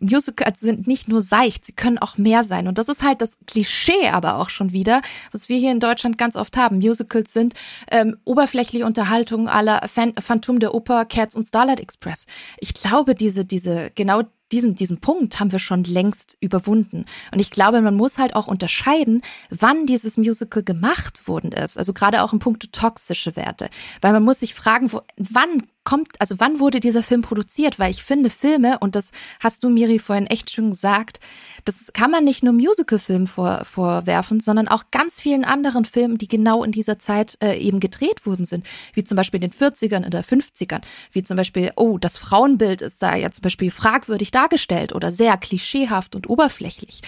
[0.00, 2.68] Musicals sind nicht nur seicht, sie können auch mehr sein.
[2.68, 5.02] Und das ist halt das Klischee aber auch schon wieder,
[5.32, 6.78] was wir hier in Deutschland ganz oft haben.
[6.78, 7.54] Musicals sind
[7.90, 12.26] ähm, oberflächliche Unterhaltung aller Phantom der Oper, Cats und Starlight Express.
[12.58, 14.22] Ich glaube, diese, diese, genau
[14.52, 17.04] diesen, diesen Punkt haben wir schon längst überwunden.
[17.32, 21.78] Und ich glaube, man muss halt auch unterscheiden, wann dieses Musical gemacht worden ist.
[21.78, 23.68] Also gerade auch im Punkt toxische Werte.
[24.00, 27.78] Weil man muss sich fragen, wo, wann kommt, also wann wurde dieser Film produziert?
[27.78, 31.20] Weil ich finde Filme, und das hast du, Miri, vorhin echt schön gesagt,
[31.64, 36.28] das kann man nicht nur Musicalfilmen vor, vorwerfen, sondern auch ganz vielen anderen Filmen, die
[36.28, 38.66] genau in dieser Zeit äh, eben gedreht worden sind.
[38.94, 40.82] Wie zum Beispiel in den 40ern oder 50ern.
[41.12, 45.36] Wie zum Beispiel, oh, das Frauenbild ist da ja zum Beispiel fragwürdig dargestellt oder sehr
[45.36, 47.00] klischeehaft und oberflächlich.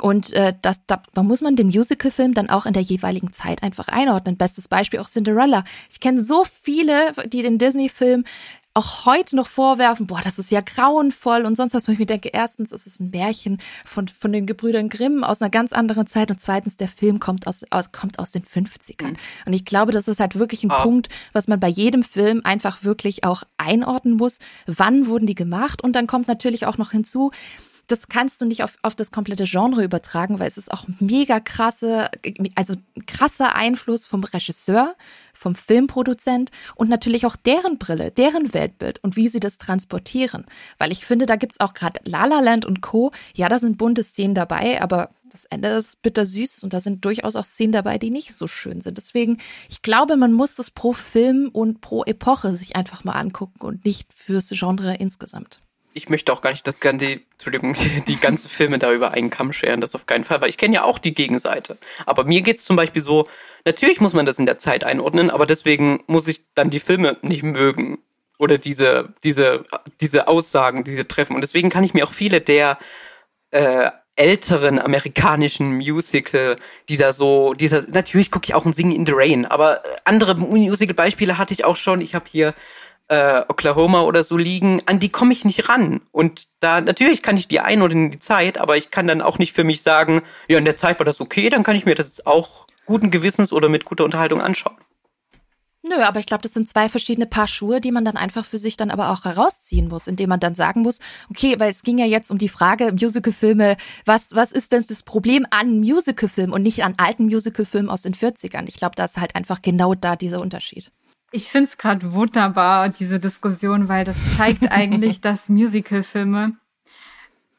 [0.00, 3.62] Und äh, das, da, da muss man den Musicalfilm dann auch in der jeweiligen Zeit
[3.62, 4.36] einfach einordnen.
[4.36, 5.64] Bestes Beispiel auch Cinderella.
[5.90, 8.19] Ich kenne so viele, die den Disney-Film
[8.72, 12.06] auch heute noch vorwerfen, boah, das ist ja grauenvoll und sonst was, wo ich mir
[12.06, 16.06] denke, erstens ist es ein Märchen von, von den Gebrüdern Grimm aus einer ganz anderen
[16.06, 19.08] Zeit und zweitens, der Film kommt aus, aus kommt aus den 50ern.
[19.08, 19.16] Mhm.
[19.46, 20.82] Und ich glaube, das ist halt wirklich ein ah.
[20.82, 24.38] Punkt, was man bei jedem Film einfach wirklich auch einordnen muss.
[24.66, 25.82] Wann wurden die gemacht?
[25.82, 27.32] Und dann kommt natürlich auch noch hinzu,
[27.90, 31.40] das kannst du nicht auf, auf das komplette Genre übertragen, weil es ist auch mega
[31.40, 32.10] krasse,
[32.54, 32.74] also
[33.06, 34.94] krasser Einfluss vom Regisseur,
[35.34, 40.46] vom Filmproduzent und natürlich auch deren Brille, deren Weltbild und wie sie das transportieren.
[40.78, 43.12] Weil ich finde, da gibt es auch gerade La La Land und Co.
[43.34, 47.36] Ja, da sind bunte Szenen dabei, aber das Ende ist bittersüß und da sind durchaus
[47.36, 48.98] auch Szenen dabei, die nicht so schön sind.
[48.98, 49.38] Deswegen,
[49.68, 53.84] ich glaube, man muss das pro Film und pro Epoche sich einfach mal angucken und
[53.84, 55.60] nicht fürs Genre insgesamt
[55.92, 57.74] ich möchte auch gar nicht das ganze, Entschuldigung,
[58.08, 60.74] die, ganzen Filme da über einen Kamm scheren, das auf keinen Fall, weil ich kenne
[60.74, 61.78] ja auch die Gegenseite.
[62.06, 63.28] Aber mir geht's zum Beispiel so,
[63.64, 67.16] natürlich muss man das in der Zeit einordnen, aber deswegen muss ich dann die Filme
[67.22, 67.98] nicht mögen.
[68.38, 69.66] Oder diese, diese,
[70.00, 71.34] diese Aussagen, diese Treffen.
[71.34, 72.78] Und deswegen kann ich mir auch viele der
[73.50, 76.56] äh, älteren amerikanischen Musical,
[76.88, 81.38] dieser so, dieser, natürlich gucke ich auch ein Singen in the Rain, aber andere Musical-Beispiele
[81.38, 82.00] hatte ich auch schon.
[82.00, 82.54] Ich habe hier
[83.10, 86.00] äh, Oklahoma oder so liegen, an die komme ich nicht ran.
[86.12, 89.20] Und da, natürlich kann ich die ein oder in die Zeit, aber ich kann dann
[89.20, 91.84] auch nicht für mich sagen, ja, in der Zeit war das okay, dann kann ich
[91.84, 94.76] mir das jetzt auch guten Gewissens oder mit guter Unterhaltung anschauen.
[95.82, 98.58] Nö, aber ich glaube, das sind zwei verschiedene Paar Schuhe, die man dann einfach für
[98.58, 100.98] sich dann aber auch herausziehen muss, indem man dann sagen muss,
[101.30, 105.02] okay, weil es ging ja jetzt um die Frage Musicalfilme, was was ist denn das
[105.02, 108.68] Problem an Musicalfilmen und nicht an alten Musicalfilmen aus den 40ern?
[108.68, 110.92] Ich glaube, da ist halt einfach genau da dieser Unterschied.
[111.32, 116.56] Ich finde es gerade wunderbar, diese Diskussion, weil das zeigt eigentlich, dass Musicalfilme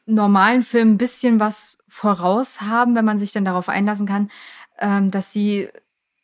[0.06, 4.30] normalen Filmen ein bisschen was voraus haben, wenn man sich dann darauf einlassen kann,
[4.78, 5.68] ähm, dass sie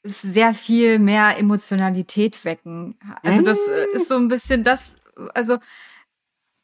[0.04, 2.98] sehr viel mehr Emotionalität wecken.
[3.22, 4.92] Also das äh, ist so ein bisschen das,
[5.34, 5.58] also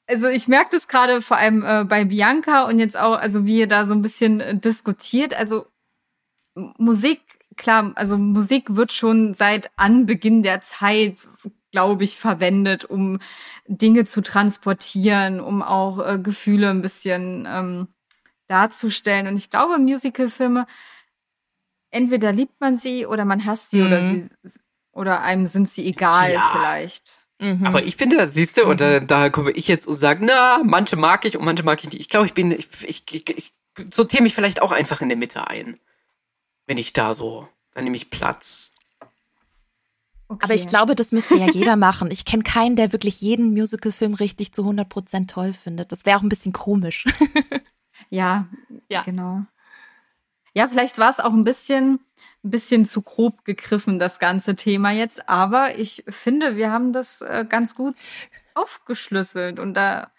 [0.06, 3.60] also ich merke das gerade vor allem äh, bei Bianca und jetzt auch, also wie
[3.60, 5.34] ihr da so ein bisschen äh, diskutiert.
[5.34, 5.66] Also
[6.54, 7.20] Musik,
[7.56, 11.26] klar, also Musik wird schon seit Anbeginn der Zeit,
[11.72, 13.18] glaube ich, verwendet, um
[13.66, 17.88] Dinge zu transportieren, um auch äh, Gefühle ein bisschen ähm,
[18.46, 19.26] darzustellen.
[19.26, 20.66] Und ich glaube, Musicalfilme
[21.90, 23.86] entweder liebt man sie oder man hasst sie mhm.
[23.86, 24.28] oder sie
[24.92, 26.50] oder einem sind sie egal ja.
[26.52, 27.24] vielleicht.
[27.40, 27.66] Mhm.
[27.66, 28.70] Aber ich finde, siehst du, mhm.
[28.70, 31.82] und da, da komme ich jetzt und sage, na, manche mag ich und manche mag
[31.82, 32.00] ich nicht.
[32.00, 33.52] Ich glaube, ich bin, ich, ich, ich, ich
[33.92, 35.78] sortiere mich vielleicht auch einfach in der Mitte ein.
[36.66, 38.72] Wenn ich da so, dann nehme ich Platz.
[40.28, 40.44] Okay.
[40.44, 42.10] Aber ich glaube, das müsste ja jeder machen.
[42.10, 45.92] Ich kenne keinen, der wirklich jeden Musicalfilm richtig zu 100% toll findet.
[45.92, 47.04] Das wäre auch ein bisschen komisch.
[48.10, 48.48] ja,
[48.88, 49.44] ja, genau.
[50.54, 52.00] Ja, vielleicht war es auch ein bisschen,
[52.42, 55.28] ein bisschen zu grob gegriffen, das ganze Thema jetzt.
[55.28, 57.94] Aber ich finde, wir haben das äh, ganz gut
[58.54, 59.60] aufgeschlüsselt.
[59.60, 60.10] Und da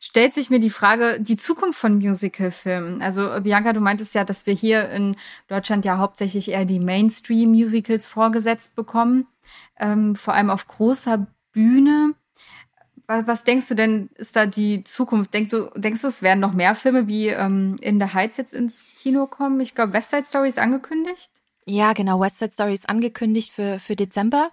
[0.00, 3.02] stellt sich mir die Frage, die Zukunft von Musicalfilmen.
[3.02, 5.14] Also Bianca, du meintest ja, dass wir hier in
[5.46, 9.26] Deutschland ja hauptsächlich eher die Mainstream-Musicals vorgesetzt bekommen,
[9.78, 12.14] ähm, vor allem auf großer Bühne.
[13.06, 15.34] Was denkst du denn, ist da die Zukunft?
[15.34, 18.54] Denkst du, denkst du, es werden noch mehr Filme wie ähm, In the Heights jetzt
[18.54, 19.60] ins Kino kommen?
[19.60, 21.28] Ich glaube, West Side Story ist angekündigt.
[21.66, 22.20] Ja, genau.
[22.20, 24.50] West Side Story ist angekündigt für, für Dezember.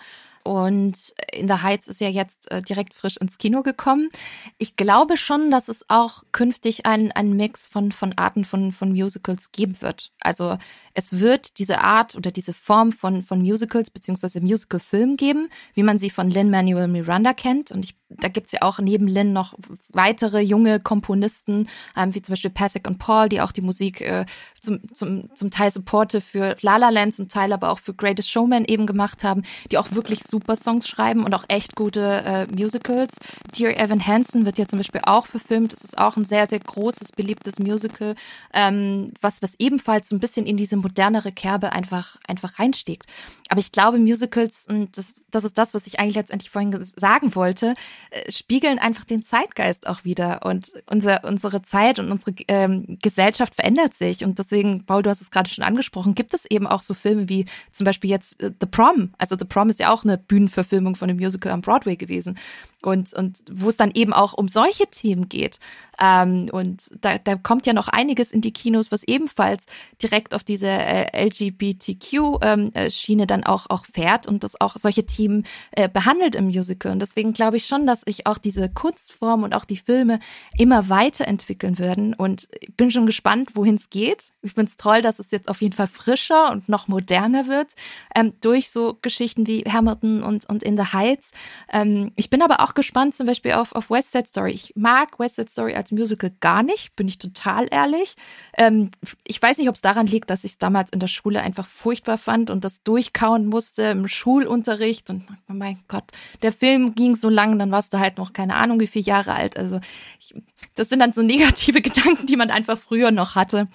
[0.47, 4.09] Und In the Heights ist ja jetzt äh, direkt frisch ins Kino gekommen.
[4.57, 9.51] Ich glaube schon, dass es auch künftig einen, Mix von, von Arten von, von Musicals
[9.51, 10.13] geben wird.
[10.21, 10.57] Also
[10.93, 15.97] es wird diese Art oder diese Form von, von Musicals beziehungsweise Musical-Film geben, wie man
[15.97, 17.71] sie von Lin-Manuel Miranda kennt.
[17.71, 19.53] Und ich, da gibt's ja auch neben Lin noch
[19.89, 24.25] weitere junge Komponisten, ähm, wie zum Beispiel Pasek und Paul, die auch die Musik äh,
[24.59, 28.29] zum, zum, zum Teil Supporte für La La Land, zum Teil aber auch für Greatest
[28.29, 32.47] Showman eben gemacht haben, die auch wirklich super Songs schreiben und auch echt gute äh,
[32.47, 33.15] Musicals.
[33.57, 35.73] Dear Evan Hansen wird ja zum Beispiel auch verfilmt.
[35.73, 38.15] Es ist auch ein sehr, sehr großes, beliebtes Musical,
[38.53, 43.05] ähm, was, was ebenfalls ein bisschen in diese modernere Kerbe einfach, einfach reinsteckt.
[43.49, 47.35] Aber ich glaube, Musicals, und das, das ist das, was ich eigentlich letztendlich vorhin sagen
[47.35, 47.75] wollte,
[48.09, 50.45] äh, spiegeln einfach den Zeitgeist auch wieder.
[50.45, 54.23] Und unser, unsere Zeit und unsere ähm, Gesellschaft verändert sich.
[54.23, 57.29] Und deswegen, Paul, du hast es gerade schon angesprochen, gibt es eben auch so Filme
[57.29, 59.13] wie zum Beispiel jetzt äh, The Prom.
[59.17, 62.37] Also The Prom ist ja auch eine Bühnenverfilmung von einem Musical am Broadway gewesen
[62.81, 65.59] und, und wo es dann eben auch um solche Themen geht.
[65.99, 69.65] Ähm, und da, da kommt ja noch einiges in die Kinos, was ebenfalls
[70.01, 75.45] direkt auf diese äh, LGBTQ-Schiene ähm, dann auch, auch fährt und das auch solche Themen
[75.71, 76.91] äh, behandelt im Musical.
[76.91, 80.19] Und deswegen glaube ich schon, dass sich auch diese Kunstform und auch die Filme
[80.55, 82.13] immer weiterentwickeln werden.
[82.13, 84.33] Und ich bin schon gespannt, wohin es geht.
[84.43, 87.73] Ich finde es toll, dass es jetzt auf jeden Fall frischer und noch moderner wird
[88.15, 91.31] ähm, durch so Geschichten wie Hamilton und, und In the Heights.
[91.71, 94.51] Ähm, ich bin aber auch gespannt zum Beispiel auf, auf West Side Story.
[94.51, 98.15] Ich mag West Side Story als Musical gar nicht, bin ich total ehrlich.
[98.57, 98.91] Ähm,
[99.25, 101.67] ich weiß nicht, ob es daran liegt, dass ich es damals in der Schule einfach
[101.67, 105.09] furchtbar fand und das durchkauen musste im Schulunterricht.
[105.09, 106.05] Und oh mein Gott,
[106.41, 109.33] der Film ging so lang, dann warst du halt noch keine Ahnung, wie viele Jahre
[109.33, 109.57] alt.
[109.57, 109.79] Also
[110.19, 110.35] ich,
[110.75, 113.67] das sind dann so negative Gedanken, die man einfach früher noch hatte.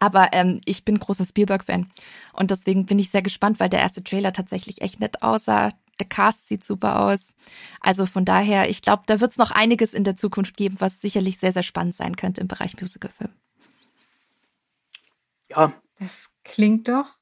[0.00, 1.90] Aber ähm, ich bin großer Spielberg-Fan.
[2.32, 5.72] Und deswegen bin ich sehr gespannt, weil der erste Trailer tatsächlich echt nett aussah.
[6.00, 7.34] Der Cast sieht super aus.
[7.80, 11.00] Also von daher, ich glaube, da wird es noch einiges in der Zukunft geben, was
[11.00, 13.32] sicherlich sehr, sehr spannend sein könnte im Bereich Musicalfilm.
[15.50, 15.72] Ja.
[15.98, 17.16] Das klingt doch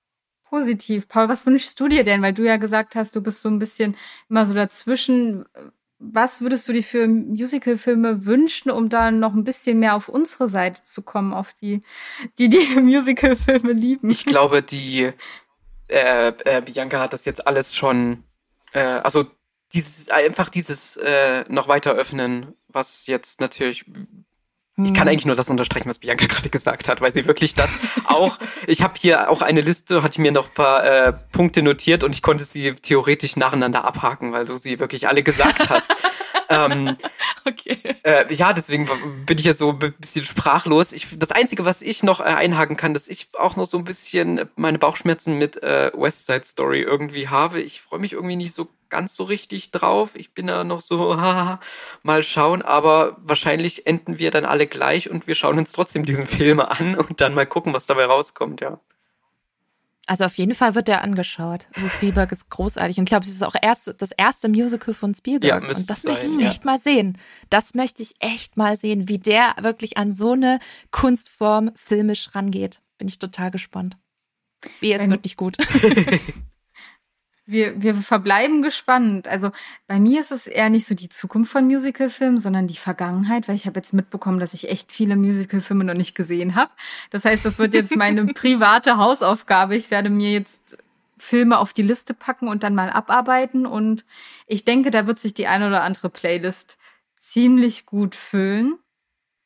[0.45, 1.09] positiv.
[1.09, 2.23] Paul, was wünschst du dir denn?
[2.23, 3.97] Weil du ja gesagt hast, du bist so ein bisschen
[4.29, 5.47] immer so dazwischen
[5.99, 10.49] was würdest du dir für Musicalfilme wünschen, um da noch ein bisschen mehr auf unsere
[10.49, 11.83] Seite zu kommen, auf die,
[12.39, 14.11] die die Musicalfilme lieben?
[14.11, 15.13] Ich glaube, die
[15.89, 18.25] äh, äh, Bianca hat das jetzt alles schon,
[18.73, 19.27] äh, also
[19.73, 23.85] dieses einfach dieses äh, noch weiter öffnen, was jetzt natürlich
[24.79, 27.79] Ich kann eigentlich nur das unterstreichen, was Bianca gerade gesagt hat, weil sie wirklich das
[28.05, 28.39] auch.
[28.67, 32.15] Ich habe hier auch eine Liste, hatte mir noch ein paar äh, Punkte notiert und
[32.15, 35.91] ich konnte sie theoretisch nacheinander abhaken, weil du sie wirklich alle gesagt hast.
[36.49, 36.97] ähm,
[37.45, 37.79] okay.
[38.03, 38.89] Äh, ja, deswegen
[39.25, 40.93] bin ich ja so ein bisschen sprachlos.
[40.93, 43.85] Ich, das Einzige, was ich noch äh, einhaken kann, dass ich auch noch so ein
[43.85, 47.61] bisschen meine Bauchschmerzen mit äh, West Side Story irgendwie habe.
[47.61, 50.11] Ich freue mich irgendwie nicht so ganz so richtig drauf.
[50.15, 51.61] Ich bin da noch so, haha,
[52.03, 56.27] mal schauen, aber wahrscheinlich enden wir dann alle gleich und wir schauen uns trotzdem diesen
[56.27, 58.81] Film an und dann mal gucken, was dabei rauskommt, ja.
[60.07, 61.67] Also auf jeden Fall wird der angeschaut.
[61.75, 62.99] Also Spielberg ist großartig.
[62.99, 65.63] Und ich glaube, es ist auch erst, das erste Musical von Spielberg.
[65.65, 66.49] Ja, und das sein, möchte ich ja.
[66.49, 67.19] echt mal sehen.
[67.51, 70.61] Das möchte ich echt mal sehen, wie der wirklich an so eine
[70.93, 72.83] Kunstform filmisch rangeht.
[72.99, 73.97] Bin ich total gespannt.
[74.81, 75.57] Wie, es wird nicht gut.
[77.47, 79.29] wir, wir verbleiben gespannt.
[79.29, 79.53] Also
[79.87, 83.55] bei mir ist es eher nicht so die Zukunft von Musicalfilmen, sondern die Vergangenheit, weil
[83.55, 86.73] ich habe jetzt mitbekommen, dass ich echt viele Musicalfilme noch nicht gesehen habe.
[87.11, 89.77] Das heißt, das wird jetzt meine private Hausaufgabe.
[89.77, 90.77] Ich werde mir jetzt
[91.19, 93.65] Filme auf die Liste packen und dann mal abarbeiten.
[93.65, 94.05] Und
[94.47, 96.79] ich denke, da wird sich die eine oder andere Playlist
[97.21, 98.79] ziemlich gut füllen.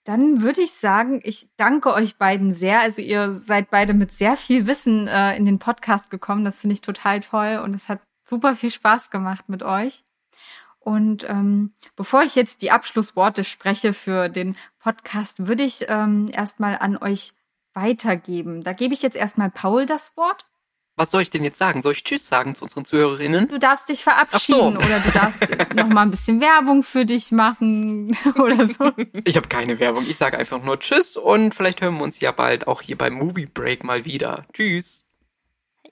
[0.05, 2.81] Dann würde ich sagen, ich danke euch beiden sehr.
[2.81, 6.45] Also ihr seid beide mit sehr viel Wissen äh, in den Podcast gekommen.
[6.45, 10.05] Das finde ich total toll und es hat super viel Spaß gemacht mit euch.
[10.79, 16.79] Und ähm, bevor ich jetzt die Abschlussworte spreche für den Podcast, würde ich ähm, erstmal
[16.79, 17.35] an euch
[17.75, 18.65] weitergeben.
[18.65, 20.50] Da gebe ich jetzt erstmal Paul das Wort.
[21.01, 21.81] Was soll ich denn jetzt sagen?
[21.81, 23.49] Soll ich Tschüss sagen zu unseren Zuhörerinnen?
[23.49, 24.87] Du darfst dich verabschieden so.
[24.87, 28.93] oder du darfst noch mal ein bisschen Werbung für dich machen oder so.
[29.25, 30.05] Ich habe keine Werbung.
[30.07, 33.15] Ich sage einfach nur Tschüss und vielleicht hören wir uns ja bald auch hier beim
[33.15, 34.45] Movie Break mal wieder.
[34.53, 35.10] Tschüss.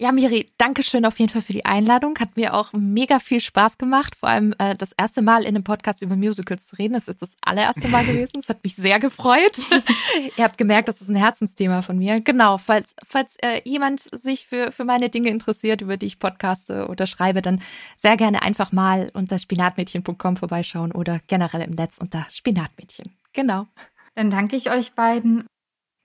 [0.01, 2.17] Ja, Miri, danke schön auf jeden Fall für die Einladung.
[2.21, 4.15] Hat mir auch mega viel Spaß gemacht.
[4.15, 6.95] Vor allem äh, das erste Mal in einem Podcast über Musicals zu reden.
[6.95, 8.39] Das ist das allererste Mal gewesen.
[8.39, 9.59] Es hat mich sehr gefreut.
[10.37, 12.21] Ihr habt gemerkt, das ist ein Herzensthema von mir.
[12.21, 16.87] Genau, falls, falls äh, jemand sich für, für meine Dinge interessiert, über die ich podcaste
[16.87, 17.61] oder schreibe, dann
[17.97, 23.17] sehr gerne einfach mal unter spinatmädchen.com vorbeischauen oder generell im Netz unter Spinatmädchen.
[23.33, 23.67] Genau.
[24.15, 25.49] Dann danke ich euch beiden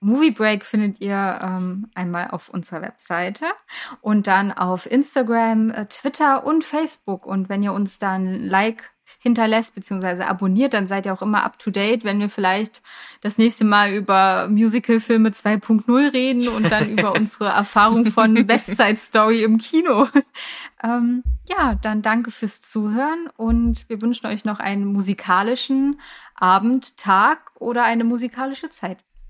[0.04, 3.46] Movie Break findet ihr ähm, einmal auf unserer Webseite
[4.02, 7.24] und dann auf Instagram, äh, Twitter und Facebook.
[7.24, 10.24] Und wenn ihr uns dann Like hinterlässt bzw.
[10.24, 12.82] abonniert, dann seid ihr auch immer up to date, wenn wir vielleicht
[13.22, 18.98] das nächste Mal über Musicalfilme 2.0 reden und dann über unsere Erfahrung von West Side
[18.98, 20.06] Story im Kino.
[20.82, 25.98] ähm, ja, dann danke fürs Zuhören und wir wünschen euch noch einen musikalischen
[26.34, 29.02] Abend, Tag oder eine musikalische Zeit.